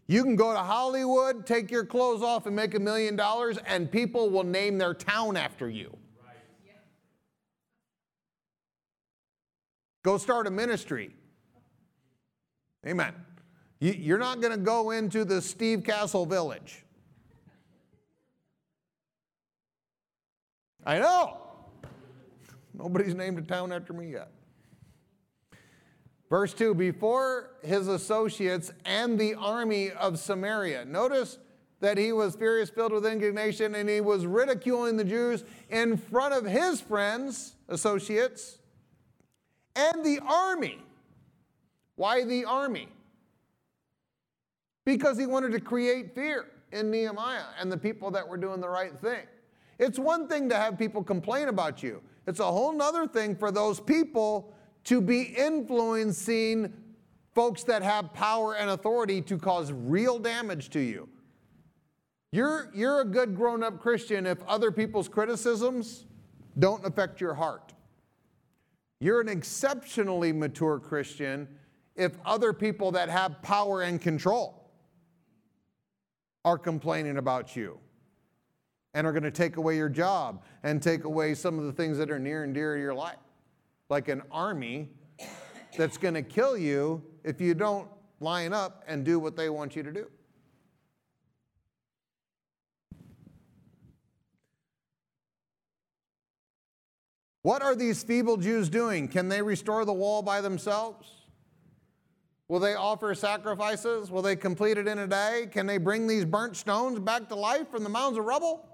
You 0.08 0.24
can 0.24 0.36
go 0.36 0.52
to 0.52 0.60
Hollywood, 0.60 1.46
take 1.46 1.72
your 1.72 1.86
clothes 1.86 2.22
off, 2.22 2.48
and 2.48 2.56
make 2.56 2.76
a 2.76 2.80
million 2.80 3.16
dollars, 3.16 3.58
and 3.66 3.90
people 3.90 4.30
will 4.30 4.44
name 4.44 4.78
their 4.78 4.94
town 4.94 5.38
after 5.38 5.70
you. 5.70 5.96
Go 10.08 10.18
start 10.18 10.48
a 10.48 10.50
ministry. 10.50 11.14
Amen. 12.88 13.14
You're 13.82 14.18
not 14.18 14.40
going 14.40 14.54
to 14.54 14.58
go 14.58 14.92
into 14.92 15.26
the 15.26 15.42
Steve 15.42 15.84
Castle 15.84 16.26
village. 16.26 16.86
I 20.86 21.00
know. 21.00 21.42
Nobody's 22.74 23.16
named 23.16 23.38
a 23.38 23.42
town 23.42 23.74
after 23.74 23.92
me 23.92 24.14
yet. 24.14 24.32
Verse 26.30 26.54
2 26.54 26.74
Before 26.74 27.58
his 27.62 27.90
associates 27.90 28.72
and 28.86 29.20
the 29.20 29.36
army 29.36 29.92
of 29.92 30.20
Samaria. 30.20 30.86
Notice 30.86 31.38
that 31.82 31.98
he 31.98 32.14
was 32.14 32.34
furious, 32.34 32.70
filled 32.70 32.94
with 32.94 33.06
indignation, 33.06 33.76
and 33.76 33.90
he 33.90 34.00
was 34.00 34.26
ridiculing 34.26 34.96
the 34.96 35.04
Jews 35.04 35.44
in 35.70 35.98
front 35.98 36.34
of 36.34 36.46
his 36.46 36.80
friends, 36.80 37.58
associates, 37.68 38.60
and 39.78 40.04
the 40.04 40.20
army. 40.28 40.80
Why 41.96 42.24
the 42.26 42.46
army? 42.46 42.90
Because 44.86 45.18
he 45.18 45.26
wanted 45.26 45.52
to 45.54 45.60
create 45.60 46.16
fear 46.16 46.48
in 46.72 46.92
Nehemiah 46.92 47.46
and 47.60 47.72
the 47.72 47.78
people 47.78 48.12
that 48.12 48.28
were 48.28 48.38
doing 48.38 48.60
the 48.60 48.70
right 48.70 48.98
thing. 49.00 49.26
It's 49.80 50.00
one 50.00 50.28
thing 50.28 50.50
to 50.50 50.56
have 50.56 50.78
people 50.78 51.04
complain 51.04 51.48
about 51.48 51.84
you, 51.84 52.02
it's 52.26 52.40
a 52.40 52.46
whole 52.46 52.82
other 52.82 53.08
thing 53.08 53.36
for 53.36 53.52
those 53.52 53.80
people 53.80 54.54
to 54.86 55.02
be 55.02 55.22
influencing 55.22 56.74
folks 57.36 57.64
that 57.64 57.84
have 57.84 58.14
power 58.14 58.56
and 58.56 58.70
authority 58.72 59.22
to 59.22 59.38
cause 59.38 59.72
real 59.72 60.18
damage 60.18 60.70
to 60.72 60.80
you. 60.80 61.08
You're, 62.32 62.72
you're 62.74 63.02
a 63.02 63.06
good 63.06 63.36
grown 63.36 63.64
up 63.64 63.80
Christian 63.80 64.26
if 64.26 64.42
other 64.48 64.72
people's 64.72 65.08
criticisms 65.08 66.06
don't 66.58 66.86
affect 66.86 67.22
your 67.22 67.34
heart. 67.34 67.74
You're 69.00 69.22
an 69.22 69.30
exceptionally 69.30 70.34
mature 70.34 70.80
Christian 70.80 71.48
if 71.96 72.18
other 72.26 72.54
people 72.54 72.92
that 72.92 73.10
have 73.10 73.42
power 73.42 73.82
and 73.82 74.02
control 74.02 74.72
are 76.44 76.58
complaining 76.58 77.18
about 77.18 77.56
you 77.56 77.80
and 78.94 79.06
are 79.06 79.12
going 79.12 79.24
to 79.24 79.32
take 79.32 79.58
away 79.58 79.76
your 79.76 79.90
job 79.90 80.44
and 80.64 80.82
take 80.82 81.04
away 81.04 81.36
some 81.36 81.60
of 81.60 81.66
the 81.66 81.72
things 81.72 81.98
that 81.98 82.10
are 82.10 82.20
near 82.20 82.44
and 82.44 82.54
dear 82.54 82.76
to 82.76 82.82
your 82.82 82.94
life. 82.94 83.18
Like 83.90 84.08
an 84.08 84.24
army 84.32 84.90
that's 85.78 85.98
going 85.98 86.16
to 86.16 86.24
kill 86.24 86.58
you 86.58 87.04
if 87.24 87.40
you 87.40 87.54
don't 87.54 87.88
line 88.20 88.54
up 88.54 88.84
and 88.88 89.04
do 89.06 89.20
what 89.20 89.36
they 89.36 89.50
want 89.50 89.76
you 89.76 89.84
to 89.84 89.92
do. 89.92 90.10
What 97.48 97.62
are 97.62 97.76
these 97.76 98.04
feeble 98.04 98.36
Jews 98.36 98.68
doing? 98.68 99.08
Can 99.08 99.30
they 99.30 99.42
restore 99.42 99.86
the 99.86 99.94
wall 99.94 100.22
by 100.22 100.42
themselves? 100.42 101.08
Will 102.50 102.60
they 102.60 102.76
offer 102.76 103.16
sacrifices? 103.16 104.12
Will 104.12 104.22
they 104.22 104.36
complete 104.36 104.78
it 104.78 104.86
in 104.86 105.00
a 105.00 105.08
day? 105.08 105.48
Can 105.50 105.66
they 105.66 105.78
bring 105.78 106.08
these 106.08 106.26
burnt 106.26 106.58
stones 106.58 107.00
back 107.00 107.30
to 107.30 107.36
life 107.36 107.72
from 107.72 107.86
the 107.86 107.90
mounds 107.90 108.18
of 108.18 108.26
rubble? 108.26 108.68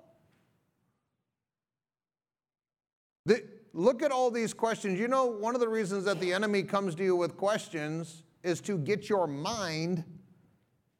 The, 3.28 3.44
look 3.74 4.02
at 4.02 4.12
all 4.12 4.32
these 4.32 4.56
questions. 4.56 5.00
You 5.00 5.08
know, 5.08 5.28
one 5.28 5.54
of 5.54 5.62
the 5.62 5.70
reasons 5.70 6.06
that 6.06 6.20
the 6.20 6.34
enemy 6.34 6.64
comes 6.64 6.96
to 6.96 7.04
you 7.04 7.16
with 7.16 7.38
questions 7.38 8.24
is 8.42 8.60
to 8.62 8.80
get 8.80 9.08
your 9.08 9.28
mind 9.28 10.04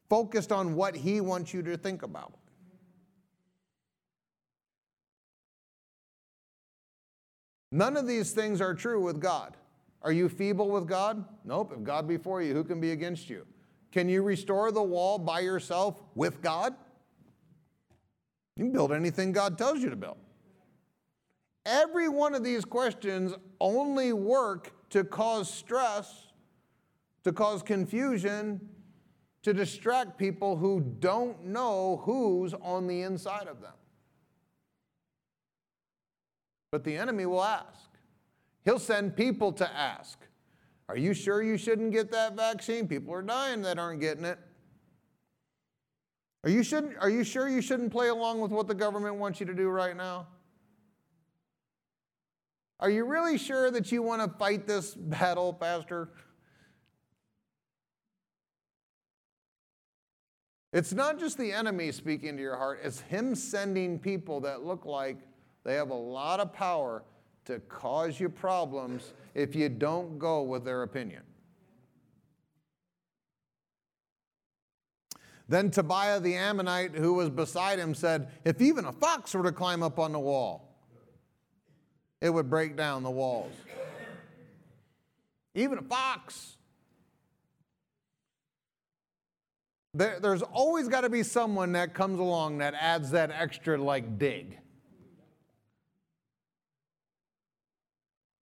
focused 0.08 0.52
on 0.52 0.76
what 0.76 0.94
he 0.94 1.20
wants 1.20 1.52
you 1.52 1.60
to 1.64 1.76
think 1.76 2.04
about. 2.04 2.34
None 7.74 7.96
of 7.96 8.06
these 8.06 8.30
things 8.30 8.60
are 8.60 8.72
true 8.72 9.02
with 9.02 9.20
God. 9.20 9.56
Are 10.02 10.12
you 10.12 10.28
feeble 10.28 10.70
with 10.70 10.86
God? 10.86 11.24
Nope. 11.44 11.72
If 11.76 11.82
God 11.82 12.06
be 12.06 12.16
for 12.16 12.40
you, 12.40 12.54
who 12.54 12.62
can 12.62 12.80
be 12.80 12.92
against 12.92 13.28
you? 13.28 13.44
Can 13.90 14.08
you 14.08 14.22
restore 14.22 14.70
the 14.70 14.80
wall 14.80 15.18
by 15.18 15.40
yourself 15.40 16.00
with 16.14 16.40
God? 16.40 16.76
You 18.54 18.66
can 18.66 18.72
build 18.72 18.92
anything 18.92 19.32
God 19.32 19.58
tells 19.58 19.80
you 19.80 19.90
to 19.90 19.96
build. 19.96 20.18
Every 21.66 22.08
one 22.08 22.36
of 22.36 22.44
these 22.44 22.64
questions 22.64 23.34
only 23.60 24.12
work 24.12 24.72
to 24.90 25.02
cause 25.02 25.52
stress, 25.52 26.28
to 27.24 27.32
cause 27.32 27.60
confusion, 27.64 28.68
to 29.42 29.52
distract 29.52 30.16
people 30.16 30.56
who 30.56 30.94
don't 31.00 31.46
know 31.46 32.02
who's 32.04 32.54
on 32.54 32.86
the 32.86 33.02
inside 33.02 33.48
of 33.48 33.60
them. 33.60 33.72
But 36.74 36.82
the 36.82 36.96
enemy 36.96 37.24
will 37.24 37.44
ask. 37.44 37.88
He'll 38.64 38.80
send 38.80 39.14
people 39.14 39.52
to 39.52 39.76
ask. 39.76 40.18
Are 40.88 40.96
you 40.96 41.14
sure 41.14 41.40
you 41.40 41.56
shouldn't 41.56 41.92
get 41.92 42.10
that 42.10 42.34
vaccine? 42.34 42.88
People 42.88 43.14
are 43.14 43.22
dying 43.22 43.62
that 43.62 43.78
aren't 43.78 44.00
getting 44.00 44.24
it. 44.24 44.40
Are 46.42 46.50
you, 46.50 46.64
should, 46.64 46.96
are 46.98 47.08
you 47.08 47.22
sure 47.22 47.48
you 47.48 47.62
shouldn't 47.62 47.92
play 47.92 48.08
along 48.08 48.40
with 48.40 48.50
what 48.50 48.66
the 48.66 48.74
government 48.74 49.14
wants 49.14 49.38
you 49.38 49.46
to 49.46 49.54
do 49.54 49.68
right 49.68 49.96
now? 49.96 50.26
Are 52.80 52.90
you 52.90 53.04
really 53.04 53.38
sure 53.38 53.70
that 53.70 53.92
you 53.92 54.02
want 54.02 54.22
to 54.22 54.36
fight 54.36 54.66
this 54.66 54.96
battle, 54.96 55.52
Pastor? 55.52 56.08
It's 60.72 60.92
not 60.92 61.20
just 61.20 61.38
the 61.38 61.52
enemy 61.52 61.92
speaking 61.92 62.34
to 62.34 62.42
your 62.42 62.56
heart, 62.56 62.80
it's 62.82 63.00
him 63.02 63.36
sending 63.36 63.96
people 63.96 64.40
that 64.40 64.64
look 64.64 64.84
like 64.84 65.18
they 65.64 65.74
have 65.74 65.90
a 65.90 65.94
lot 65.94 66.40
of 66.40 66.52
power 66.52 67.02
to 67.46 67.58
cause 67.60 68.20
you 68.20 68.28
problems 68.28 69.12
if 69.34 69.54
you 69.54 69.68
don't 69.68 70.18
go 70.18 70.42
with 70.42 70.64
their 70.64 70.82
opinion. 70.82 71.22
Then 75.48 75.70
Tobiah 75.70 76.20
the 76.20 76.34
Ammonite, 76.36 76.94
who 76.94 77.14
was 77.14 77.28
beside 77.28 77.78
him, 77.78 77.94
said, 77.94 78.28
If 78.44 78.62
even 78.62 78.86
a 78.86 78.92
fox 78.92 79.34
were 79.34 79.42
to 79.42 79.52
climb 79.52 79.82
up 79.82 79.98
on 79.98 80.12
the 80.12 80.18
wall, 80.18 80.74
it 82.20 82.30
would 82.30 82.48
break 82.48 82.76
down 82.76 83.02
the 83.02 83.10
walls. 83.10 83.52
Even 85.54 85.78
a 85.78 85.82
fox. 85.82 86.56
There, 89.92 90.18
there's 90.18 90.42
always 90.42 90.88
got 90.88 91.02
to 91.02 91.10
be 91.10 91.22
someone 91.22 91.72
that 91.72 91.94
comes 91.94 92.18
along 92.18 92.58
that 92.58 92.74
adds 92.74 93.10
that 93.10 93.30
extra, 93.30 93.76
like, 93.76 94.18
dig. 94.18 94.58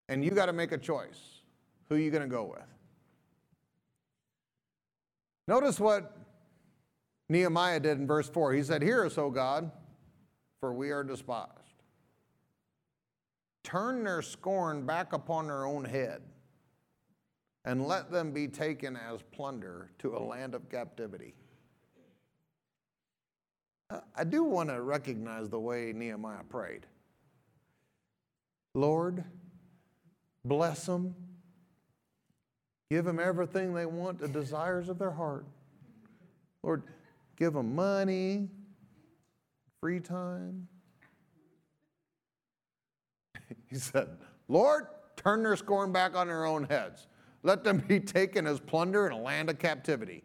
And 0.08 0.24
you 0.24 0.32
got 0.32 0.46
to 0.48 0.54
make 0.54 0.72
a 0.72 0.78
choice. 0.78 1.42
Who 1.90 1.96
are 1.96 2.00
you 2.00 2.12
going 2.12 2.24
to 2.24 2.30
go 2.30 2.44
with? 2.44 2.66
Notice 5.48 5.80
what 5.80 6.18
Nehemiah 7.30 7.80
did 7.80 8.00
in 8.00 8.08
verse 8.08 8.30
4. 8.30 8.54
He 8.54 8.64
said, 8.64 8.82
Hear 8.82 9.06
us, 9.06 9.18
O 9.18 9.30
God, 9.30 9.72
for 10.60 10.74
we 10.74 10.92
are 10.92 11.04
despised. 11.04 11.52
Turn 13.64 14.04
their 14.04 14.22
scorn 14.22 14.86
back 14.86 15.14
upon 15.14 15.48
their 15.48 15.66
own 15.66 15.86
head, 15.86 16.22
and 17.64 17.88
let 17.88 18.12
them 18.12 18.32
be 18.32 18.48
taken 18.48 18.96
as 18.96 19.22
plunder 19.32 19.92
to 20.00 20.16
a 20.16 20.20
land 20.20 20.54
of 20.54 20.70
captivity. 20.70 21.34
I 24.16 24.24
do 24.24 24.44
want 24.44 24.70
to 24.70 24.82
recognize 24.82 25.50
the 25.50 25.60
way 25.60 25.94
Nehemiah 25.94 26.44
prayed. 26.50 26.86
Lord, 28.74 29.24
bless 30.46 30.86
them, 30.86 31.16
give 32.90 33.04
them 33.04 33.20
everything 33.20 33.74
they 33.74 33.86
want, 33.86 34.20
the 34.20 34.28
desires 34.28 34.88
of 34.88 34.98
their 34.98 35.12
heart. 35.12 35.46
Lord, 36.64 36.84
give 37.36 37.54
them 37.54 37.76
money, 37.76 38.48
free 39.82 40.00
time. 40.00 40.68
he 43.70 43.76
said, 43.76 44.08
Lord, 44.48 44.88
turn 45.18 45.44
their 45.44 45.56
scorn 45.56 45.92
back 45.92 46.16
on 46.16 46.28
their 46.28 46.46
own 46.46 46.66
heads. 46.66 47.08
Let 47.44 47.64
them 47.64 47.78
be 47.78 48.00
taken 48.00 48.48
as 48.48 48.60
plunder 48.60 49.06
in 49.06 49.12
a 49.12 49.22
land 49.22 49.50
of 49.50 49.60
captivity. 49.60 50.24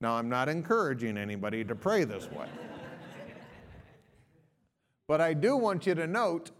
Now, 0.00 0.14
I'm 0.14 0.28
not 0.28 0.48
encouraging 0.48 1.16
anybody 1.16 1.64
to 1.64 1.74
pray 1.74 2.04
this 2.04 2.30
way. 2.30 2.46
but 5.08 5.20
I 5.20 5.32
do 5.32 5.56
want 5.56 5.86
you 5.86 5.94
to 5.94 6.06
note 6.06 6.50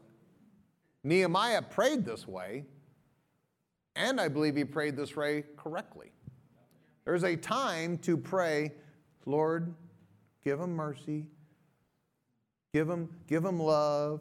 Nehemiah 1.05 1.63
prayed 1.63 2.05
this 2.05 2.27
way, 2.27 2.65
and 3.97 4.21
I 4.21 4.29
believe 4.29 4.57
he 4.57 4.65
prayed 4.65 4.97
this 4.97 5.17
way 5.17 5.45
correctly. 5.57 6.13
There's 7.05 7.25
a 7.25 7.37
time 7.37 7.99
to 7.99 8.17
pray 8.17 8.73
Lord, 9.27 9.75
give 10.43 10.61
him 10.61 10.75
mercy. 10.75 11.27
Give 12.73 12.89
him, 12.89 13.09
give 13.27 13.45
him 13.45 13.59
love. 13.61 14.21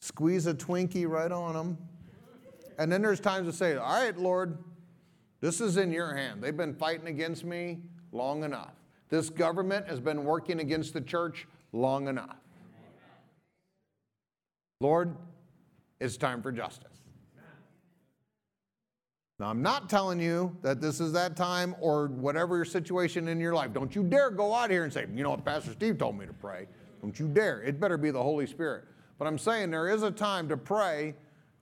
Squeeze 0.00 0.46
a 0.46 0.54
Twinkie 0.54 1.08
right 1.08 1.32
on 1.32 1.56
him. 1.56 1.78
And 2.78 2.90
then 2.90 3.02
there's 3.02 3.20
times 3.20 3.46
to 3.46 3.52
say, 3.52 3.76
All 3.76 3.92
right, 3.92 4.16
Lord, 4.16 4.58
this 5.40 5.60
is 5.60 5.76
in 5.76 5.92
your 5.92 6.14
hand. 6.14 6.42
They've 6.42 6.56
been 6.56 6.74
fighting 6.74 7.08
against 7.08 7.44
me 7.44 7.80
long 8.12 8.44
enough. 8.44 8.72
This 9.08 9.30
government 9.30 9.86
has 9.88 10.00
been 10.00 10.24
working 10.24 10.60
against 10.60 10.94
the 10.94 11.00
church 11.00 11.46
long 11.72 12.08
enough. 12.08 12.36
Lord, 14.80 15.16
it's 16.00 16.16
time 16.16 16.42
for 16.42 16.52
justice. 16.52 17.04
Now, 19.40 19.46
I'm 19.46 19.62
not 19.62 19.90
telling 19.90 20.20
you 20.20 20.56
that 20.62 20.80
this 20.80 21.00
is 21.00 21.12
that 21.12 21.36
time 21.36 21.74
or 21.80 22.06
whatever 22.06 22.54
your 22.56 22.64
situation 22.64 23.26
in 23.26 23.40
your 23.40 23.52
life. 23.52 23.72
Don't 23.72 23.94
you 23.94 24.04
dare 24.04 24.30
go 24.30 24.54
out 24.54 24.70
here 24.70 24.84
and 24.84 24.92
say, 24.92 25.06
you 25.12 25.24
know 25.24 25.30
what, 25.30 25.44
Pastor 25.44 25.72
Steve 25.72 25.98
told 25.98 26.16
me 26.16 26.24
to 26.24 26.32
pray. 26.32 26.68
Don't 27.02 27.18
you 27.18 27.26
dare. 27.26 27.60
It 27.62 27.80
better 27.80 27.98
be 27.98 28.10
the 28.12 28.22
Holy 28.22 28.46
Spirit. 28.46 28.84
But 29.18 29.26
I'm 29.26 29.38
saying 29.38 29.70
there 29.70 29.88
is 29.88 30.02
a 30.04 30.10
time 30.10 30.48
to 30.48 30.56
pray. 30.56 31.14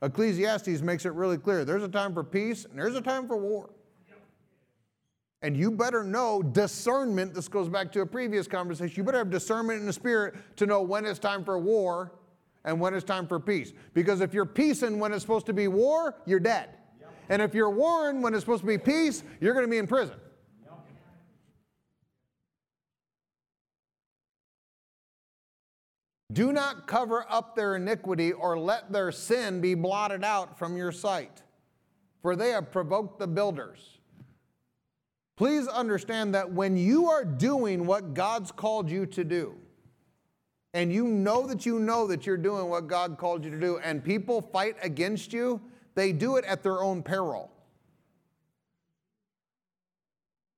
Ecclesiastes 0.03 0.83
makes 0.83 1.07
it 1.07 1.13
really 1.15 1.39
clear. 1.39 1.65
There's 1.65 1.83
a 1.83 1.89
time 1.89 2.13
for 2.13 2.23
peace 2.23 2.67
and 2.67 2.79
there's 2.79 2.95
a 2.95 3.01
time 3.01 3.27
for 3.27 3.39
war. 3.39 3.71
And 5.41 5.57
you 5.57 5.71
better 5.71 6.05
know 6.05 6.43
discernment. 6.43 7.35
This 7.35 7.49
goes 7.49 7.69
back 7.69 7.91
to 7.93 8.03
a 8.03 8.07
previous 8.07 8.47
conversation. 8.47 8.95
You 8.97 9.03
better 9.03 9.19
have 9.19 9.31
discernment 9.31 9.81
in 9.81 9.87
the 9.87 9.93
spirit 9.93 10.35
to 10.57 10.67
know 10.67 10.83
when 10.83 11.05
it's 11.05 11.19
time 11.19 11.45
for 11.45 11.59
war 11.59 12.13
and 12.65 12.81
when 12.81 12.95
it's 12.95 13.05
time 13.05 13.27
for 13.27 13.41
peace. 13.41 13.73
Because 13.95 14.21
if 14.21 14.33
you're 14.35 14.47
peacing 14.47 14.99
when 14.99 15.13
it's 15.13 15.23
supposed 15.23 15.47
to 15.47 15.53
be 15.53 15.69
war, 15.69 16.17
you're 16.27 16.41
dead. 16.41 16.71
And 17.29 17.41
if 17.41 17.55
you're 17.55 17.71
warned 17.71 18.23
when 18.23 18.35
it's 18.35 18.43
supposed 18.43 18.63
to 18.63 18.67
be 18.67 18.79
peace, 18.79 19.23
you're 19.41 19.55
going 19.55 19.65
to 19.65 19.71
be 19.71 19.79
in 19.79 19.87
prison. 19.87 20.17
Do 26.33 26.53
not 26.53 26.87
cover 26.87 27.27
up 27.29 27.55
their 27.55 27.77
iniquity 27.77 28.33
or 28.33 28.59
let 28.59 28.91
their 28.91 29.13
sin 29.13 29.61
be 29.61 29.75
blotted 29.75 30.25
out 30.25 30.59
from 30.59 30.77
your 30.77 30.91
sight, 30.91 31.43
for 32.23 32.37
they 32.37 32.51
have 32.51 32.71
provoked 32.71 33.19
the 33.19 33.27
builders. 33.27 33.99
Please 35.37 35.69
understand 35.69 36.35
that 36.35 36.51
when 36.51 36.77
you 36.77 37.09
are 37.11 37.25
doing 37.25 37.87
what 37.87 38.15
God's 38.15 38.51
called 38.51 38.91
you 38.91 39.05
to 39.07 39.25
do, 39.25 39.55
and 40.75 40.93
you 40.93 41.07
know 41.07 41.47
that 41.47 41.67
you 41.67 41.79
know 41.79 42.07
that 42.07 42.27
you're 42.27 42.37
doing 42.37 42.69
what 42.69 42.87
God 42.87 43.19
called 43.19 43.45
you 43.45 43.51
to 43.51 43.61
do, 43.61 43.79
and 43.79 44.03
people 44.03 44.41
fight 44.41 44.77
against 44.83 45.33
you, 45.33 45.61
they 45.95 46.13
do 46.13 46.37
it 46.37 46.45
at 46.45 46.63
their 46.63 46.83
own 46.83 47.03
peril. 47.03 47.51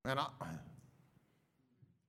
And 0.04 0.20
I, 0.20 0.26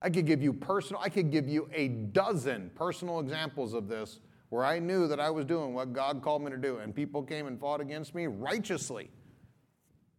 I 0.02 0.10
could 0.10 0.26
give 0.26 0.44
you 0.44 0.54
personal, 0.54 1.02
I 1.02 1.10
could 1.10 1.32
give 1.32 1.48
you 1.48 1.70
a 1.74 1.88
dozen 1.88 2.70
personal 2.76 3.20
examples 3.20 3.74
of 3.74 3.88
this 3.88 4.20
where 4.50 4.64
I 4.64 4.78
knew 4.78 5.08
that 5.08 5.20
I 5.20 5.30
was 5.32 5.46
doing 5.46 5.74
what 5.74 5.94
God 5.94 6.22
called 6.22 6.44
me 6.44 6.52
to 6.52 6.58
do, 6.58 6.78
and 6.78 6.94
people 6.94 7.24
came 7.24 7.48
and 7.48 7.60
fought 7.60 7.82
against 7.82 8.14
me 8.14 8.28
righteously. 8.28 9.10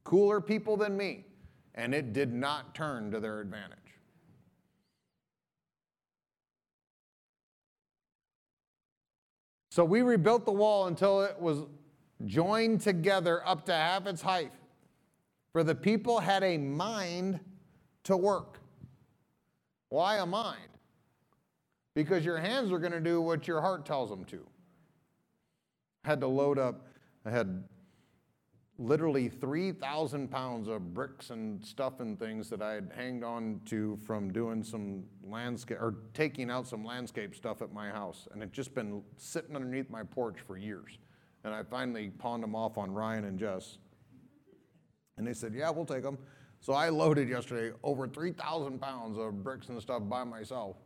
Cooler 0.03 0.41
people 0.41 0.77
than 0.77 0.97
me, 0.97 1.25
and 1.75 1.95
it 1.95 2.13
did 2.13 2.33
not 2.33 2.75
turn 2.75 3.11
to 3.13 3.21
their 3.21 3.41
advantage. 3.41 3.86
So 9.77 9.85
we 9.85 10.01
rebuilt 10.01 10.47
the 10.47 10.53
wall 10.53 10.87
until 10.87 11.21
it 11.21 11.39
was 11.39 11.59
joined 12.25 12.81
together 12.81 13.47
up 13.47 13.67
to 13.67 13.75
half 13.75 14.07
its 14.07 14.23
height. 14.23 14.51
For 15.53 15.63
the 15.63 15.75
people 15.75 16.19
had 16.19 16.43
a 16.43 16.57
mind 16.57 17.41
to 18.05 18.17
work. 18.17 18.59
Why 19.91 20.17
a 20.17 20.25
mind? 20.25 20.71
Because 21.95 22.25
your 22.25 22.39
hands 22.39 22.73
are 22.73 22.79
going 22.79 22.93
to 22.93 23.03
do 23.03 23.21
what 23.21 23.47
your 23.47 23.61
heart 23.61 23.85
tells 23.85 24.09
them 24.09 24.25
to. 24.25 24.47
I 26.07 26.09
had 26.09 26.21
to 26.21 26.27
load 26.27 26.59
up, 26.59 26.87
I 27.27 27.31
had 27.31 27.63
literally 28.79 29.29
3,000 29.29 30.31
pounds 30.31 30.69
of 30.69 30.93
bricks 30.93 31.31
and 31.31 31.65
stuff 31.65 32.01
and 32.01 32.19
things 32.19 32.51
that 32.51 32.61
I 32.61 32.75
had 32.75 32.93
hanged 32.95 33.25
on 33.25 33.61
to 33.67 33.99
from 34.05 34.33
doing 34.33 34.63
some 34.63 35.05
landscape 35.25 35.79
or 35.81 35.95
taking 36.13 36.51
out 36.51 36.67
some 36.69 36.85
landscape 36.85 37.35
stuff 37.35 37.63
at 37.63 37.73
my 37.73 37.89
house. 37.89 38.29
And 38.33 38.43
it 38.43 38.53
just 38.53 38.75
been 38.75 39.03
sitting 39.17 39.57
underneath 39.57 39.89
my 39.89 40.03
porch 40.03 40.41
for 40.47 40.59
years. 40.59 40.99
And 41.45 41.55
I 41.55 41.63
finally 41.63 42.11
pawned 42.11 42.43
them 42.43 42.55
off 42.55 42.77
on 42.77 42.93
Ryan 42.93 43.25
and 43.25 43.39
Jess. 43.39 43.79
And 45.17 45.27
they 45.27 45.33
said, 45.33 45.55
Yeah, 45.55 45.71
we'll 45.71 45.87
take 45.87 46.03
them. 46.03 46.19
So 46.61 46.73
I 46.73 46.89
loaded 46.89 47.29
yesterday 47.29 47.75
over 47.83 48.09
3,000 48.09 48.81
pounds 48.81 49.17
of 49.17 49.43
bricks 49.43 49.69
and 49.69 49.81
stuff 49.81 50.03
by 50.05 50.25
myself. 50.25 50.77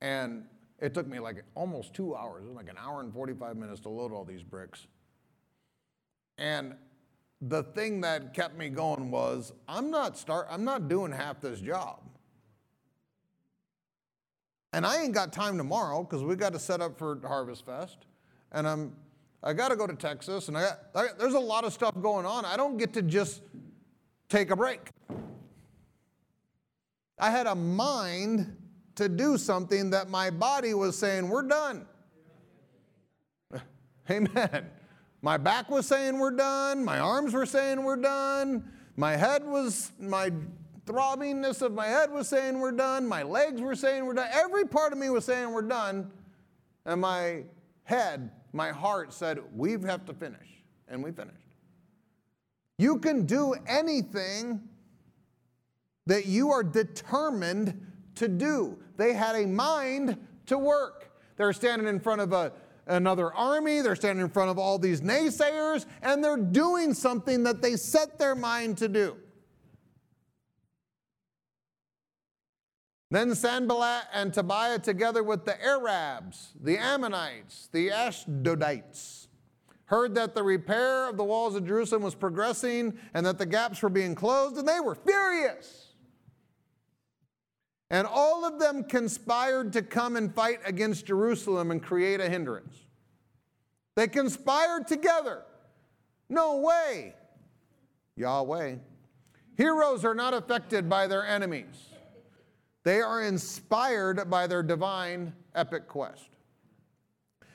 And 0.00 0.44
it 0.78 0.94
took 0.94 1.06
me 1.06 1.18
like 1.18 1.42
almost 1.54 1.92
two 1.94 2.14
hours, 2.14 2.44
like 2.54 2.68
an 2.68 2.76
hour 2.78 3.00
and 3.00 3.12
45 3.12 3.56
minutes 3.56 3.80
to 3.80 3.88
load 3.88 4.12
all 4.12 4.24
these 4.24 4.42
bricks. 4.42 4.86
And 6.38 6.74
the 7.40 7.62
thing 7.62 8.00
that 8.00 8.34
kept 8.34 8.56
me 8.56 8.68
going 8.68 9.10
was 9.10 9.52
I'm 9.68 9.90
not 9.90 10.16
start 10.16 10.46
I'm 10.50 10.64
not 10.64 10.88
doing 10.88 11.12
half 11.12 11.40
this 11.40 11.60
job. 11.60 12.00
And 14.72 14.84
I 14.84 15.02
ain't 15.02 15.14
got 15.14 15.32
time 15.32 15.56
tomorrow 15.56 16.02
because 16.02 16.22
we 16.22 16.36
got 16.36 16.52
to 16.52 16.58
set 16.58 16.80
up 16.80 16.98
for 16.98 17.18
Harvest 17.26 17.64
Fest. 17.64 18.06
And 18.52 18.66
I'm 18.66 18.92
I 19.42 19.52
got 19.52 19.68
to 19.68 19.76
go 19.76 19.86
to 19.86 19.94
Texas, 19.94 20.48
and 20.48 20.58
I, 20.58 20.62
got, 20.62 20.80
I 20.94 21.06
there's 21.18 21.34
a 21.34 21.38
lot 21.38 21.64
of 21.64 21.72
stuff 21.72 21.94
going 22.00 22.26
on. 22.26 22.44
I 22.44 22.56
don't 22.56 22.76
get 22.76 22.92
to 22.94 23.02
just 23.02 23.42
take 24.28 24.50
a 24.50 24.56
break. 24.56 24.90
I 27.18 27.30
had 27.30 27.46
a 27.46 27.54
mind 27.54 28.56
to 28.96 29.08
do 29.08 29.38
something 29.38 29.90
that 29.90 30.08
my 30.08 30.30
body 30.30 30.74
was 30.74 30.98
saying, 30.98 31.28
We're 31.28 31.42
done. 31.42 31.86
Amen. 34.10 34.66
My 35.22 35.36
back 35.36 35.70
was 35.70 35.86
saying 35.86 36.18
we're 36.18 36.30
done. 36.30 36.84
My 36.84 36.98
arms 36.98 37.32
were 37.34 37.46
saying 37.46 37.82
we're 37.82 37.96
done. 37.96 38.64
My 38.96 39.16
head 39.16 39.44
was, 39.44 39.92
my 39.98 40.30
throbbingness 40.86 41.62
of 41.62 41.72
my 41.72 41.86
head 41.86 42.10
was 42.10 42.28
saying 42.28 42.58
we're 42.60 42.72
done. 42.72 43.06
My 43.06 43.22
legs 43.22 43.60
were 43.60 43.74
saying 43.74 44.06
we're 44.06 44.14
done. 44.14 44.28
Every 44.32 44.66
part 44.66 44.92
of 44.92 44.98
me 44.98 45.10
was 45.10 45.24
saying 45.24 45.52
we're 45.52 45.62
done. 45.62 46.10
And 46.84 47.00
my 47.00 47.42
head 47.84 48.30
my 48.56 48.70
heart 48.70 49.12
said, 49.12 49.38
We 49.54 49.72
have 49.72 50.06
to 50.06 50.14
finish. 50.14 50.48
And 50.88 51.04
we 51.04 51.12
finished. 51.12 51.36
You 52.78 52.98
can 52.98 53.26
do 53.26 53.54
anything 53.66 54.62
that 56.06 56.26
you 56.26 56.50
are 56.50 56.62
determined 56.62 57.86
to 58.14 58.28
do. 58.28 58.78
They 58.96 59.12
had 59.12 59.36
a 59.36 59.46
mind 59.46 60.16
to 60.46 60.56
work. 60.56 61.10
They're 61.36 61.52
standing 61.52 61.86
in 61.86 62.00
front 62.00 62.22
of 62.22 62.32
a, 62.32 62.52
another 62.86 63.32
army, 63.32 63.80
they're 63.80 63.96
standing 63.96 64.24
in 64.24 64.30
front 64.30 64.50
of 64.50 64.58
all 64.58 64.78
these 64.78 65.00
naysayers, 65.00 65.86
and 66.02 66.22
they're 66.22 66.36
doing 66.36 66.94
something 66.94 67.42
that 67.44 67.62
they 67.62 67.76
set 67.76 68.18
their 68.18 68.34
mind 68.34 68.78
to 68.78 68.88
do. 68.88 69.16
Then 73.10 73.34
Sanballat 73.34 74.04
and 74.12 74.34
Tobiah, 74.34 74.80
together 74.80 75.22
with 75.22 75.44
the 75.44 75.62
Arabs, 75.64 76.52
the 76.60 76.76
Ammonites, 76.76 77.68
the 77.72 77.88
Ashdodites, 77.88 79.28
heard 79.84 80.16
that 80.16 80.34
the 80.34 80.42
repair 80.42 81.08
of 81.08 81.16
the 81.16 81.24
walls 81.24 81.54
of 81.54 81.64
Jerusalem 81.64 82.02
was 82.02 82.16
progressing 82.16 82.98
and 83.14 83.24
that 83.24 83.38
the 83.38 83.46
gaps 83.46 83.80
were 83.82 83.88
being 83.88 84.16
closed, 84.16 84.56
and 84.56 84.66
they 84.66 84.80
were 84.80 84.96
furious. 84.96 85.85
And 87.90 88.06
all 88.06 88.44
of 88.44 88.58
them 88.58 88.84
conspired 88.84 89.72
to 89.74 89.82
come 89.82 90.16
and 90.16 90.34
fight 90.34 90.58
against 90.64 91.06
Jerusalem 91.06 91.70
and 91.70 91.82
create 91.82 92.20
a 92.20 92.28
hindrance. 92.28 92.74
They 93.94 94.08
conspired 94.08 94.88
together. 94.88 95.42
No 96.28 96.58
way. 96.58 97.14
Yahweh. 98.16 98.76
Heroes 99.56 100.04
are 100.04 100.14
not 100.14 100.34
affected 100.34 100.88
by 100.88 101.06
their 101.06 101.26
enemies, 101.26 101.88
they 102.84 103.00
are 103.00 103.22
inspired 103.22 104.28
by 104.30 104.46
their 104.46 104.62
divine 104.62 105.32
epic 105.54 105.88
quest. 105.88 106.28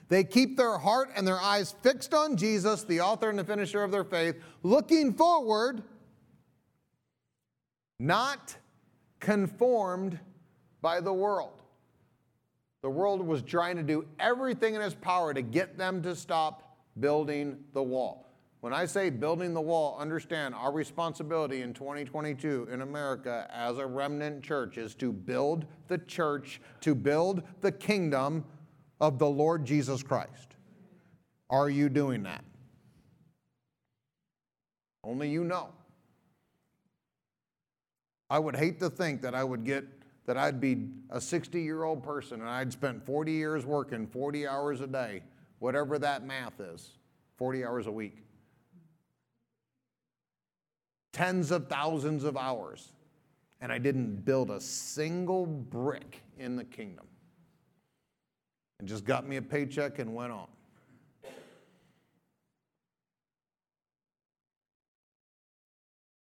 They 0.09 0.25
keep 0.25 0.57
their 0.57 0.77
heart 0.77 1.09
and 1.15 1.25
their 1.25 1.39
eyes 1.39 1.73
fixed 1.83 2.13
on 2.13 2.35
Jesus, 2.35 2.83
the 2.83 2.99
author 2.99 3.29
and 3.29 3.39
the 3.39 3.45
finisher 3.45 3.81
of 3.81 3.91
their 3.91 4.03
faith, 4.03 4.35
looking 4.61 5.13
forward, 5.13 5.83
not 7.97 8.57
conformed 9.21 10.19
by 10.81 10.99
the 10.99 11.13
world. 11.13 11.61
The 12.81 12.89
world 12.89 13.25
was 13.25 13.41
trying 13.43 13.77
to 13.77 13.83
do 13.83 14.05
everything 14.19 14.75
in 14.75 14.81
its 14.81 14.95
power 14.95 15.33
to 15.33 15.41
get 15.41 15.77
them 15.77 16.01
to 16.01 16.15
stop 16.15 16.77
building 16.99 17.57
the 17.73 17.83
wall. 17.83 18.27
When 18.61 18.73
I 18.73 18.85
say 18.85 19.09
building 19.09 19.53
the 19.53 19.61
wall, 19.61 19.97
understand 19.99 20.53
our 20.53 20.71
responsibility 20.71 21.61
in 21.61 21.73
2022 21.73 22.67
in 22.71 22.81
America 22.81 23.47
as 23.51 23.77
a 23.77 23.85
remnant 23.85 24.43
church 24.43 24.77
is 24.77 24.93
to 24.95 25.11
build 25.11 25.65
the 25.87 25.97
church, 25.99 26.61
to 26.81 26.93
build 26.93 27.43
the 27.61 27.71
kingdom 27.71 28.43
of 28.99 29.17
the 29.17 29.27
Lord 29.27 29.65
Jesus 29.65 30.03
Christ. 30.03 30.55
Are 31.49 31.69
you 31.69 31.89
doing 31.89 32.23
that? 32.23 32.43
Only 35.03 35.29
you 35.29 35.43
know. 35.43 35.69
I 38.31 38.39
would 38.39 38.55
hate 38.55 38.79
to 38.79 38.89
think 38.89 39.21
that 39.23 39.35
I 39.35 39.43
would 39.43 39.65
get 39.65 39.83
that 40.25 40.37
I'd 40.37 40.61
be 40.61 40.87
a 41.09 41.19
60 41.19 41.61
year 41.61 41.83
old 41.83 42.01
person 42.01 42.39
and 42.39 42.49
I'd 42.49 42.71
spent 42.71 43.05
40 43.05 43.29
years 43.29 43.65
working 43.65 44.07
40 44.07 44.47
hours 44.47 44.79
a 44.79 44.87
day, 44.87 45.21
whatever 45.59 45.99
that 45.99 46.25
math 46.25 46.61
is, 46.61 46.91
40 47.35 47.65
hours 47.65 47.87
a 47.87 47.91
week. 47.91 48.23
Tens 51.11 51.51
of 51.51 51.67
thousands 51.67 52.23
of 52.23 52.37
hours. 52.37 52.93
And 53.59 53.69
I 53.69 53.77
didn't 53.77 54.23
build 54.23 54.49
a 54.49 54.61
single 54.61 55.45
brick 55.45 56.21
in 56.39 56.55
the 56.55 56.63
kingdom. 56.63 57.07
And 58.79 58.87
just 58.87 59.03
got 59.03 59.27
me 59.27 59.35
a 59.35 59.41
paycheck 59.41 59.99
and 59.99 60.15
went 60.15 60.31
on. 60.31 60.47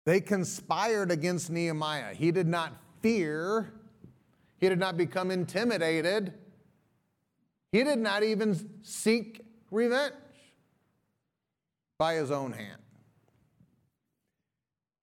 They 0.09 0.20
conspired 0.20 1.11
against 1.11 1.50
Nehemiah. 1.50 2.14
He 2.14 2.32
did 2.32 2.46
not 2.46 2.72
fear 3.02 3.78
he 4.59 4.68
did 4.68 4.78
not 4.78 4.96
become 4.96 5.30
intimidated. 5.30 6.34
He 7.70 7.84
did 7.84 7.98
not 7.98 8.22
even 8.22 8.59
seek 8.82 9.44
revenge 9.70 10.14
by 11.98 12.14
his 12.14 12.30
own 12.30 12.52
hand. 12.52 12.80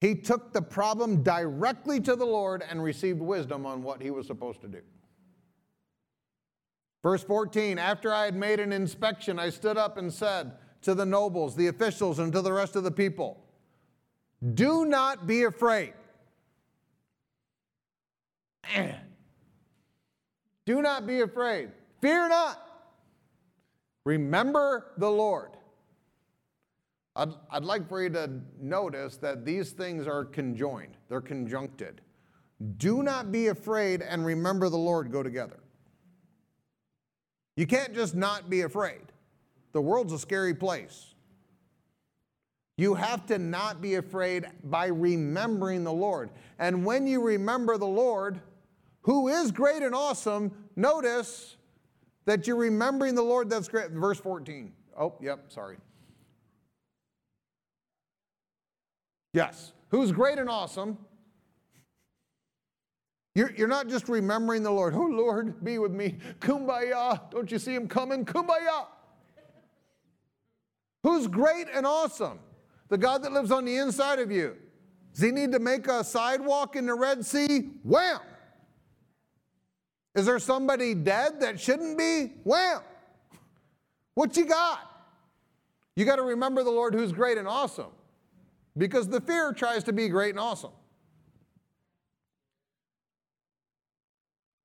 He 0.01 0.15
took 0.15 0.51
the 0.51 0.61
problem 0.61 1.23
directly 1.23 1.99
to 2.01 2.15
the 2.15 2.25
Lord 2.25 2.63
and 2.69 2.83
received 2.83 3.21
wisdom 3.21 3.65
on 3.65 3.81
what 3.81 4.01
he 4.01 4.11
was 4.11 4.27
supposed 4.27 4.61
to 4.61 4.67
do. 4.67 4.81
Verse 7.01 7.23
14 7.23 7.79
After 7.79 8.13
I 8.13 8.25
had 8.25 8.35
made 8.35 8.59
an 8.59 8.73
inspection, 8.73 9.39
I 9.39 9.49
stood 9.51 9.77
up 9.77 9.97
and 9.97 10.11
said 10.11 10.53
to 10.81 10.93
the 10.93 11.05
nobles, 11.05 11.55
the 11.55 11.67
officials, 11.67 12.19
and 12.19 12.33
to 12.33 12.41
the 12.41 12.51
rest 12.51 12.75
of 12.75 12.83
the 12.83 12.91
people, 12.91 13.44
Do 14.53 14.86
not 14.86 15.25
be 15.27 15.43
afraid. 15.43 15.93
Do 20.65 20.81
not 20.81 21.07
be 21.07 21.21
afraid. 21.21 21.69
Fear 22.01 22.29
not. 22.29 22.61
Remember 24.03 24.91
the 24.97 25.09
Lord. 25.09 25.51
I'd, 27.15 27.29
I'd 27.49 27.63
like 27.63 27.88
for 27.88 28.03
you 28.03 28.09
to 28.09 28.29
notice 28.59 29.17
that 29.17 29.45
these 29.45 29.71
things 29.71 30.05
are 30.07 30.25
conjoined, 30.25 30.97
they're 31.09 31.21
conjuncted. 31.21 32.01
Do 32.77 33.03
not 33.03 33.31
be 33.31 33.47
afraid 33.47 34.01
and 34.01 34.25
remember 34.25 34.69
the 34.69 34.77
Lord 34.77 35.11
go 35.11 35.21
together. 35.21 35.59
You 37.57 37.67
can't 37.67 37.93
just 37.93 38.15
not 38.15 38.49
be 38.49 38.61
afraid. 38.61 39.01
The 39.73 39.81
world's 39.81 40.13
a 40.13 40.19
scary 40.19 40.53
place. 40.53 41.14
You 42.78 42.95
have 42.95 43.26
to 43.28 43.38
not 43.38 43.82
be 43.82 43.95
afraid 43.95 44.45
by 44.63 44.88
remembering 44.88 45.84
the 45.84 45.93
Lord. 45.93 46.30
And 46.59 46.86
when 46.86 47.07
you 47.07 47.21
remember 47.21 47.78
the 47.78 47.88
Lord, 47.88 48.41
who 49.01 49.30
is 49.30 49.51
great 49.51 49.82
and 49.82 49.95
awesome, 49.95 50.51
notice 50.76 51.55
that 52.26 52.47
you're 52.47 52.57
remembering 52.57 53.15
the 53.15 53.21
Lord 53.21 53.49
that's 53.49 53.69
great. 53.69 53.91
Verse 53.91 54.19
14. 54.19 54.73
Oh, 54.99 55.15
yep, 55.21 55.51
sorry. 55.51 55.78
Yes, 59.34 59.73
who's 59.89 60.11
great 60.11 60.38
and 60.38 60.49
awesome. 60.49 60.97
You're, 63.36 63.51
you're 63.51 63.67
not 63.67 63.89
just 63.89 64.07
remembering 64.07 64.63
the 64.63 64.71
Lord. 64.71 64.95
Oh, 64.95 65.01
Lord, 65.01 65.61
be 65.63 65.78
with 65.78 65.91
me. 65.91 66.17
Kumbaya. 66.39 67.30
Don't 67.32 67.51
you 67.51 67.59
see 67.59 67.76
him 67.76 67.88
coming? 67.88 68.23
Kumbaya. 68.23 68.88
Who's 71.03 71.28
great 71.28 71.67
and 71.73 71.86
awesome? 71.86 72.39
The 72.89 72.97
God 72.97 73.23
that 73.23 73.31
lives 73.31 73.51
on 73.51 73.65
the 73.65 73.77
inside 73.77 74.19
of 74.19 74.31
you. 74.31 74.55
Does 75.13 75.23
he 75.23 75.31
need 75.31 75.51
to 75.53 75.59
make 75.59 75.88
a 75.88 76.03
sidewalk 76.03 76.75
in 76.75 76.86
the 76.86 76.93
Red 76.93 77.25
Sea? 77.25 77.71
Wham! 77.83 78.19
Is 80.13 80.25
there 80.25 80.39
somebody 80.39 80.93
dead 80.93 81.41
that 81.41 81.59
shouldn't 81.59 81.97
be? 81.97 82.33
Well, 82.43 82.83
what 84.13 84.36
you 84.38 84.45
got? 84.45 84.79
You 85.95 86.05
got 86.05 86.17
to 86.17 86.23
remember 86.23 86.63
the 86.63 86.71
Lord 86.71 86.93
who's 86.93 87.11
great 87.11 87.38
and 87.38 87.47
awesome 87.47 87.91
because 88.77 89.07
the 89.07 89.21
fear 89.21 89.53
tries 89.53 89.83
to 89.86 89.93
be 89.93 90.07
great 90.09 90.31
and 90.31 90.39
awesome. 90.39 90.71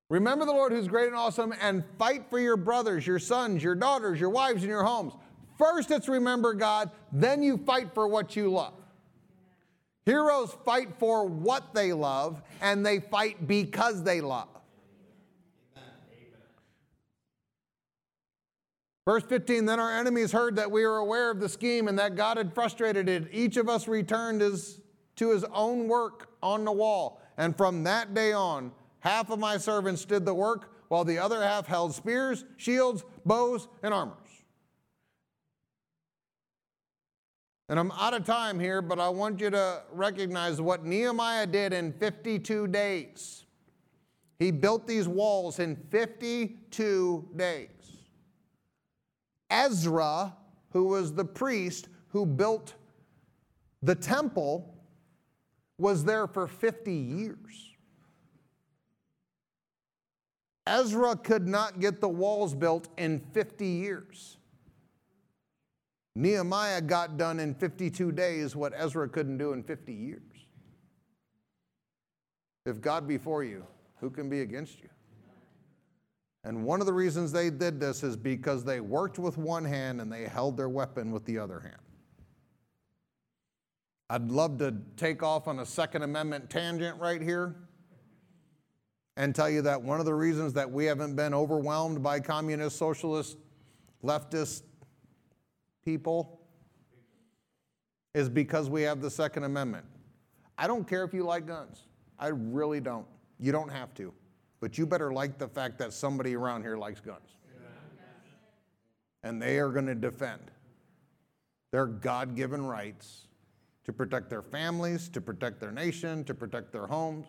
Remember 0.09 0.43
the 0.43 0.51
Lord 0.51 0.73
who's 0.73 0.89
great 0.89 1.07
and 1.07 1.15
awesome 1.15 1.53
and 1.61 1.85
fight 1.97 2.29
for 2.29 2.37
your 2.37 2.57
brothers, 2.57 3.07
your 3.07 3.19
sons, 3.19 3.63
your 3.63 3.75
daughters, 3.75 4.19
your 4.19 4.29
wives, 4.29 4.61
and 4.63 4.69
your 4.69 4.83
homes. 4.83 5.13
First, 5.61 5.91
it's 5.91 6.09
remember 6.09 6.55
God, 6.55 6.89
then 7.11 7.43
you 7.43 7.55
fight 7.55 7.93
for 7.93 8.07
what 8.07 8.35
you 8.35 8.51
love. 8.51 8.73
Heroes 10.07 10.57
fight 10.65 10.89
for 10.97 11.27
what 11.27 11.75
they 11.75 11.93
love, 11.93 12.41
and 12.61 12.83
they 12.83 12.99
fight 12.99 13.47
because 13.47 14.03
they 14.03 14.21
love. 14.21 14.47
Verse 19.05 19.23
15 19.23 19.67
Then 19.67 19.79
our 19.79 19.95
enemies 19.95 20.31
heard 20.31 20.55
that 20.55 20.71
we 20.71 20.83
were 20.83 20.97
aware 20.97 21.29
of 21.29 21.39
the 21.39 21.49
scheme 21.49 21.87
and 21.87 21.99
that 21.99 22.15
God 22.15 22.37
had 22.37 22.55
frustrated 22.55 23.07
it. 23.07 23.27
Each 23.31 23.55
of 23.55 23.69
us 23.69 23.87
returned 23.87 24.41
his, 24.41 24.81
to 25.17 25.29
his 25.29 25.43
own 25.53 25.87
work 25.87 26.31
on 26.41 26.65
the 26.65 26.71
wall. 26.71 27.21
And 27.37 27.55
from 27.55 27.83
that 27.83 28.15
day 28.15 28.33
on, 28.33 28.71
half 29.01 29.29
of 29.29 29.37
my 29.37 29.57
servants 29.57 30.05
did 30.05 30.25
the 30.25 30.33
work, 30.33 30.73
while 30.87 31.03
the 31.03 31.19
other 31.19 31.43
half 31.43 31.67
held 31.67 31.93
spears, 31.93 32.45
shields, 32.57 33.03
bows, 33.25 33.67
and 33.83 33.93
armors. 33.93 34.20
And 37.71 37.79
I'm 37.79 37.91
out 37.91 38.13
of 38.13 38.25
time 38.25 38.59
here, 38.59 38.81
but 38.81 38.99
I 38.99 39.07
want 39.07 39.39
you 39.39 39.49
to 39.49 39.83
recognize 39.93 40.59
what 40.59 40.83
Nehemiah 40.83 41.47
did 41.47 41.71
in 41.71 41.93
52 41.93 42.67
days. 42.67 43.45
He 44.39 44.51
built 44.51 44.85
these 44.85 45.07
walls 45.07 45.59
in 45.59 45.77
52 45.89 47.29
days. 47.37 47.69
Ezra, 49.49 50.35
who 50.71 50.83
was 50.83 51.13
the 51.13 51.23
priest 51.23 51.87
who 52.09 52.25
built 52.25 52.73
the 53.81 53.95
temple, 53.95 54.75
was 55.77 56.03
there 56.03 56.27
for 56.27 56.47
50 56.47 56.93
years. 56.93 57.69
Ezra 60.67 61.15
could 61.15 61.47
not 61.47 61.79
get 61.79 62.01
the 62.01 62.09
walls 62.09 62.53
built 62.53 62.89
in 62.97 63.21
50 63.31 63.65
years. 63.65 64.39
Nehemiah 66.15 66.81
got 66.81 67.17
done 67.17 67.39
in 67.39 67.55
52 67.55 68.11
days 68.11 68.55
what 68.55 68.73
Ezra 68.75 69.07
couldn't 69.07 69.37
do 69.37 69.53
in 69.53 69.63
50 69.63 69.93
years. 69.93 70.21
If 72.65 72.81
God 72.81 73.07
be 73.07 73.17
for 73.17 73.43
you, 73.43 73.65
who 73.99 74.09
can 74.09 74.29
be 74.29 74.41
against 74.41 74.81
you? 74.81 74.89
And 76.43 76.63
one 76.65 76.79
of 76.79 76.87
the 76.87 76.93
reasons 76.93 77.31
they 77.31 77.49
did 77.49 77.79
this 77.79 78.03
is 78.03 78.17
because 78.17 78.63
they 78.63 78.79
worked 78.79 79.19
with 79.19 79.37
one 79.37 79.63
hand 79.63 80.01
and 80.01 80.11
they 80.11 80.23
held 80.23 80.57
their 80.57 80.69
weapon 80.69 81.11
with 81.11 81.23
the 81.25 81.37
other 81.37 81.59
hand. 81.59 81.75
I'd 84.09 84.29
love 84.29 84.57
to 84.57 84.75
take 84.97 85.23
off 85.23 85.47
on 85.47 85.59
a 85.59 85.65
Second 85.65 86.01
Amendment 86.01 86.49
tangent 86.49 86.99
right 86.99 87.21
here 87.21 87.55
and 89.15 89.33
tell 89.33 89.49
you 89.49 89.61
that 89.61 89.81
one 89.81 89.99
of 89.99 90.05
the 90.05 90.13
reasons 90.13 90.53
that 90.53 90.69
we 90.69 90.85
haven't 90.85 91.15
been 91.15 91.33
overwhelmed 91.33 92.01
by 92.03 92.19
communist, 92.19 92.77
socialist, 92.77 93.37
leftist 94.03 94.63
people 95.83 96.41
is 98.13 98.29
because 98.29 98.69
we 98.69 98.81
have 98.83 99.01
the 99.01 99.09
Second 99.09 99.43
Amendment. 99.43 99.85
I 100.57 100.67
don't 100.67 100.87
care 100.87 101.03
if 101.03 101.13
you 101.13 101.23
like 101.23 101.47
guns. 101.47 101.87
I 102.19 102.27
really 102.27 102.79
don't. 102.79 103.07
You 103.39 103.51
don't 103.51 103.69
have 103.69 103.93
to. 103.95 104.13
But 104.59 104.77
you 104.77 104.85
better 104.85 105.11
like 105.11 105.37
the 105.37 105.47
fact 105.47 105.79
that 105.79 105.93
somebody 105.93 106.35
around 106.35 106.61
here 106.61 106.77
likes 106.77 106.99
guns. 106.99 107.37
And 109.23 109.41
they 109.41 109.59
are 109.59 109.69
going 109.69 109.85
to 109.85 109.95
defend 109.95 110.41
their 111.71 111.85
God 111.85 112.35
given 112.35 112.65
rights 112.65 113.27
to 113.85 113.93
protect 113.93 114.29
their 114.29 114.41
families, 114.41 115.09
to 115.09 115.21
protect 115.21 115.59
their 115.59 115.71
nation, 115.71 116.23
to 116.25 116.33
protect 116.33 116.71
their 116.71 116.87
homes. 116.87 117.27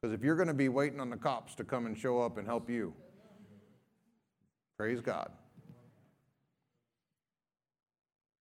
Because 0.00 0.14
if 0.14 0.24
you're 0.24 0.36
going 0.36 0.48
to 0.48 0.54
be 0.54 0.68
waiting 0.68 1.00
on 1.00 1.10
the 1.10 1.16
cops 1.16 1.54
to 1.56 1.64
come 1.64 1.86
and 1.86 1.96
show 1.96 2.20
up 2.20 2.38
and 2.38 2.46
help 2.46 2.68
you, 2.68 2.92
praise 4.76 5.00
God. 5.00 5.30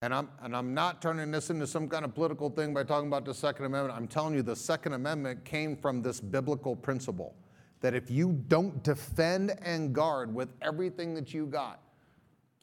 And 0.02 0.12
I'm, 0.12 0.28
and 0.42 0.56
I'm 0.56 0.74
not 0.74 1.00
turning 1.00 1.30
this 1.30 1.48
into 1.48 1.64
some 1.64 1.88
kind 1.88 2.04
of 2.04 2.12
political 2.12 2.50
thing 2.50 2.74
by 2.74 2.82
talking 2.82 3.06
about 3.06 3.24
the 3.24 3.32
Second 3.32 3.66
Amendment. 3.66 3.96
I'm 3.96 4.08
telling 4.08 4.34
you, 4.34 4.42
the 4.42 4.56
Second 4.56 4.94
Amendment 4.94 5.44
came 5.44 5.76
from 5.76 6.02
this 6.02 6.20
biblical 6.20 6.74
principle 6.74 7.36
that 7.80 7.94
if 7.94 8.10
you 8.10 8.32
don't 8.48 8.82
defend 8.82 9.56
and 9.62 9.92
guard 9.92 10.34
with 10.34 10.48
everything 10.60 11.14
that 11.14 11.32
you 11.32 11.46
got, 11.46 11.80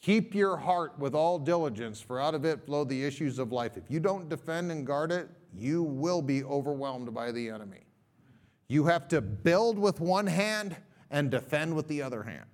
keep 0.02 0.36
your 0.36 0.58
heart 0.58 1.00
with 1.00 1.16
all 1.16 1.40
diligence, 1.40 2.02
for 2.02 2.20
out 2.20 2.36
of 2.36 2.44
it 2.44 2.66
flow 2.66 2.84
the 2.84 3.06
issues 3.06 3.40
of 3.40 3.54
life. 3.54 3.78
If 3.78 3.90
you 3.90 4.02
don't 4.02 4.28
defend 4.28 4.70
and 4.72 4.86
guard 4.86 5.12
it, 5.14 5.30
you 5.58 5.84
will 5.84 6.22
be 6.22 6.44
overwhelmed 6.44 7.14
by 7.14 7.32
the 7.32 7.50
enemy. 7.50 7.86
You 8.68 8.86
have 8.86 9.08
to 9.10 9.22
build 9.22 9.80
with 9.80 10.02
one 10.02 10.28
hand 10.28 10.76
and 11.10 11.32
defend 11.32 11.74
with 11.74 11.88
the 11.88 12.02
other 12.02 12.24
hand. 12.24 12.46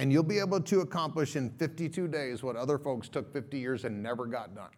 And 0.00 0.10
you'll 0.10 0.22
be 0.22 0.38
able 0.38 0.62
to 0.62 0.80
accomplish 0.80 1.36
in 1.36 1.50
52 1.50 2.08
days 2.08 2.42
what 2.42 2.56
other 2.56 2.78
folks 2.78 3.06
took 3.06 3.30
50 3.34 3.58
years 3.58 3.84
and 3.84 4.02
never 4.02 4.24
got 4.24 4.54
done. 4.54 4.70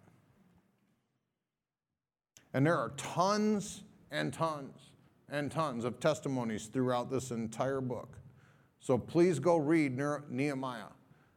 And 2.52 2.66
there 2.66 2.76
are 2.76 2.90
tons 2.96 3.84
and 4.10 4.32
tons 4.32 4.90
and 5.30 5.48
tons 5.48 5.84
of 5.84 6.00
testimonies 6.00 6.66
throughout 6.66 7.08
this 7.08 7.30
entire 7.30 7.80
book. 7.80 8.18
So 8.80 8.98
please 8.98 9.38
go 9.38 9.58
read 9.58 9.96
Nehemiah 10.28 10.90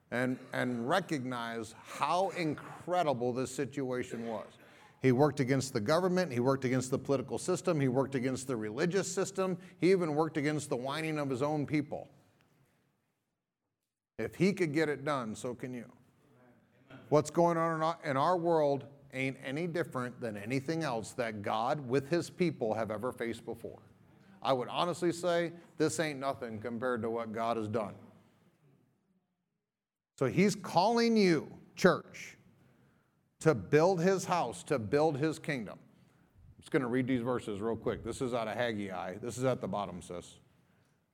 and, 0.09 0.39
and 0.51 0.89
recognize 0.89 1.75
how 1.85 2.29
incredible 2.29 3.33
this 3.33 3.53
situation 3.53 4.25
was. 4.25 4.47
He 5.03 5.11
worked 5.11 5.39
against 5.39 5.73
the 5.73 5.79
government, 5.79 6.33
he 6.33 6.39
worked 6.39 6.65
against 6.65 6.89
the 6.89 6.97
political 6.97 7.37
system, 7.37 7.79
he 7.79 7.87
worked 7.87 8.15
against 8.15 8.47
the 8.47 8.55
religious 8.55 9.13
system, 9.13 9.59
he 9.79 9.91
even 9.91 10.15
worked 10.15 10.37
against 10.37 10.69
the 10.69 10.75
whining 10.75 11.19
of 11.19 11.29
his 11.29 11.43
own 11.43 11.67
people. 11.67 12.09
If 14.17 14.35
he 14.35 14.53
could 14.53 14.73
get 14.73 14.87
it 14.87 15.03
done, 15.03 15.35
so 15.35 15.53
can 15.53 15.73
you. 15.73 15.91
What's 17.09 17.29
going 17.29 17.57
on 17.57 17.95
in 18.03 18.17
our 18.17 18.37
world 18.37 18.85
ain't 19.13 19.37
any 19.43 19.67
different 19.67 20.19
than 20.19 20.37
anything 20.37 20.83
else 20.83 21.11
that 21.13 21.41
God 21.41 21.87
with 21.87 22.09
his 22.09 22.29
people 22.29 22.73
have 22.73 22.91
ever 22.91 23.11
faced 23.11 23.45
before. 23.45 23.79
I 24.41 24.53
would 24.53 24.67
honestly 24.69 25.11
say 25.11 25.53
this 25.77 25.99
ain't 25.99 26.19
nothing 26.19 26.59
compared 26.59 27.01
to 27.01 27.09
what 27.09 27.33
God 27.33 27.57
has 27.57 27.67
done. 27.67 27.93
So 30.17 30.27
he's 30.27 30.55
calling 30.55 31.17
you, 31.17 31.51
church, 31.75 32.37
to 33.41 33.53
build 33.53 34.01
his 34.01 34.25
house, 34.25 34.63
to 34.63 34.79
build 34.79 35.17
his 35.17 35.39
kingdom. 35.39 35.77
I'm 35.77 36.61
just 36.61 36.71
going 36.71 36.83
to 36.83 36.87
read 36.87 37.07
these 37.07 37.21
verses 37.21 37.59
real 37.59 37.75
quick. 37.75 38.03
This 38.03 38.21
is 38.21 38.33
out 38.33 38.47
of 38.47 38.55
Haggai. 38.55 39.15
This 39.21 39.37
is 39.37 39.43
at 39.43 39.61
the 39.61 39.67
bottom, 39.67 40.01
sis. 40.01 40.35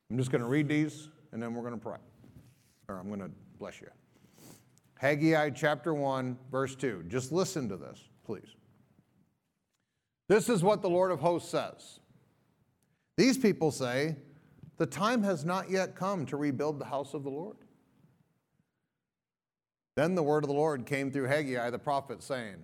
I'm 0.09 0.17
just 0.17 0.31
going 0.31 0.41
to 0.41 0.47
read 0.47 0.67
these 0.67 1.09
and 1.31 1.41
then 1.41 1.53
we're 1.53 1.63
going 1.63 1.73
to 1.73 1.79
pray 1.79 1.97
or 2.87 2.97
I'm 2.97 3.07
going 3.07 3.19
to 3.19 3.31
bless 3.57 3.81
you. 3.81 3.87
Haggai 4.97 5.49
chapter 5.51 5.93
1, 5.93 6.37
verse 6.51 6.75
2. 6.75 7.05
Just 7.07 7.31
listen 7.31 7.67
to 7.69 7.77
this, 7.77 7.99
please. 8.23 8.55
This 10.29 10.47
is 10.47 10.63
what 10.63 10.81
the 10.81 10.89
Lord 10.89 11.11
of 11.11 11.19
hosts 11.19 11.49
says. 11.49 11.99
These 13.17 13.37
people 13.37 13.71
say, 13.71 14.15
The 14.77 14.85
time 14.85 15.23
has 15.23 15.43
not 15.43 15.69
yet 15.69 15.95
come 15.95 16.25
to 16.27 16.37
rebuild 16.37 16.79
the 16.79 16.85
house 16.85 17.13
of 17.13 17.23
the 17.23 17.29
Lord. 17.29 17.57
Then 19.95 20.15
the 20.15 20.23
word 20.23 20.43
of 20.43 20.47
the 20.47 20.53
Lord 20.55 20.85
came 20.85 21.11
through 21.11 21.25
Haggai 21.25 21.69
the 21.69 21.79
prophet, 21.79 22.23
saying, 22.23 22.57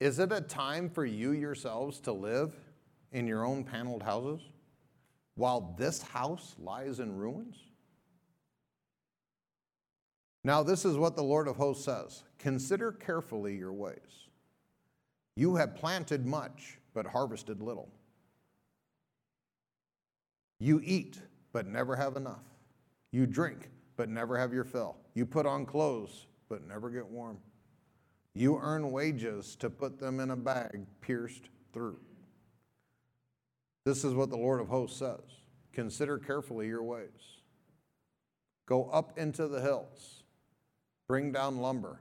Is 0.00 0.18
it 0.18 0.32
a 0.32 0.40
time 0.40 0.90
for 0.90 1.04
you 1.04 1.32
yourselves 1.32 2.00
to 2.00 2.12
live 2.12 2.54
in 3.12 3.26
your 3.26 3.44
own 3.44 3.64
paneled 3.64 4.02
houses 4.02 4.40
while 5.36 5.74
this 5.78 6.02
house 6.02 6.56
lies 6.58 7.00
in 7.00 7.16
ruins? 7.16 7.56
Now, 10.42 10.62
this 10.62 10.84
is 10.84 10.96
what 10.96 11.16
the 11.16 11.22
Lord 11.22 11.48
of 11.48 11.56
hosts 11.56 11.84
says 11.84 12.22
Consider 12.38 12.92
carefully 12.92 13.56
your 13.56 13.72
ways. 13.72 14.28
You 15.36 15.56
have 15.56 15.76
planted 15.76 16.26
much, 16.26 16.78
but 16.94 17.06
harvested 17.06 17.60
little. 17.60 17.90
You 20.58 20.80
eat, 20.84 21.18
but 21.52 21.66
never 21.66 21.96
have 21.96 22.16
enough. 22.16 22.44
You 23.12 23.26
drink, 23.26 23.70
but 23.96 24.08
never 24.08 24.38
have 24.38 24.52
your 24.52 24.64
fill. 24.64 24.96
You 25.14 25.26
put 25.26 25.46
on 25.46 25.66
clothes, 25.66 26.26
but 26.48 26.66
never 26.66 26.90
get 26.90 27.06
warm. 27.06 27.38
You 28.34 28.58
earn 28.62 28.90
wages 28.90 29.56
to 29.56 29.70
put 29.70 29.98
them 29.98 30.20
in 30.20 30.30
a 30.30 30.36
bag 30.36 30.86
pierced 31.00 31.48
through. 31.72 31.98
This 33.84 34.04
is 34.04 34.14
what 34.14 34.30
the 34.30 34.36
Lord 34.36 34.60
of 34.60 34.68
hosts 34.68 34.98
says 34.98 35.20
Consider 35.72 36.18
carefully 36.18 36.66
your 36.66 36.82
ways. 36.82 37.40
Go 38.66 38.84
up 38.90 39.18
into 39.18 39.48
the 39.48 39.60
hills 39.60 40.19
Bring 41.10 41.32
down 41.32 41.58
lumber, 41.58 41.98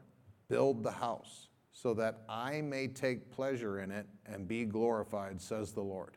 build 0.49 0.83
the 0.83 0.91
house, 0.91 1.47
so 1.71 1.95
that 1.95 2.21
I 2.29 2.61
may 2.61 2.87
take 2.87 3.31
pleasure 3.31 3.79
in 3.79 3.89
it 3.89 4.05
and 4.27 4.47
be 4.47 4.65
glorified, 4.65 5.41
says 5.41 5.71
the 5.71 5.81
Lord. 5.81 6.15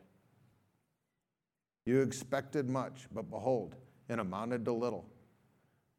You 1.87 2.01
expected 2.01 2.69
much, 2.69 3.07
but 3.11 3.31
behold, 3.31 3.73
it 4.09 4.19
amounted 4.19 4.63
to 4.65 4.73
little. 4.73 5.09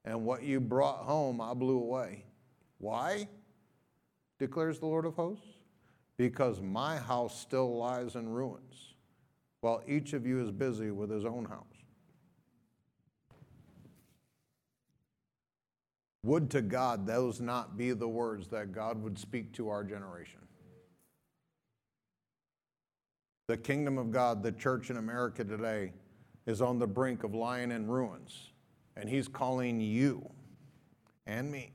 And 0.04 0.24
what 0.24 0.44
you 0.44 0.60
brought 0.60 0.98
home, 0.98 1.40
I 1.40 1.52
blew 1.52 1.78
away. 1.80 2.26
Why? 2.78 3.26
declares 4.38 4.78
the 4.78 4.86
Lord 4.86 5.04
of 5.04 5.16
hosts. 5.16 5.48
Because 6.16 6.60
my 6.60 6.96
house 6.96 7.36
still 7.36 7.76
lies 7.76 8.14
in 8.14 8.28
ruins, 8.28 8.94
while 9.62 9.82
each 9.88 10.12
of 10.12 10.24
you 10.24 10.40
is 10.40 10.52
busy 10.52 10.92
with 10.92 11.10
his 11.10 11.24
own 11.24 11.44
house. 11.46 11.73
Would 16.24 16.50
to 16.52 16.62
God 16.62 17.06
those 17.06 17.40
not 17.40 17.76
be 17.76 17.92
the 17.92 18.08
words 18.08 18.48
that 18.48 18.72
God 18.72 19.02
would 19.02 19.18
speak 19.18 19.52
to 19.52 19.68
our 19.68 19.84
generation. 19.84 20.40
The 23.46 23.58
kingdom 23.58 23.98
of 23.98 24.10
God, 24.10 24.42
the 24.42 24.52
church 24.52 24.88
in 24.88 24.96
America 24.96 25.44
today, 25.44 25.92
is 26.46 26.62
on 26.62 26.78
the 26.78 26.86
brink 26.86 27.24
of 27.24 27.34
lying 27.34 27.70
in 27.70 27.86
ruins. 27.86 28.52
And 28.96 29.06
He's 29.06 29.28
calling 29.28 29.80
you 29.82 30.26
and 31.26 31.50
me 31.52 31.72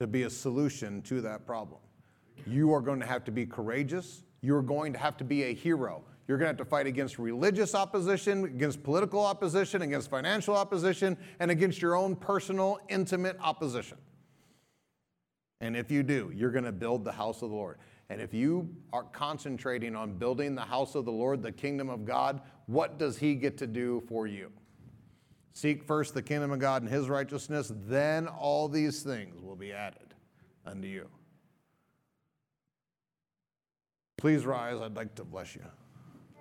to 0.00 0.06
be 0.06 0.24
a 0.24 0.30
solution 0.30 1.00
to 1.02 1.22
that 1.22 1.46
problem. 1.46 1.80
You 2.46 2.74
are 2.74 2.82
going 2.82 3.00
to 3.00 3.06
have 3.06 3.24
to 3.24 3.30
be 3.30 3.46
courageous. 3.46 4.22
You're 4.42 4.62
going 4.62 4.92
to 4.92 4.98
have 4.98 5.16
to 5.16 5.24
be 5.24 5.44
a 5.44 5.54
hero. 5.54 6.04
You're 6.28 6.36
going 6.36 6.44
to 6.44 6.50
have 6.50 6.58
to 6.58 6.66
fight 6.66 6.86
against 6.86 7.18
religious 7.18 7.74
opposition, 7.74 8.44
against 8.44 8.82
political 8.82 9.24
opposition, 9.24 9.80
against 9.80 10.10
financial 10.10 10.54
opposition, 10.54 11.16
and 11.40 11.50
against 11.50 11.80
your 11.80 11.96
own 11.96 12.14
personal, 12.14 12.78
intimate 12.90 13.38
opposition. 13.40 13.96
And 15.62 15.74
if 15.74 15.90
you 15.90 16.02
do, 16.02 16.30
you're 16.34 16.50
going 16.50 16.64
to 16.64 16.72
build 16.72 17.02
the 17.02 17.12
house 17.12 17.40
of 17.40 17.48
the 17.48 17.56
Lord. 17.56 17.78
And 18.10 18.20
if 18.20 18.34
you 18.34 18.68
are 18.92 19.04
concentrating 19.04 19.96
on 19.96 20.18
building 20.18 20.54
the 20.54 20.62
house 20.62 20.94
of 20.94 21.06
the 21.06 21.12
Lord, 21.12 21.42
the 21.42 21.50
kingdom 21.50 21.88
of 21.88 22.04
God, 22.04 22.42
what 22.66 22.98
does 22.98 23.16
He 23.16 23.34
get 23.34 23.56
to 23.58 23.66
do 23.66 24.02
for 24.06 24.26
you? 24.26 24.52
Seek 25.54 25.82
first 25.82 26.12
the 26.12 26.22
kingdom 26.22 26.52
of 26.52 26.58
God 26.58 26.82
and 26.82 26.90
His 26.90 27.08
righteousness, 27.08 27.72
then 27.86 28.28
all 28.28 28.68
these 28.68 29.02
things 29.02 29.40
will 29.40 29.56
be 29.56 29.72
added 29.72 30.14
unto 30.64 30.86
you. 30.86 31.08
Please 34.18 34.44
rise. 34.44 34.78
I'd 34.80 34.94
like 34.94 35.14
to 35.14 35.24
bless 35.24 35.54
you. 35.56 35.62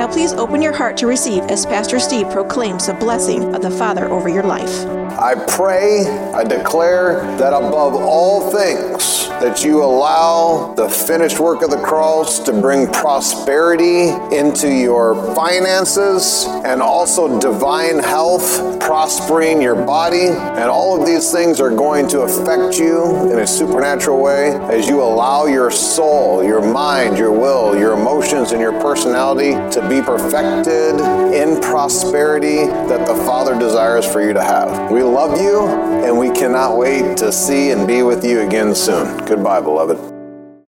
Now, 0.00 0.08
please 0.10 0.32
open 0.32 0.62
your 0.62 0.72
heart 0.72 0.96
to 0.96 1.06
receive 1.06 1.42
as 1.50 1.66
Pastor 1.66 2.00
Steve 2.00 2.30
proclaims 2.30 2.86
the 2.86 2.94
blessing 2.94 3.54
of 3.54 3.60
the 3.60 3.70
Father 3.70 4.08
over 4.08 4.30
your 4.30 4.42
life. 4.42 4.86
I 5.20 5.34
pray, 5.46 6.06
I 6.32 6.42
declare 6.42 7.20
that 7.36 7.52
above 7.52 7.96
all 7.96 8.50
things, 8.50 9.19
that 9.40 9.64
you 9.64 9.82
allow 9.82 10.74
the 10.74 10.86
finished 10.86 11.40
work 11.40 11.62
of 11.62 11.70
the 11.70 11.80
cross 11.80 12.40
to 12.40 12.52
bring 12.52 12.86
prosperity 12.92 14.10
into 14.36 14.68
your 14.68 15.34
finances 15.34 16.44
and 16.64 16.82
also 16.82 17.40
divine 17.40 17.98
health, 17.98 18.78
prospering 18.80 19.62
your 19.62 19.74
body. 19.74 20.26
And 20.26 20.68
all 20.68 21.00
of 21.00 21.06
these 21.06 21.32
things 21.32 21.58
are 21.58 21.70
going 21.70 22.06
to 22.08 22.20
affect 22.20 22.78
you 22.78 23.32
in 23.32 23.38
a 23.38 23.46
supernatural 23.46 24.20
way 24.22 24.52
as 24.70 24.86
you 24.86 25.00
allow 25.00 25.46
your 25.46 25.70
soul, 25.70 26.44
your 26.44 26.60
mind, 26.60 27.16
your 27.16 27.32
will, 27.32 27.78
your 27.78 27.94
emotions, 27.94 28.52
and 28.52 28.60
your 28.60 28.78
personality 28.80 29.52
to 29.70 29.86
be 29.88 30.02
perfected 30.02 31.00
in 31.32 31.58
prosperity 31.62 32.66
that 32.66 33.06
the 33.06 33.14
Father 33.24 33.58
desires 33.58 34.04
for 34.04 34.20
you 34.20 34.34
to 34.34 34.42
have. 34.42 34.90
We 34.90 35.02
love 35.02 35.40
you, 35.40 35.66
and 36.04 36.18
we 36.18 36.30
cannot 36.30 36.76
wait 36.76 37.16
to 37.18 37.32
see 37.32 37.70
and 37.70 37.86
be 37.86 38.02
with 38.02 38.22
you 38.22 38.40
again 38.40 38.74
soon. 38.74 39.29
Goodbye, 39.30 39.60
beloved. 39.60 40.09